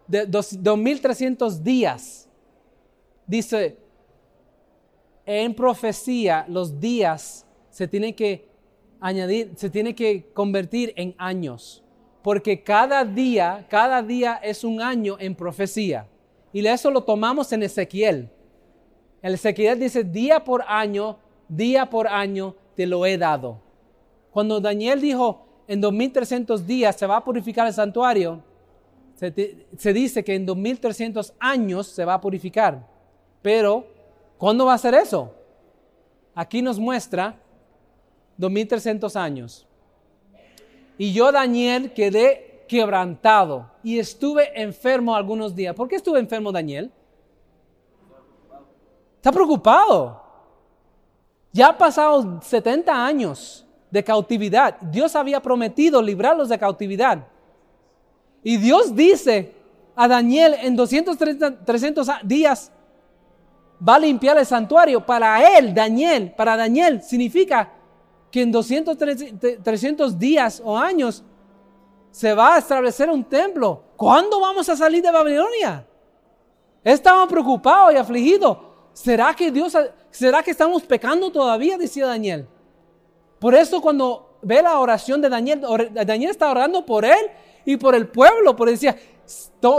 De 0.07 0.25
2300 0.25 1.63
días. 1.63 2.27
Dice, 3.27 3.77
en 5.27 5.53
profecía 5.53 6.43
los 6.47 6.79
días 6.79 7.45
se 7.69 7.87
tienen 7.87 8.15
que 8.15 8.49
añadir, 8.99 9.51
se 9.55 9.69
tienen 9.69 9.95
que 9.95 10.29
convertir 10.33 10.93
en 10.95 11.15
años. 11.17 11.83
Porque 12.21 12.63
cada 12.63 13.05
día, 13.05 13.65
cada 13.69 14.01
día 14.01 14.39
es 14.43 14.63
un 14.63 14.81
año 14.81 15.17
en 15.19 15.35
profecía. 15.35 16.07
Y 16.51 16.65
eso 16.65 16.91
lo 16.91 17.03
tomamos 17.03 17.51
en 17.51 17.63
Ezequiel. 17.63 18.29
El 19.21 19.35
Ezequiel 19.35 19.79
dice 19.79 20.03
día 20.03 20.43
por 20.43 20.63
año, 20.67 21.17
día 21.47 21.89
por 21.89 22.07
año, 22.07 22.55
te 22.75 22.85
lo 22.85 23.05
he 23.05 23.17
dado. 23.17 23.61
Cuando 24.31 24.59
Daniel 24.59 25.01
dijo, 25.01 25.45
en 25.67 25.81
2300 25.81 26.65
días 26.65 26.95
se 26.95 27.07
va 27.07 27.17
a 27.17 27.23
purificar 27.23 27.67
el 27.67 27.73
santuario, 27.73 28.43
se, 29.15 29.93
dice 29.93 30.23
que 30.23 30.35
en 30.35 30.45
2300 30.45 31.33
años 31.39 31.87
se 31.87 32.05
va 32.05 32.13
a 32.13 32.21
purificar. 32.21 32.87
Pero, 33.41 33.87
¿cuándo 34.37 34.65
va 34.65 34.75
a 34.75 34.77
ser 34.77 34.93
eso? 34.93 35.33
Aquí 36.35 36.61
nos 36.61 36.77
muestra 36.79 37.35
2300 38.37 39.15
años. 39.15 39.67
Y 40.97 41.13
yo, 41.13 41.31
Daniel, 41.31 41.93
quedé 41.93 42.65
quebrantado 42.67 43.69
y 43.83 43.99
estuve 43.99 44.61
enfermo 44.61 45.15
algunos 45.15 45.55
días. 45.55 45.75
¿Por 45.75 45.87
qué 45.87 45.95
estuve 45.95 46.19
enfermo, 46.19 46.51
Daniel? 46.51 46.91
Está 49.15 49.31
preocupado. 49.31 50.21
Ya 51.51 51.69
han 51.69 51.77
pasado 51.77 52.39
70 52.41 53.05
años 53.05 53.65
de 53.89 54.03
cautividad. 54.03 54.79
Dios 54.81 55.15
había 55.15 55.41
prometido 55.41 56.01
librarlos 56.01 56.49
de 56.49 56.59
cautividad. 56.59 57.25
Y 58.43 58.57
Dios 58.57 58.95
dice 58.95 59.53
a 59.95 60.07
Daniel 60.07 60.55
en 60.61 60.75
230, 60.75 61.65
300 61.65 62.07
días 62.23 62.71
va 63.85 63.95
a 63.95 63.99
limpiar 63.99 64.37
el 64.37 64.45
santuario. 64.45 65.05
Para 65.05 65.57
él, 65.57 65.73
Daniel, 65.73 66.33
para 66.35 66.55
Daniel 66.55 67.01
significa 67.01 67.71
que 68.31 68.41
en 68.41 68.51
200, 68.51 68.97
300 69.63 70.19
días 70.19 70.61
o 70.63 70.77
años 70.77 71.23
se 72.11 72.33
va 72.33 72.55
a 72.55 72.57
establecer 72.57 73.09
un 73.09 73.23
templo. 73.23 73.83
¿Cuándo 73.95 74.39
vamos 74.39 74.67
a 74.69 74.75
salir 74.75 75.03
de 75.03 75.11
Babilonia? 75.11 75.85
Estaba 76.83 77.27
preocupado 77.27 77.91
y 77.91 77.95
afligido. 77.95 78.67
¿Será 78.93 79.33
que 79.35 79.51
Dios, 79.51 79.77
será 80.09 80.41
que 80.41 80.51
estamos 80.51 80.83
pecando 80.83 81.31
todavía? 81.31 81.77
Decía 81.77 82.07
Daniel. 82.07 82.47
Por 83.39 83.53
eso 83.53 83.81
cuando 83.81 84.39
ve 84.41 84.61
la 84.61 84.79
oración 84.79 85.21
de 85.21 85.29
Daniel, 85.29 85.61
Daniel 85.93 86.31
está 86.31 86.49
orando 86.49 86.85
por 86.85 87.05
él 87.05 87.29
y 87.65 87.77
por 87.77 87.93
el 87.93 88.07
pueblo, 88.07 88.55
porque 88.55 88.71
decía, 88.71 88.97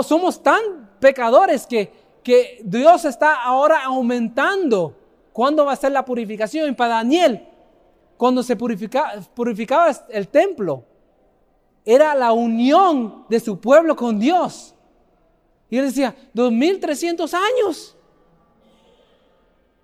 somos 0.05 0.43
tan 0.43 0.91
pecadores 1.01 1.67
que, 1.67 1.91
que 2.23 2.61
Dios 2.65 3.05
está 3.05 3.43
ahora 3.43 3.85
aumentando. 3.85 4.95
¿Cuándo 5.33 5.65
va 5.65 5.73
a 5.73 5.77
ser 5.77 5.93
la 5.93 6.05
purificación? 6.05 6.69
Y 6.69 6.73
para 6.73 6.95
Daniel, 6.97 7.49
cuando 8.19 8.43
se 8.43 8.57
purificaba 8.57 9.91
el 10.11 10.29
templo, 10.29 10.85
era 11.85 12.17
la 12.17 12.33
unión 12.33 13.25
de 13.29 13.39
su 13.39 13.61
pueblo 13.61 13.95
con 13.95 14.19
Dios. 14.19 14.75
Y 15.71 15.79
él 15.79 15.87
decía, 15.87 16.17
2300 16.35 17.33
años. 17.33 17.97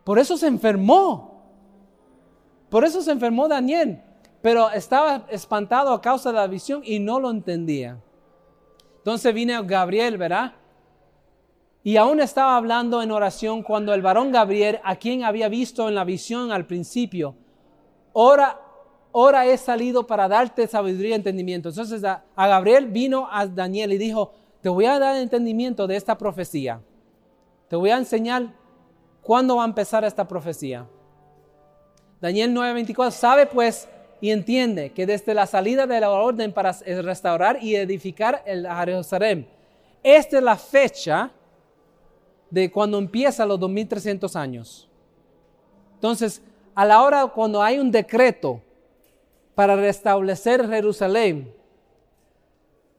Por 0.02 0.18
eso 0.18 0.36
se 0.36 0.48
enfermó. 0.48 1.44
Por 2.68 2.84
eso 2.84 3.00
se 3.02 3.12
enfermó 3.12 3.46
Daniel. 3.46 4.02
Pero 4.42 4.68
estaba 4.70 5.26
espantado 5.30 5.92
a 5.92 6.02
causa 6.02 6.30
de 6.30 6.36
la 6.36 6.48
visión 6.48 6.82
y 6.84 6.98
no 6.98 7.20
lo 7.20 7.30
entendía. 7.30 8.02
Entonces 8.96 9.32
vino 9.32 9.64
Gabriel, 9.64 10.18
¿verdad? 10.18 10.54
Y 11.84 11.98
aún 11.98 12.20
estaba 12.20 12.56
hablando 12.56 13.00
en 13.00 13.12
oración 13.12 13.62
cuando 13.62 13.94
el 13.94 14.02
varón 14.02 14.32
Gabriel, 14.32 14.80
a 14.82 14.96
quien 14.96 15.22
había 15.22 15.48
visto 15.48 15.88
en 15.88 15.94
la 15.94 16.04
visión 16.04 16.50
al 16.50 16.66
principio, 16.66 17.36
ora, 18.14 18.58
ora 19.12 19.44
he 19.44 19.58
salido 19.58 20.06
para 20.06 20.26
darte 20.26 20.66
sabiduría 20.66 21.10
y 21.10 21.14
entendimiento. 21.14 21.68
Entonces 21.68 22.02
a, 22.04 22.24
a 22.34 22.48
Gabriel 22.48 22.86
vino 22.86 23.28
a 23.30 23.46
Daniel 23.46 23.92
y 23.92 23.98
dijo, 23.98 24.32
te 24.62 24.70
voy 24.70 24.86
a 24.86 24.98
dar 24.98 25.16
entendimiento 25.16 25.86
de 25.86 25.96
esta 25.96 26.16
profecía. 26.16 26.80
Te 27.68 27.76
voy 27.76 27.90
a 27.90 27.98
enseñar 27.98 28.54
cuándo 29.20 29.56
va 29.56 29.64
a 29.64 29.66
empezar 29.66 30.04
esta 30.04 30.26
profecía. 30.26 30.86
Daniel 32.20 32.54
9:24 32.54 33.10
sabe 33.10 33.44
pues 33.44 33.86
y 34.20 34.30
entiende 34.30 34.92
que 34.92 35.04
desde 35.04 35.34
la 35.34 35.46
salida 35.46 35.86
de 35.86 36.00
la 36.00 36.10
orden 36.10 36.52
para 36.52 36.72
restaurar 36.72 37.62
y 37.62 37.76
edificar 37.76 38.42
el 38.46 38.66
Jerusalén, 38.66 39.46
esta 40.02 40.38
es 40.38 40.42
la 40.42 40.56
fecha 40.56 41.30
de 42.48 42.70
cuando 42.70 42.96
empieza 42.96 43.44
los 43.44 43.60
2300 43.60 44.36
años. 44.36 44.88
Entonces, 45.96 46.40
a 46.74 46.84
la 46.84 47.02
hora 47.02 47.26
cuando 47.26 47.62
hay 47.62 47.78
un 47.78 47.90
decreto 47.90 48.60
para 49.54 49.76
restablecer 49.76 50.68
Jerusalén, 50.68 51.54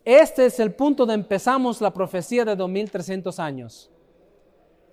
este 0.03 0.45
es 0.45 0.59
el 0.59 0.73
punto 0.73 1.05
donde 1.05 1.21
empezamos 1.21 1.82
la 1.82 1.91
profecía 1.91 2.45
de 2.45 2.55
2300 2.55 3.39
años. 3.39 3.89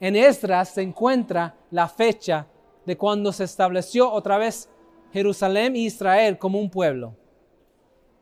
En 0.01 0.17
Esdras 0.17 0.71
se 0.71 0.83
encuentra 0.83 1.55
la 1.71 1.87
fecha 1.87 2.47
de 2.85 2.97
cuando 2.97 3.31
se 3.31 3.45
estableció 3.45 4.11
otra 4.11 4.39
vez 4.39 4.69
Jerusalén 5.13 5.77
e 5.77 5.81
Israel 5.81 6.39
como 6.39 6.59
un 6.59 6.71
pueblo. 6.71 7.15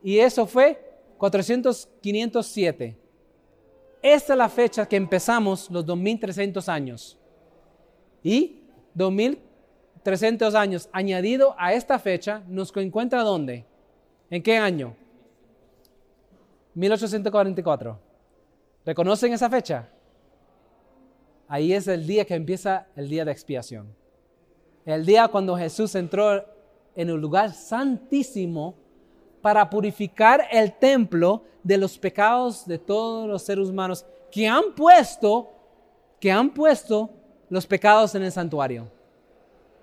Y 0.03 0.19
eso 0.19 0.45
fue 0.45 0.99
400, 1.17 1.87
507. 2.01 2.97
Esta 4.01 4.33
es 4.33 4.37
la 4.37 4.49
fecha 4.49 4.87
que 4.87 4.95
empezamos 4.95 5.69
los 5.71 5.85
2300 5.85 6.67
años. 6.67 7.17
Y 8.23 8.61
2300 10.03 10.55
años 10.55 10.89
añadido 10.91 11.55
a 11.59 11.73
esta 11.73 11.99
fecha 11.99 12.41
nos 12.47 12.75
encuentra 12.75 13.21
dónde? 13.21 13.65
¿En 14.31 14.41
qué 14.41 14.57
año? 14.57 14.95
1844. 16.73 17.99
¿Reconocen 18.83 19.33
esa 19.33 19.49
fecha? 19.49 19.89
Ahí 21.47 21.73
es 21.73 21.87
el 21.87 22.07
día 22.07 22.25
que 22.25 22.33
empieza 22.33 22.87
el 22.95 23.09
día 23.09 23.25
de 23.25 23.31
expiación. 23.31 23.93
El 24.85 25.05
día 25.05 25.27
cuando 25.27 25.55
Jesús 25.55 25.93
entró 25.93 26.43
en 26.95 27.09
el 27.09 27.17
lugar 27.17 27.53
santísimo 27.53 28.73
para 29.41 29.69
purificar 29.69 30.47
el 30.51 30.73
templo 30.73 31.43
de 31.61 31.77
los 31.77 31.99
pecados 31.99 32.65
de 32.65 32.79
todos 32.79 33.27
los 33.27 33.43
seres 33.43 33.69
humanos 33.69 34.03
que 34.31 34.47
han 34.47 34.73
puesto, 34.75 35.51
que 36.19 36.31
han 36.31 36.51
puesto 36.51 37.11
los 37.49 37.67
pecados 37.67 38.15
en 38.15 38.23
el 38.23 38.31
santuario. 38.31 39.00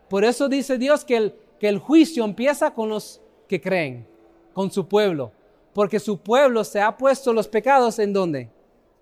Por 0.09 0.25
eso 0.25 0.49
dice 0.49 0.79
Dios 0.79 1.05
que 1.05 1.17
el, 1.17 1.35
que 1.59 1.69
el 1.69 1.79
juicio 1.79 2.25
empieza 2.25 2.73
con 2.73 2.89
los 2.89 3.21
que 3.47 3.61
creen, 3.61 4.07
con 4.53 4.71
su 4.71 4.87
pueblo 4.87 5.33
porque 5.79 6.01
su 6.01 6.19
pueblo 6.19 6.65
se 6.65 6.81
ha 6.81 6.97
puesto 6.97 7.33
los 7.33 7.47
pecados 7.47 8.01
en 8.01 8.13
dónde? 8.13 8.51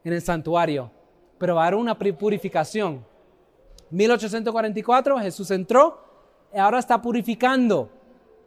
En 0.05 0.13
el 0.13 0.21
santuario. 0.21 0.91
Pero 1.39 1.55
va 1.55 1.67
a 1.67 1.75
una 1.75 1.97
purificación. 1.97 3.03
1844 3.89 5.19
Jesús 5.21 5.51
entró 5.53 6.05
y 6.55 6.59
ahora 6.59 6.79
está 6.79 7.01
purificando, 7.01 7.89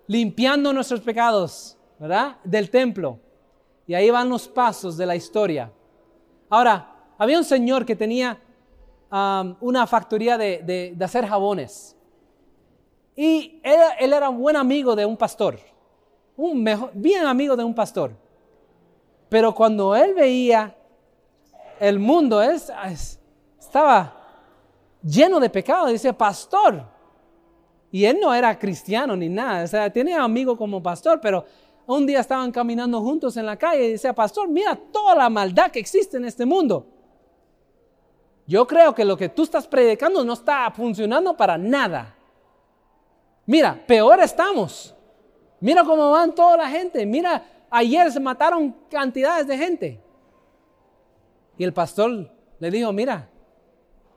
limpiando 0.06 0.72
nuestros 0.72 1.02
pecados, 1.02 1.76
¿verdad? 1.98 2.38
Del 2.44 2.70
templo. 2.70 3.18
Y 3.88 3.96
ahí 3.96 4.12
van 4.12 4.30
los 4.30 4.48
pasos 4.48 4.96
de 4.96 5.08
la 5.08 5.16
historia. 5.16 5.72
Ahora, 6.50 7.14
había 7.18 7.40
un 7.40 7.44
señor 7.44 7.84
que 7.84 7.96
tenía 7.96 8.40
um, 9.12 9.56
una 9.60 9.88
factoría 9.88 10.38
de, 10.38 10.96
hacer 11.02 11.26
jabones. 11.26 11.98
Y 13.20 13.60
él, 13.64 13.80
él 14.00 14.14
era 14.14 14.30
un 14.30 14.40
buen 14.40 14.56
amigo 14.56 14.96
de 14.96 15.06
un 15.06 15.18
pastor 15.18 15.60
un 16.40 16.64
mejor, 16.64 16.92
bien 16.94 17.26
amigo 17.26 17.58
de 17.58 17.66
un 17.66 17.76
pastor. 17.76 18.12
Pero 19.28 19.54
cuando 19.54 19.94
él 19.94 20.14
veía 20.14 20.74
el 21.80 22.00
mundo, 22.00 22.42
es, 22.42 22.72
estaba 23.60 24.16
lleno 25.04 25.40
de 25.40 25.50
pecado, 25.50 25.88
dice, 25.88 26.14
pastor. 26.14 26.86
Y 27.92 28.06
él 28.06 28.20
no 28.22 28.34
era 28.34 28.58
cristiano 28.58 29.18
ni 29.18 29.28
nada, 29.28 29.66
o 29.66 29.68
sea, 29.68 29.92
tenía 29.92 30.24
amigo 30.24 30.56
como 30.56 30.82
pastor, 30.82 31.20
pero 31.22 31.44
un 31.86 32.06
día 32.06 32.22
estaban 32.22 32.52
caminando 32.52 33.02
juntos 33.02 33.36
en 33.36 33.46
la 33.46 33.58
calle 33.58 33.88
y 33.88 33.92
decía, 33.94 34.14
pastor, 34.14 34.48
mira 34.48 34.80
toda 34.94 35.16
la 35.16 35.30
maldad 35.30 35.72
que 35.72 35.80
existe 35.80 36.16
en 36.18 36.26
este 36.26 36.46
mundo. 36.46 36.88
Yo 38.48 38.66
creo 38.66 38.96
que 38.96 39.04
lo 39.04 39.18
que 39.18 39.28
tú 39.28 39.44
estás 39.44 39.68
predicando 39.68 40.24
no 40.24 40.34
está 40.34 40.72
funcionando 40.72 41.36
para 41.36 41.58
nada. 41.58 42.16
Mira, 43.50 43.84
peor 43.88 44.20
estamos. 44.20 44.94
Mira 45.60 45.84
cómo 45.84 46.12
van 46.12 46.36
toda 46.36 46.56
la 46.56 46.70
gente. 46.70 47.04
Mira, 47.04 47.44
ayer 47.72 48.12
se 48.12 48.20
mataron 48.20 48.76
cantidades 48.92 49.48
de 49.48 49.58
gente. 49.58 50.00
Y 51.58 51.64
el 51.64 51.74
pastor 51.74 52.32
le 52.60 52.70
dijo, 52.70 52.94
mira, 52.94 53.28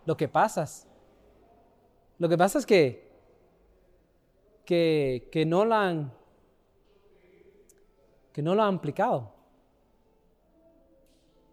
lo 0.05 0.19
que 0.19 0.29
pasa, 0.29 0.67
lo 2.19 2.29
que 2.29 2.37
pasa 2.37 2.59
es 2.59 2.67
que, 2.67 3.11
que, 4.67 5.31
que 5.33 5.47
no 5.47 5.65
lo 5.65 5.77
han, 5.77 6.13
que 8.35 8.43
no 8.43 8.55
lo 8.55 8.63
han 8.63 8.75
aplicado. 8.75 9.33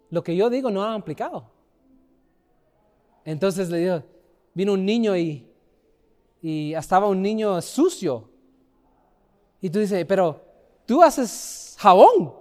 Lo 0.09 0.21
que 0.21 0.35
yo 0.35 0.49
digo 0.49 0.69
no 0.69 0.81
lo 0.81 0.87
han 0.87 0.99
aplicado. 0.99 1.49
Entonces 3.23 3.69
le 3.69 3.77
dijo, 3.77 4.03
vino 4.53 4.73
un 4.73 4.85
niño 4.85 5.15
y, 5.15 5.48
y 6.41 6.73
estaba 6.73 7.07
un 7.07 7.21
niño 7.21 7.61
sucio 7.61 8.29
y 9.61 9.69
tú 9.69 9.79
dices, 9.79 10.05
pero 10.05 10.41
tú 10.85 11.01
haces 11.03 11.75
jabón. 11.79 12.33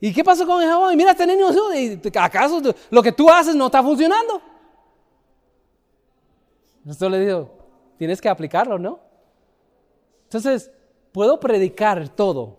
¿Y 0.00 0.12
qué 0.12 0.24
pasó 0.24 0.46
con 0.46 0.62
el 0.62 0.68
jabón? 0.68 0.92
Y 0.92 0.96
mira, 0.96 1.12
este 1.12 1.26
niño, 1.26 1.46
¿acaso 2.20 2.60
lo 2.90 3.02
que 3.02 3.12
tú 3.12 3.30
haces 3.30 3.54
no 3.54 3.66
está 3.66 3.82
funcionando? 3.82 4.40
Entonces 6.78 7.10
le 7.10 7.20
digo, 7.20 7.50
tienes 7.98 8.20
que 8.20 8.28
aplicarlo, 8.28 8.78
¿no? 8.78 8.98
Entonces, 10.24 10.70
puedo 11.12 11.38
predicar 11.38 12.08
todo. 12.08 12.58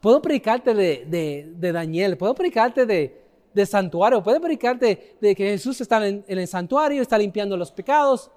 Puedo 0.00 0.20
predicarte 0.20 0.74
de, 0.74 1.72
Daniel, 1.72 2.16
puedo 2.16 2.34
predicarte 2.34 2.86
de, 2.86 3.66
santuario, 3.66 4.22
puedo 4.22 4.40
predicarte 4.40 5.16
de 5.20 5.34
que 5.34 5.50
Jesús 5.50 5.80
está 5.80 6.04
en 6.06 6.24
el 6.26 6.48
santuario, 6.48 7.00
está 7.00 7.16
limpiando 7.16 7.56
los 7.56 7.70
pecados, 7.70 8.30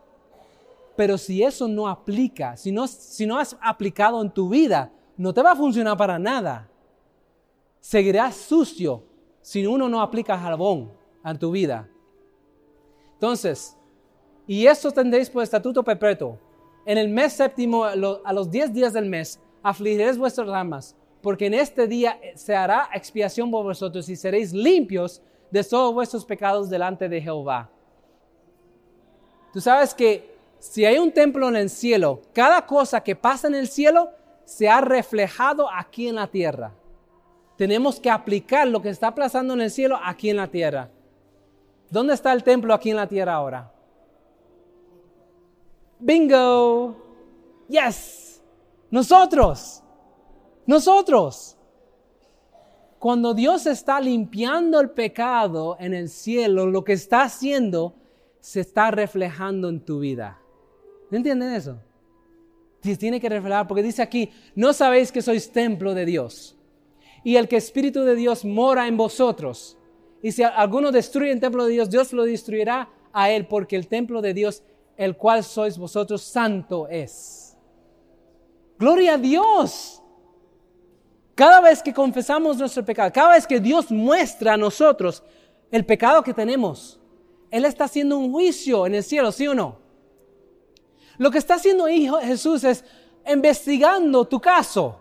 pero 0.97 1.15
si 1.19 1.43
eso 1.43 1.67
no 1.67 1.87
aplica, 1.87 2.57
si 2.57 2.71
no, 2.71 2.87
si 2.87 3.27
no 3.27 3.37
has 3.37 3.55
aplicado 3.61 4.19
en 4.19 4.31
tu 4.31 4.49
vida, 4.49 4.91
no 5.15 5.31
te 5.31 5.43
va 5.43 5.51
a 5.51 5.55
funcionar 5.55 5.95
para 5.95 6.17
nada. 6.17 6.67
Seguirás 7.79 8.35
sucio 8.35 9.03
si 9.39 9.65
uno 9.65 9.87
no 9.87 10.01
aplica 10.01 10.37
jabón 10.37 10.91
en 11.23 11.37
tu 11.37 11.51
vida. 11.51 11.87
Entonces, 13.13 13.77
y 14.47 14.65
esto 14.65 14.91
tendréis 14.91 15.29
por 15.29 15.43
estatuto 15.43 15.83
perpetuo. 15.83 16.39
En 16.83 16.97
el 16.97 17.09
mes 17.09 17.33
séptimo, 17.33 17.83
a 17.85 18.33
los 18.33 18.49
diez 18.49 18.73
días 18.73 18.91
del 18.91 19.05
mes, 19.05 19.39
afligiréis 19.61 20.17
vuestras 20.17 20.49
almas, 20.49 20.95
porque 21.21 21.45
en 21.45 21.53
este 21.53 21.87
día 21.87 22.19
se 22.33 22.55
hará 22.55 22.89
expiación 22.91 23.51
por 23.51 23.63
vosotros 23.63 24.09
y 24.09 24.15
seréis 24.15 24.51
limpios 24.51 25.21
de 25.51 25.63
todos 25.63 25.93
vuestros 25.93 26.25
pecados 26.25 26.71
delante 26.71 27.07
de 27.07 27.21
Jehová. 27.21 27.69
Tú 29.53 29.61
sabes 29.61 29.93
que 29.93 30.36
si 30.59 30.85
hay 30.85 30.97
un 30.97 31.11
templo 31.11 31.47
en 31.47 31.55
el 31.55 31.69
cielo, 31.69 32.21
cada 32.33 32.65
cosa 32.65 33.01
que 33.01 33.15
pasa 33.15 33.47
en 33.47 33.55
el 33.55 33.67
cielo 33.67 34.09
se 34.45 34.69
ha 34.69 34.81
reflejado 34.81 35.69
aquí 35.71 36.07
en 36.07 36.15
la 36.15 36.27
tierra. 36.27 36.73
Tenemos 37.57 37.99
que 37.99 38.09
aplicar 38.09 38.67
lo 38.67 38.81
que 38.81 38.89
está 38.89 39.13
pasando 39.13 39.53
en 39.53 39.61
el 39.61 39.71
cielo 39.71 39.99
aquí 40.03 40.29
en 40.29 40.37
la 40.37 40.47
tierra. 40.47 40.89
¿Dónde 41.89 42.13
está 42.13 42.33
el 42.33 42.43
templo 42.43 42.73
aquí 42.73 42.91
en 42.91 42.97
la 42.97 43.07
tierra 43.07 43.33
ahora? 43.33 43.71
Bingo. 45.99 46.95
Yes. 47.67 48.41
Nosotros. 48.91 49.83
Nosotros. 50.65 51.57
Cuando 52.99 53.33
Dios 53.33 53.65
está 53.65 53.99
limpiando 53.99 54.79
el 54.79 54.89
pecado 54.89 55.77
en 55.79 55.93
el 55.93 56.09
cielo, 56.09 56.67
lo 56.67 56.83
que 56.83 56.93
está 56.93 57.23
haciendo 57.23 57.95
se 58.39 58.61
está 58.61 58.91
reflejando 58.91 59.69
en 59.69 59.83
tu 59.83 59.99
vida. 59.99 60.39
¿Entienden 61.11 61.53
eso? 61.53 61.77
Tiene 62.81 63.19
que 63.19 63.29
reflejar, 63.29 63.67
porque 63.67 63.83
dice 63.83 64.01
aquí, 64.01 64.31
no 64.55 64.71
sabéis 64.71 65.11
que 65.11 65.21
sois 65.21 65.51
templo 65.51 65.93
de 65.93 66.05
Dios. 66.05 66.57
Y 67.23 67.35
el 67.35 67.47
que 67.47 67.57
Espíritu 67.57 68.03
de 68.03 68.15
Dios 68.15 68.45
mora 68.45 68.87
en 68.87 68.95
vosotros. 68.95 69.77
Y 70.21 70.31
si 70.31 70.43
alguno 70.43 70.91
destruye 70.91 71.31
el 71.31 71.39
templo 71.39 71.65
de 71.65 71.73
Dios, 71.73 71.89
Dios 71.89 72.13
lo 72.13 72.23
destruirá 72.23 72.89
a 73.11 73.29
él, 73.29 73.47
porque 73.47 73.75
el 73.75 73.87
templo 73.87 74.21
de 74.21 74.33
Dios, 74.33 74.63
el 74.95 75.17
cual 75.17 75.43
sois 75.43 75.77
vosotros, 75.77 76.21
santo 76.21 76.87
es. 76.87 77.57
Gloria 78.79 79.15
a 79.15 79.17
Dios. 79.17 80.01
Cada 81.35 81.61
vez 81.61 81.83
que 81.83 81.93
confesamos 81.93 82.57
nuestro 82.57 82.85
pecado, 82.85 83.11
cada 83.13 83.33
vez 83.33 83.45
que 83.45 83.59
Dios 83.59 83.91
muestra 83.91 84.53
a 84.53 84.57
nosotros 84.57 85.23
el 85.71 85.85
pecado 85.85 86.23
que 86.23 86.33
tenemos, 86.33 86.99
Él 87.51 87.65
está 87.65 87.83
haciendo 87.85 88.17
un 88.17 88.31
juicio 88.31 88.87
en 88.87 88.95
el 88.95 89.03
cielo, 89.03 89.31
¿sí 89.31 89.47
o 89.47 89.53
no? 89.53 89.86
Lo 91.17 91.31
que 91.31 91.37
está 91.37 91.55
haciendo 91.55 91.87
Jesús 91.87 92.63
es 92.63 92.83
investigando 93.25 94.25
tu 94.25 94.39
caso, 94.39 94.99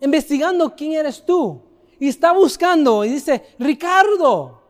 investigando 0.00 0.74
quién 0.74 0.92
eres 0.92 1.24
tú. 1.24 1.60
Y 2.00 2.08
está 2.08 2.32
buscando 2.32 3.04
y 3.04 3.10
dice, 3.10 3.42
Ricardo, 3.58 4.60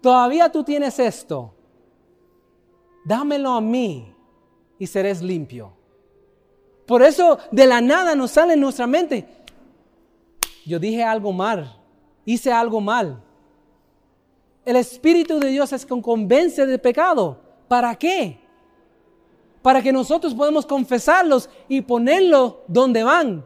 todavía 0.00 0.50
tú 0.50 0.62
tienes 0.62 0.98
esto. 0.98 1.54
Dámelo 3.04 3.52
a 3.52 3.60
mí 3.60 4.14
y 4.78 4.86
serás 4.86 5.22
limpio. 5.22 5.72
Por 6.86 7.02
eso 7.02 7.38
de 7.50 7.66
la 7.66 7.80
nada 7.80 8.14
nos 8.14 8.32
sale 8.32 8.54
en 8.54 8.60
nuestra 8.60 8.86
mente, 8.86 9.26
yo 10.66 10.78
dije 10.78 11.04
algo 11.04 11.32
mal, 11.32 11.80
hice 12.24 12.52
algo 12.52 12.80
mal. 12.80 13.22
El 14.64 14.76
Espíritu 14.76 15.38
de 15.38 15.48
Dios 15.48 15.72
es 15.72 15.86
con 15.86 16.02
convence 16.02 16.66
de 16.66 16.78
pecado. 16.78 17.40
¿Para 17.68 17.94
qué? 17.94 18.39
Para 19.62 19.82
que 19.82 19.92
nosotros 19.92 20.34
podamos 20.34 20.64
confesarlos 20.66 21.50
y 21.68 21.82
ponerlo 21.82 22.62
donde 22.66 23.02
van. 23.02 23.44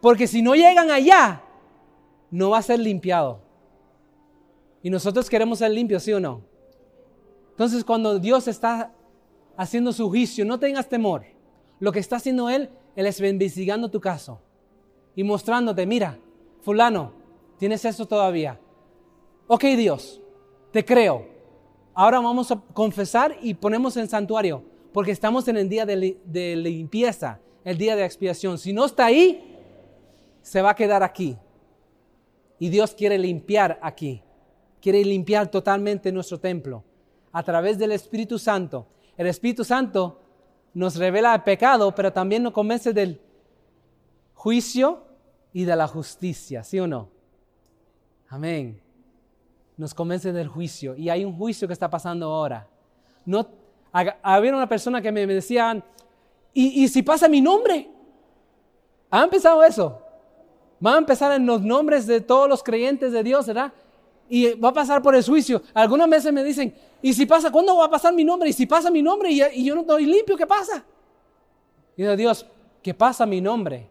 Porque 0.00 0.26
si 0.26 0.42
no 0.42 0.54
llegan 0.54 0.90
allá, 0.90 1.42
no 2.30 2.50
va 2.50 2.58
a 2.58 2.62
ser 2.62 2.78
limpiado. 2.78 3.40
Y 4.82 4.90
nosotros 4.90 5.28
queremos 5.28 5.58
ser 5.58 5.72
limpios, 5.72 6.02
¿sí 6.04 6.12
o 6.12 6.20
no? 6.20 6.42
Entonces 7.50 7.84
cuando 7.84 8.18
Dios 8.18 8.46
está 8.46 8.92
haciendo 9.56 9.92
su 9.92 10.08
juicio, 10.08 10.44
no 10.44 10.58
tengas 10.58 10.88
temor. 10.88 11.24
Lo 11.80 11.90
que 11.90 11.98
está 11.98 12.16
haciendo 12.16 12.48
Él, 12.48 12.70
Él 12.94 13.06
es 13.06 13.20
investigando 13.20 13.90
tu 13.90 14.00
caso 14.00 14.40
y 15.16 15.24
mostrándote, 15.24 15.84
mira, 15.84 16.16
fulano, 16.62 17.12
tienes 17.58 17.84
eso 17.84 18.06
todavía. 18.06 18.60
Ok 19.48 19.64
Dios, 19.76 20.20
te 20.70 20.84
creo. 20.84 21.26
Ahora 21.92 22.20
vamos 22.20 22.52
a 22.52 22.60
confesar 22.72 23.36
y 23.42 23.54
ponemos 23.54 23.96
en 23.96 24.08
santuario, 24.08 24.62
porque 24.98 25.12
estamos 25.12 25.46
en 25.46 25.56
el 25.56 25.68
día 25.68 25.86
de, 25.86 26.56
limpieza, 26.56 27.38
el 27.62 27.78
día 27.78 27.94
de 27.94 28.04
expiación. 28.04 28.58
Si 28.58 28.72
no 28.72 28.84
está 28.84 29.06
ahí, 29.06 29.56
se 30.42 30.60
va 30.60 30.70
a 30.70 30.74
quedar 30.74 31.04
aquí. 31.04 31.36
Y 32.58 32.68
Dios 32.68 32.94
quiere 32.94 33.16
limpiar 33.16 33.78
aquí. 33.80 34.24
Quiere 34.82 35.04
limpiar 35.04 35.52
totalmente 35.52 36.10
nuestro 36.10 36.40
templo 36.40 36.82
a 37.30 37.44
través 37.44 37.78
del 37.78 37.92
Espíritu 37.92 38.40
Santo. 38.40 38.88
El 39.16 39.28
Espíritu 39.28 39.62
Santo 39.62 40.20
nos 40.74 40.96
revela 40.96 41.32
el 41.32 41.44
pecado, 41.44 41.94
pero 41.94 42.12
también 42.12 42.42
nos 42.42 42.52
convence 42.52 42.92
del 42.92 43.20
juicio 44.34 45.04
y 45.52 45.62
de 45.62 45.76
la 45.76 45.86
justicia, 45.86 46.64
¿sí 46.64 46.80
o 46.80 46.88
no? 46.88 47.08
Amén. 48.30 48.82
Nos 49.76 49.94
convence 49.94 50.32
del 50.32 50.48
juicio 50.48 50.96
y 50.96 51.08
hay 51.08 51.24
un 51.24 51.36
juicio 51.36 51.68
que 51.68 51.74
está 51.74 51.88
pasando 51.88 52.26
ahora. 52.34 52.66
No, 53.24 53.67
había 54.22 54.54
una 54.54 54.68
persona 54.68 55.00
que 55.00 55.12
me, 55.12 55.26
decían, 55.26 55.82
¿y, 56.52 56.84
¿y 56.84 56.88
si 56.88 57.02
pasa 57.02 57.28
mi 57.28 57.40
nombre? 57.40 57.88
¿Ha 59.10 59.24
empezado 59.24 59.62
eso? 59.64 60.00
Va 60.84 60.94
a 60.94 60.98
empezar 60.98 61.32
en 61.32 61.46
los 61.46 61.62
nombres 61.62 62.06
de 62.06 62.20
todos 62.20 62.48
los 62.48 62.62
creyentes 62.62 63.12
de 63.12 63.22
Dios, 63.22 63.46
¿verdad? 63.46 63.72
Y 64.28 64.54
va 64.54 64.68
a 64.68 64.72
pasar 64.72 65.02
por 65.02 65.14
el 65.14 65.24
juicio. 65.24 65.62
Algunas 65.74 66.08
veces 66.08 66.32
me 66.32 66.44
dicen, 66.44 66.74
¿y 67.02 67.12
si 67.12 67.26
pasa? 67.26 67.50
¿Cuándo 67.50 67.76
va 67.76 67.86
a 67.86 67.90
pasar 67.90 68.14
mi 68.14 68.24
nombre? 68.24 68.50
¿Y 68.50 68.52
si 68.52 68.66
pasa 68.66 68.90
mi 68.90 69.02
nombre 69.02 69.30
y, 69.30 69.64
yo 69.64 69.74
no 69.74 69.80
estoy 69.80 70.04
limpio? 70.04 70.36
¿Qué 70.36 70.46
pasa? 70.46 70.84
Y 71.96 72.02
digo, 72.02 72.14
Dios, 72.16 72.46
¿qué 72.82 72.94
pasa 72.94 73.26
mi 73.26 73.40
nombre? 73.40 73.88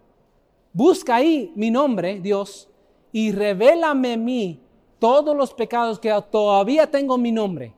Busca 0.71 1.15
ahí 1.15 1.51
mi 1.55 1.71
nombre, 1.71 2.19
Dios, 2.19 2.69
y 3.11 3.31
revélame 3.31 4.13
a 4.13 4.17
mí 4.17 4.59
todos 4.99 5.35
los 5.35 5.53
pecados 5.53 5.99
que 5.99 6.13
todavía 6.31 6.89
tengo 6.89 7.17
mi 7.17 7.31
nombre. 7.31 7.73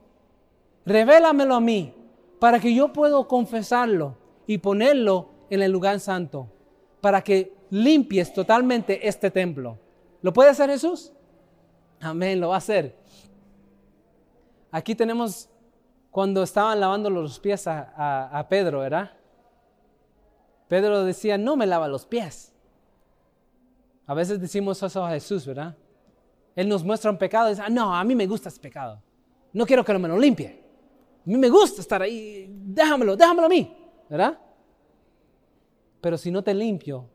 Revélamelo 0.86 1.56
a 1.56 1.60
mí 1.62 1.94
para 2.40 2.60
que 2.60 2.74
yo 2.74 2.94
pueda 2.94 3.24
confesarlo 3.26 4.18
y 4.48 4.58
ponerlo 4.58 5.30
en 5.50 5.62
el 5.62 5.72
lugar 5.72 6.00
santo, 6.00 6.48
para 7.02 7.22
que 7.22 7.54
limpies 7.70 8.34
totalmente 8.34 9.08
este 9.08 9.30
templo. 9.30 9.78
¿Lo 10.22 10.34
puede 10.34 10.50
hacer 10.50 10.70
Jesús? 10.70 11.12
Amén, 12.02 12.40
lo 12.40 12.50
va 12.50 12.56
a 12.56 12.60
hacer. 12.60 12.98
Aquí 14.72 14.96
tenemos 14.96 15.50
cuando 16.12 16.44
estaban 16.44 16.80
lavando 16.80 17.10
los 17.10 17.40
pies 17.40 17.66
a, 17.68 18.46
Pedro, 18.50 18.80
¿verdad? 18.80 19.12
Pedro 20.68 21.04
decía, 21.04 21.38
no 21.38 21.56
me 21.56 21.68
lava 21.68 21.88
los 21.88 22.06
pies. 22.06 22.54
A 24.06 24.14
veces 24.14 24.40
decimos 24.40 24.82
eso 24.82 25.06
a 25.06 25.12
Jesús, 25.12 25.46
¿verdad? 25.46 25.76
Él 26.56 26.68
nos 26.68 26.84
muestra 26.84 27.12
un 27.12 27.18
pecado 27.18 27.48
y 27.48 27.52
dice, 27.52 27.64
ah, 27.66 27.70
no, 27.70 27.96
a 27.96 28.04
mí 28.04 28.16
me 28.16 28.28
gusta 28.28 28.50
ese 28.50 28.60
pecado. 28.60 29.02
No 29.54 29.66
quiero 29.66 29.84
que 29.84 29.98
me 29.98 30.08
lo 30.08 30.18
limpie. 30.18 30.69
Mí 31.30 31.38
me 31.38 31.48
gusta 31.52 31.82
estar 31.82 32.02
ahí, 32.02 32.48
déjamelo, 32.50 33.16
déjamelo 33.16 33.46
a 33.46 33.50
mí, 33.50 33.72
¿verdad? 34.10 34.40
Pero 36.02 36.18
si 36.18 36.32
no 36.32 36.44
te 36.44 36.56
limpio, 36.56 37.06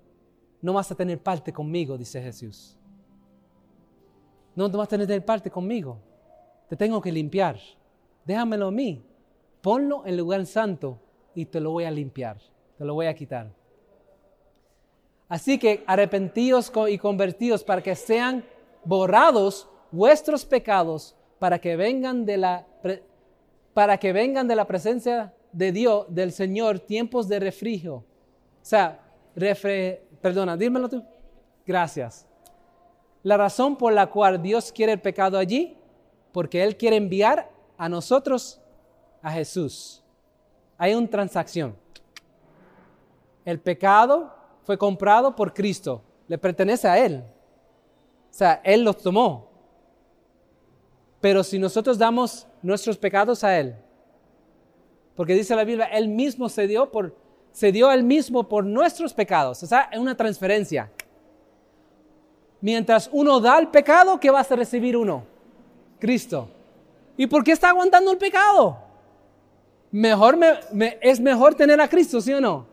no 0.62 0.72
vas 0.72 0.88
a 0.92 0.94
tener 0.94 1.20
parte 1.20 1.52
conmigo, 1.52 1.98
dice 1.98 2.22
Jesús. 2.22 2.78
No, 4.54 4.68
vas 4.68 4.86
a 4.86 4.90
tener 4.90 5.24
parte 5.24 5.50
conmigo. 5.50 5.98
Te 6.68 6.76
tengo 6.76 7.00
que 7.00 7.10
limpiar. 7.10 7.58
Déjamelo 8.24 8.68
a 8.68 8.70
mí. 8.70 9.04
Ponlo 9.60 10.06
en 10.06 10.16
lugar 10.16 10.46
santo 10.46 11.00
y 11.34 11.46
te 11.46 11.58
lo 11.58 11.72
voy 11.72 11.82
a 11.82 11.90
limpiar. 11.90 12.38
Te 12.78 12.84
lo 12.84 12.94
voy 12.94 13.06
a 13.06 13.14
quitar. 13.16 13.52
Así 15.28 15.58
que 15.58 15.82
arrepentíos 15.88 16.70
y 16.88 16.98
convertidos 16.98 17.64
para 17.64 17.82
que 17.82 17.96
sean 17.96 18.44
borrados 18.84 19.68
vuestros 19.90 20.44
pecados, 20.44 21.16
para 21.40 21.58
que 21.58 21.74
vengan 21.74 22.24
de 22.24 22.36
la, 22.36 22.64
para 23.74 23.98
que 23.98 24.12
vengan 24.12 24.48
de 24.48 24.56
la 24.56 24.66
presencia 24.66 25.34
de 25.52 25.72
Dios, 25.72 26.06
del 26.08 26.32
Señor, 26.32 26.78
tiempos 26.80 27.28
de 27.28 27.40
refrigerio. 27.40 27.96
O 27.96 28.04
sea, 28.62 29.00
refre, 29.36 30.04
Perdona, 30.24 30.56
dímelo 30.56 30.88
tú. 30.88 31.04
Gracias. 31.66 32.26
La 33.22 33.36
razón 33.36 33.76
por 33.76 33.92
la 33.92 34.06
cual 34.06 34.40
Dios 34.40 34.72
quiere 34.72 34.92
el 34.92 35.00
pecado 35.02 35.36
allí, 35.36 35.76
porque 36.32 36.62
Él 36.62 36.78
quiere 36.78 36.96
enviar 36.96 37.50
a 37.76 37.90
nosotros 37.90 38.58
a 39.20 39.30
Jesús. 39.32 40.02
Hay 40.78 40.94
una 40.94 41.10
transacción. 41.10 41.76
El 43.44 43.60
pecado 43.60 44.34
fue 44.62 44.78
comprado 44.78 45.36
por 45.36 45.52
Cristo, 45.52 46.00
le 46.26 46.38
pertenece 46.38 46.88
a 46.88 46.98
Él. 46.98 47.22
O 48.30 48.32
sea, 48.32 48.62
Él 48.64 48.82
los 48.82 48.96
tomó. 48.96 49.50
Pero 51.24 51.42
si 51.42 51.58
nosotros 51.58 51.96
damos 51.96 52.46
nuestros 52.60 52.98
pecados 52.98 53.42
a 53.44 53.58
Él, 53.58 53.74
porque 55.16 55.32
dice 55.32 55.56
la 55.56 55.64
Biblia, 55.64 55.86
Él 55.86 56.06
mismo 56.06 56.50
se 56.50 56.66
dio 56.66 56.92
por 56.92 57.16
se 57.50 57.72
dio 57.72 57.90
él 57.90 58.02
mismo 58.02 58.46
por 58.46 58.62
nuestros 58.66 59.14
pecados. 59.14 59.62
O 59.62 59.66
sea, 59.66 59.88
es 59.90 59.98
una 59.98 60.14
transferencia. 60.14 60.90
Mientras 62.60 63.08
uno 63.10 63.40
da 63.40 63.58
el 63.58 63.68
pecado, 63.68 64.20
¿qué 64.20 64.30
vas 64.30 64.52
a 64.52 64.56
recibir 64.56 64.98
uno? 64.98 65.24
Cristo. 65.98 66.46
¿Y 67.16 67.26
por 67.26 67.42
qué 67.42 67.52
está 67.52 67.70
aguantando 67.70 68.10
el 68.10 68.18
pecado? 68.18 68.76
Mejor 69.92 70.38
es 71.00 71.20
mejor 71.20 71.54
tener 71.54 71.80
a 71.80 71.88
Cristo, 71.88 72.20
¿sí 72.20 72.34
o 72.34 72.40
no? 72.40 72.66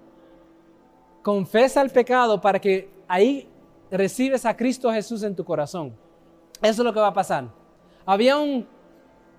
Confesa 1.22 1.82
el 1.82 1.90
pecado 1.90 2.42
para 2.42 2.60
que 2.60 2.90
ahí 3.08 3.48
recibes 3.90 4.46
a 4.46 4.58
Cristo 4.58 4.92
Jesús 4.92 5.24
en 5.24 5.38
tu 5.38 5.46
corazón. 5.46 5.96
Eso 6.62 6.82
es 6.82 6.86
lo 6.86 6.92
que 6.92 7.00
va 7.00 7.08
a 7.08 7.14
pasar. 7.14 7.61
Había 8.12 8.36
un, 8.36 8.68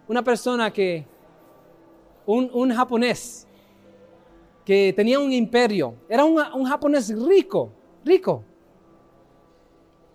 una 0.09 0.23
persona 0.23 0.73
que, 0.73 1.05
un, 2.25 2.51
un 2.55 2.75
japonés, 2.75 3.47
que 4.65 4.95
tenía 4.97 5.19
un 5.19 5.31
imperio. 5.31 5.95
Era 6.09 6.25
un, 6.25 6.65
japonés 6.65 7.15
rico, 7.15 7.71
rico. 8.03 8.43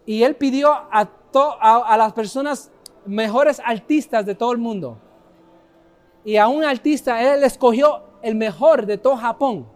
Y 0.07 0.23
él 0.23 0.35
pidió 0.35 0.71
a, 0.71 1.07
a, 1.61 1.97
las 1.97 2.13
personas 2.13 2.71
mejores 3.05 3.61
artistas 3.63 4.25
de 4.25 4.33
todo 4.33 4.53
el 4.53 4.57
mundo. 4.57 4.97
Y 6.25 6.37
a 6.37 6.47
un 6.47 6.63
artista, 6.63 7.21
él 7.21 7.43
escogió 7.43 8.05
el 8.23 8.33
mejor 8.33 8.87
de 8.87 8.97
todo 8.97 9.17
Japón. 9.17 9.67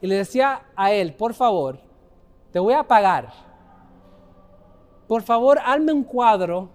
Y 0.00 0.06
le 0.06 0.18
decía 0.18 0.66
a 0.76 0.92
él, 0.92 1.14
por 1.14 1.34
favor, 1.34 1.80
te 2.52 2.60
voy 2.60 2.74
a 2.74 2.84
pagar. 2.84 3.32
Por 5.08 5.22
favor, 5.22 5.58
hazme 5.64 5.92
un 5.92 6.04
cuadro, 6.04 6.70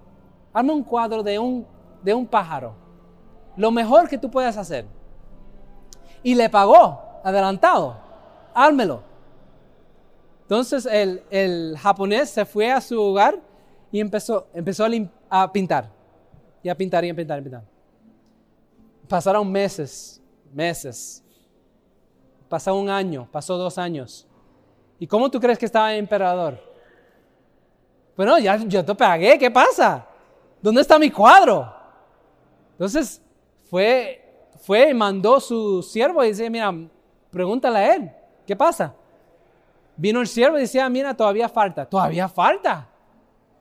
hazme 0.53 0.73
un 0.73 0.83
cuadro 0.83 1.23
de 1.23 1.39
un, 1.39 1.65
de 2.03 2.13
un 2.13 2.25
pájaro. 2.25 2.73
Lo 3.55 3.71
mejor 3.71 4.07
que 4.07 4.17
tú 4.17 4.29
puedas 4.29 4.57
hacer. 4.57 4.85
Y 6.23 6.35
le 6.35 6.49
pagó, 6.49 7.01
adelantado, 7.23 7.97
házmelo. 8.53 9.03
Entonces 10.43 10.85
el, 10.85 11.23
el 11.29 11.77
japonés 11.77 12.29
se 12.29 12.45
fue 12.45 12.71
a 12.71 12.81
su 12.81 12.99
hogar 12.99 13.39
y 13.91 13.99
empezó, 13.99 14.47
empezó 14.53 14.85
a, 15.29 15.51
pintar. 15.51 15.89
Y 16.63 16.69
a 16.69 16.75
pintar 16.75 17.05
y 17.05 17.09
a 17.09 17.15
pintar 17.15 17.37
y 17.37 17.41
a 17.41 17.43
pintar. 17.43 17.63
Pasaron 19.07 19.51
meses, 19.51 20.21
meses. 20.53 21.23
Pasó 22.47 22.75
un 22.75 22.89
año, 22.89 23.27
pasó 23.31 23.57
dos 23.57 23.77
años. 23.77 24.27
¿Y 24.99 25.07
cómo 25.07 25.29
tú 25.29 25.39
crees 25.39 25.57
que 25.57 25.65
estaba 25.65 25.93
el 25.93 25.99
emperador? 25.99 26.59
Bueno, 28.15 28.37
ya 28.37 28.57
yo 28.57 28.83
te 28.83 28.93
pagué, 28.95 29.37
¿qué 29.37 29.49
pasa? 29.49 30.05
¿Dónde 30.61 30.81
está 30.81 30.99
mi 30.99 31.09
cuadro? 31.09 31.73
Entonces 32.71 33.21
fue, 33.69 34.47
fue 34.61 34.89
y 34.89 34.93
mandó 34.93 35.39
su 35.39 35.81
siervo 35.83 36.23
y 36.23 36.29
dice, 36.29 36.49
mira, 36.49 36.73
pregúntale 37.31 37.77
a 37.77 37.95
él, 37.95 38.11
¿qué 38.45 38.55
pasa? 38.55 38.93
Vino 39.95 40.21
el 40.21 40.27
siervo 40.27 40.57
y 40.57 40.61
decía, 40.61 40.87
mira, 40.89 41.13
todavía 41.13 41.49
falta, 41.49 41.85
todavía 41.85 42.27
falta. 42.29 42.87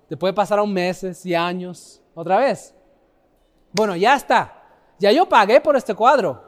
Después 0.09 0.33
pasaron 0.33 0.73
meses 0.73 1.25
y 1.27 1.35
años 1.35 2.01
otra 2.15 2.39
vez. 2.39 2.75
Bueno, 3.73 3.97
ya 3.97 4.15
está. 4.15 4.55
Ya 4.99 5.13
yo 5.13 5.29
pagué 5.29 5.61
por 5.61 5.77
este 5.77 5.95
cuadro. 5.95 6.45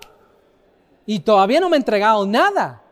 Y 1.06 1.20
todavía 1.20 1.60
no 1.60 1.68
me 1.68 1.76
he 1.76 1.78
entregado 1.78 2.24
nada. 2.26 2.82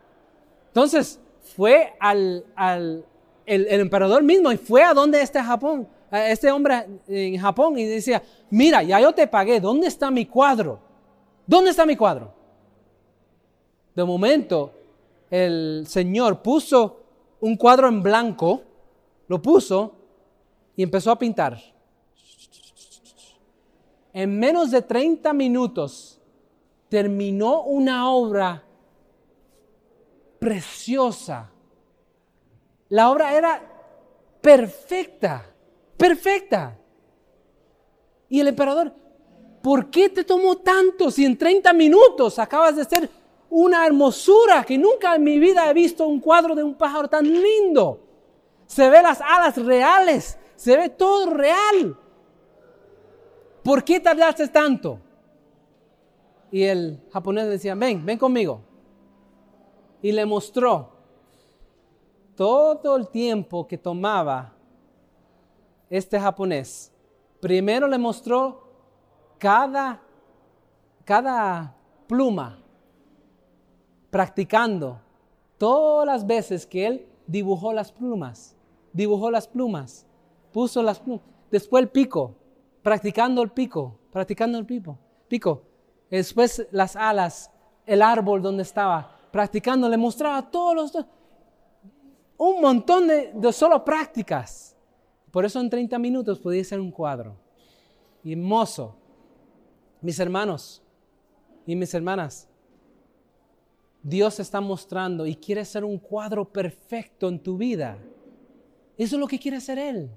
Entonces 0.66 1.20
fue 1.56 1.94
al, 2.00 2.44
al 2.54 3.04
el, 3.48 3.80
emperador 3.80 4.22
mismo 4.22 4.52
y 4.52 4.56
fue 4.56 4.82
a 4.82 4.94
donde 4.94 5.22
este 5.22 5.42
Japón, 5.42 5.88
este 6.10 6.50
hombre 6.50 7.00
en 7.06 7.38
Japón 7.38 7.78
y 7.78 7.84
decía, 7.84 8.22
mira, 8.50 8.82
ya 8.82 9.00
yo 9.00 9.12
te 9.12 9.26
pagué, 9.26 9.60
¿dónde 9.60 9.86
está 9.86 10.10
mi 10.10 10.26
cuadro? 10.26 10.80
¿Dónde 11.46 11.70
está 11.70 11.84
mi 11.86 11.96
cuadro? 11.96 12.32
De 13.94 14.04
momento, 14.04 14.72
el 15.30 15.84
Señor 15.88 16.42
puso 16.42 17.02
un 17.40 17.56
cuadro 17.56 17.88
en 17.88 18.02
blanco, 18.02 18.62
lo 19.26 19.40
puso 19.42 19.94
y 20.76 20.82
empezó 20.82 21.10
a 21.10 21.18
pintar. 21.18 21.58
En 24.12 24.38
menos 24.38 24.70
de 24.70 24.82
30 24.82 25.32
minutos 25.32 26.20
terminó 26.88 27.62
una 27.62 28.10
obra 28.10 28.64
preciosa. 30.38 31.50
La 32.88 33.10
obra 33.10 33.36
era 33.36 33.62
perfecta, 34.40 35.44
perfecta. 35.98 36.78
Y 38.30 38.40
el 38.40 38.48
emperador, 38.48 38.94
¿por 39.62 39.90
qué 39.90 40.08
te 40.08 40.24
tomó 40.24 40.56
tanto 40.56 41.10
si 41.10 41.24
en 41.24 41.36
30 41.36 41.72
minutos 41.74 42.38
acabas 42.38 42.76
de 42.76 42.84
ser 42.84 43.10
una 43.50 43.84
hermosura 43.86 44.64
que 44.64 44.78
nunca 44.78 45.16
en 45.16 45.24
mi 45.24 45.38
vida 45.38 45.68
he 45.68 45.74
visto 45.74 46.06
un 46.06 46.20
cuadro 46.20 46.54
de 46.54 46.62
un 46.62 46.74
pájaro 46.74 47.08
tan 47.08 47.24
lindo? 47.24 48.00
Se 48.66 48.88
ve 48.88 49.02
las 49.02 49.20
alas 49.20 49.56
reales, 49.56 50.38
se 50.56 50.76
ve 50.76 50.88
todo 50.88 51.30
real. 51.30 51.98
¿Por 53.62 53.82
qué 53.82 53.98
tardaste 53.98 54.48
tanto? 54.48 55.00
Y 56.50 56.62
el 56.62 57.00
japonés 57.10 57.48
decía, 57.48 57.74
ven, 57.74 58.04
ven 58.04 58.18
conmigo. 58.18 58.62
Y 60.00 60.12
le 60.12 60.24
mostró 60.24 60.92
todo 62.36 62.96
el 62.96 63.08
tiempo 63.08 63.66
que 63.66 63.76
tomaba 63.76 64.57
este 65.90 66.18
japonés. 66.18 66.92
Primero 67.40 67.86
le 67.86 67.98
mostró 67.98 68.68
cada, 69.38 70.00
cada 71.04 71.74
pluma, 72.06 72.58
practicando 74.10 75.00
todas 75.56 76.06
las 76.06 76.26
veces 76.26 76.66
que 76.66 76.86
él 76.86 77.08
dibujó 77.26 77.72
las 77.72 77.92
plumas, 77.92 78.56
dibujó 78.92 79.30
las 79.30 79.46
plumas 79.46 80.06
puso 80.52 80.82
las 80.82 81.00
Después 81.50 81.82
el 81.82 81.88
pico, 81.88 82.34
practicando 82.82 83.42
el 83.42 83.50
pico, 83.50 83.98
practicando 84.10 84.58
el 84.58 84.66
pico. 84.66 84.98
pico. 85.28 85.62
Después 86.10 86.66
las 86.72 86.96
alas, 86.96 87.50
el 87.86 88.02
árbol 88.02 88.42
donde 88.42 88.62
estaba, 88.62 89.16
practicando, 89.30 89.88
le 89.88 89.96
mostraba 89.96 90.50
todos 90.50 90.74
los... 90.74 91.06
Un 92.36 92.60
montón 92.60 93.06
de, 93.06 93.32
de 93.34 93.52
solo 93.52 93.84
prácticas. 93.84 94.76
Por 95.30 95.44
eso 95.44 95.60
en 95.60 95.70
30 95.70 95.98
minutos 95.98 96.38
podía 96.38 96.64
ser 96.64 96.80
un 96.80 96.90
cuadro. 96.90 97.36
Hermoso. 98.24 98.94
Mis 100.00 100.18
hermanos 100.18 100.82
y 101.66 101.74
mis 101.74 101.92
hermanas, 101.92 102.48
Dios 104.02 104.38
está 104.38 104.60
mostrando 104.60 105.26
y 105.26 105.34
quiere 105.34 105.64
ser 105.64 105.84
un 105.84 105.98
cuadro 105.98 106.44
perfecto 106.44 107.28
en 107.28 107.38
tu 107.38 107.56
vida. 107.56 107.98
Eso 108.96 109.16
es 109.16 109.20
lo 109.20 109.26
que 109.26 109.38
quiere 109.38 109.56
hacer 109.56 109.78
Él. 109.78 110.10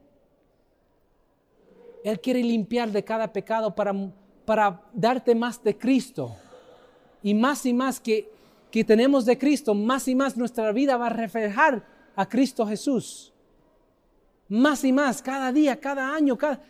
Él 2.03 2.19
quiere 2.19 2.43
limpiar 2.43 2.91
de 2.91 3.03
cada 3.03 3.31
pecado 3.31 3.73
para, 3.73 3.93
para 4.45 4.81
darte 4.93 5.35
más 5.35 5.63
de 5.63 5.77
Cristo. 5.77 6.35
Y 7.23 7.33
más 7.33 7.65
y 7.65 7.73
más 7.73 7.99
que, 7.99 8.31
que 8.71 8.83
tenemos 8.83 9.25
de 9.25 9.37
Cristo, 9.37 9.75
más 9.75 10.07
y 10.07 10.15
más 10.15 10.37
nuestra 10.37 10.71
vida 10.71 10.97
va 10.97 11.07
a 11.07 11.09
reflejar 11.09 11.85
a 12.15 12.27
Cristo 12.27 12.65
Jesús. 12.65 13.30
Más 14.51 14.83
y 14.83 14.91
más, 14.91 15.21
cada 15.21 15.49
día, 15.53 15.79
cada 15.79 16.13
año, 16.13 16.37
cada... 16.37 16.61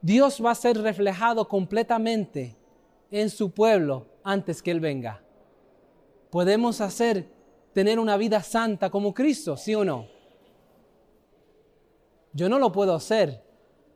Dios 0.00 0.40
va 0.42 0.52
a 0.52 0.54
ser 0.54 0.78
reflejado 0.78 1.48
completamente 1.48 2.56
en 3.10 3.28
su 3.30 3.50
pueblo 3.50 4.06
antes 4.22 4.62
que 4.62 4.70
Él 4.70 4.78
venga. 4.78 5.20
Podemos 6.30 6.80
hacer, 6.80 7.26
tener 7.72 7.98
una 7.98 8.16
vida 8.16 8.44
santa 8.44 8.90
como 8.90 9.12
Cristo, 9.12 9.56
¿sí 9.56 9.74
o 9.74 9.84
no? 9.84 10.06
Yo 12.32 12.48
no 12.48 12.60
lo 12.60 12.70
puedo 12.70 12.94
hacer, 12.94 13.42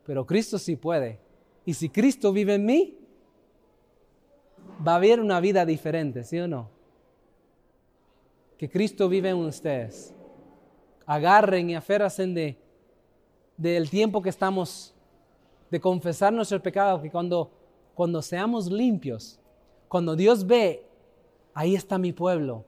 pero 0.05 0.27
Cristo 0.27 0.59
sí 0.59 0.75
puede. 0.75 1.21
Y 1.65 1.75
si 1.75 1.89
Cristo 1.89 2.33
vive 2.33 2.55
en 2.55 2.67
mí, 2.67 2.99
va 4.85 4.95
a 4.95 4.97
haber 4.97 5.21
una 5.21 5.39
vida 5.39 5.65
diferente, 5.65 6.25
¿sí 6.25 6.41
o 6.41 6.49
no? 6.49 6.69
Que 8.59 8.69
Cristo 8.69 9.09
vive 9.09 9.29
en 9.29 9.37
ustedes. 9.37 10.13
Agarren 11.07 11.71
y 11.71 11.75
aférrasen 11.75 12.35
de 12.35 12.59
del 13.57 13.89
tiempo 13.89 14.21
que 14.21 14.31
estamos 14.31 14.93
de 15.71 15.81
confesar 15.81 16.33
nuestros 16.33 16.61
pecados, 16.61 17.01
que 17.01 17.11
cuando, 17.11 17.53
cuando 17.95 18.21
seamos 18.21 18.71
limpios, 18.71 19.39
cuando 19.87 20.17
Dios 20.17 20.45
ve, 20.45 20.85
ahí 21.55 21.77
está 21.77 21.97
mi 21.97 22.13
pueblo, 22.13 22.65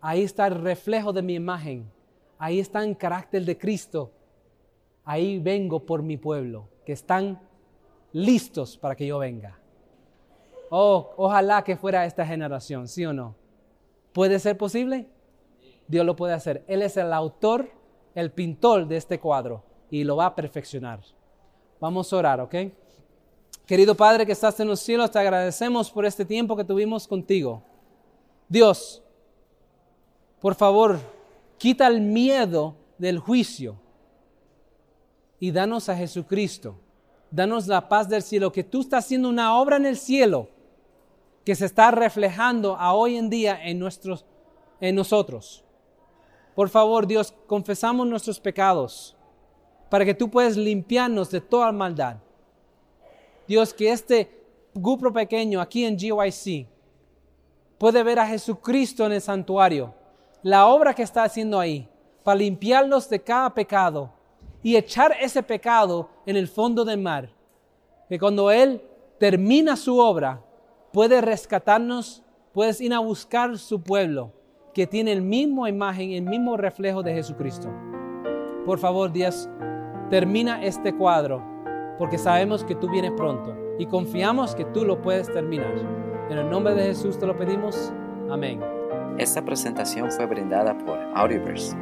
ahí 0.00 0.22
está 0.22 0.46
el 0.46 0.54
reflejo 0.62 1.12
de 1.12 1.20
mi 1.20 1.34
imagen, 1.34 1.90
ahí 2.38 2.58
está 2.58 2.82
el 2.82 2.96
carácter 2.96 3.44
de 3.44 3.58
Cristo 3.58 4.12
ahí 5.04 5.38
vengo 5.38 5.84
por 5.84 6.02
mi 6.02 6.16
pueblo, 6.16 6.68
que 6.84 6.92
están 6.92 7.40
listos 8.12 8.76
para 8.76 8.96
que 8.96 9.06
yo 9.06 9.18
venga. 9.18 9.58
Oh, 10.70 11.12
ojalá 11.16 11.62
que 11.62 11.76
fuera 11.76 12.06
esta 12.06 12.26
generación, 12.26 12.88
¿sí 12.88 13.04
o 13.04 13.12
no? 13.12 13.34
¿Puede 14.12 14.38
ser 14.38 14.56
posible? 14.56 15.06
Dios 15.86 16.04
lo 16.04 16.16
puede 16.16 16.34
hacer. 16.34 16.64
Él 16.66 16.82
es 16.82 16.96
el 16.96 17.12
autor, 17.12 17.70
el 18.14 18.30
pintor 18.30 18.86
de 18.86 18.96
este 18.96 19.20
cuadro 19.20 19.62
y 19.90 20.04
lo 20.04 20.16
va 20.16 20.26
a 20.26 20.34
perfeccionar. 20.34 21.00
Vamos 21.80 22.12
a 22.12 22.16
orar, 22.16 22.40
¿ok? 22.40 22.54
Querido 23.66 23.94
Padre 23.94 24.26
que 24.26 24.32
estás 24.32 24.58
en 24.60 24.68
los 24.68 24.80
cielos, 24.80 25.10
te 25.10 25.18
agradecemos 25.18 25.90
por 25.90 26.04
este 26.04 26.24
tiempo 26.24 26.56
que 26.56 26.64
tuvimos 26.64 27.08
contigo. 27.08 27.62
Dios, 28.48 29.02
por 30.40 30.54
favor, 30.54 30.98
quita 31.56 31.86
el 31.86 32.00
miedo 32.00 32.76
del 32.98 33.18
juicio 33.18 33.76
y 35.40 35.50
danos 35.50 35.88
a 35.88 35.96
Jesucristo. 35.96 36.76
Danos 37.30 37.66
la 37.66 37.88
paz 37.88 38.08
del 38.08 38.22
cielo, 38.22 38.52
que 38.52 38.62
tú 38.62 38.82
estás 38.82 39.06
haciendo 39.06 39.28
una 39.28 39.58
obra 39.58 39.76
en 39.76 39.86
el 39.86 39.96
cielo 39.96 40.48
que 41.44 41.54
se 41.54 41.66
está 41.66 41.90
reflejando 41.90 42.76
a 42.76 42.94
hoy 42.94 43.16
en 43.16 43.28
día 43.28 43.58
en, 43.62 43.78
nuestros, 43.78 44.24
en 44.80 44.94
nosotros. 44.94 45.63
Por 46.54 46.68
favor, 46.68 47.06
Dios, 47.06 47.34
confesamos 47.46 48.06
nuestros 48.06 48.38
pecados 48.38 49.16
para 49.88 50.04
que 50.04 50.14
tú 50.14 50.30
puedas 50.30 50.56
limpiarnos 50.56 51.30
de 51.30 51.40
toda 51.40 51.72
maldad. 51.72 52.16
Dios, 53.46 53.74
que 53.74 53.90
este 53.90 54.44
grupo 54.74 55.12
pequeño 55.12 55.60
aquí 55.60 55.84
en 55.84 55.98
GYC 55.98 56.66
puede 57.78 58.02
ver 58.02 58.18
a 58.18 58.26
Jesucristo 58.26 59.04
en 59.04 59.12
el 59.12 59.20
santuario, 59.20 59.94
la 60.42 60.66
obra 60.66 60.94
que 60.94 61.02
está 61.02 61.24
haciendo 61.24 61.58
ahí, 61.58 61.88
para 62.22 62.38
limpiarnos 62.38 63.08
de 63.08 63.20
cada 63.20 63.52
pecado 63.52 64.10
y 64.62 64.76
echar 64.76 65.14
ese 65.20 65.42
pecado 65.42 66.08
en 66.24 66.36
el 66.36 66.48
fondo 66.48 66.84
del 66.84 66.98
mar, 66.98 67.28
que 68.08 68.18
cuando 68.18 68.50
Él 68.50 68.82
termina 69.18 69.76
su 69.76 69.98
obra, 69.98 70.42
puede 70.92 71.20
rescatarnos, 71.20 72.22
puedes 72.52 72.80
ir 72.80 72.94
a 72.94 73.00
buscar 73.00 73.58
su 73.58 73.82
pueblo, 73.82 74.32
que 74.74 74.86
tiene 74.88 75.12
el 75.12 75.22
mismo 75.22 75.66
imagen, 75.68 76.10
el 76.10 76.24
mismo 76.24 76.56
reflejo 76.56 77.02
de 77.02 77.14
Jesucristo. 77.14 77.72
Por 78.66 78.78
favor, 78.78 79.12
Dios, 79.12 79.48
termina 80.10 80.62
este 80.64 80.92
cuadro, 80.92 81.42
porque 81.96 82.18
sabemos 82.18 82.64
que 82.64 82.74
tú 82.74 82.90
vienes 82.90 83.12
pronto 83.12 83.56
y 83.78 83.86
confiamos 83.86 84.54
que 84.54 84.64
tú 84.66 84.84
lo 84.84 85.00
puedes 85.00 85.32
terminar. 85.32 85.74
En 86.28 86.38
el 86.38 86.50
nombre 86.50 86.74
de 86.74 86.86
Jesús 86.86 87.18
te 87.18 87.26
lo 87.26 87.36
pedimos. 87.36 87.92
Amén. 88.30 88.60
Esta 89.16 89.44
presentación 89.44 90.10
fue 90.10 90.26
brindada 90.26 90.76
por 90.76 90.98
Audioverse, 91.14 91.76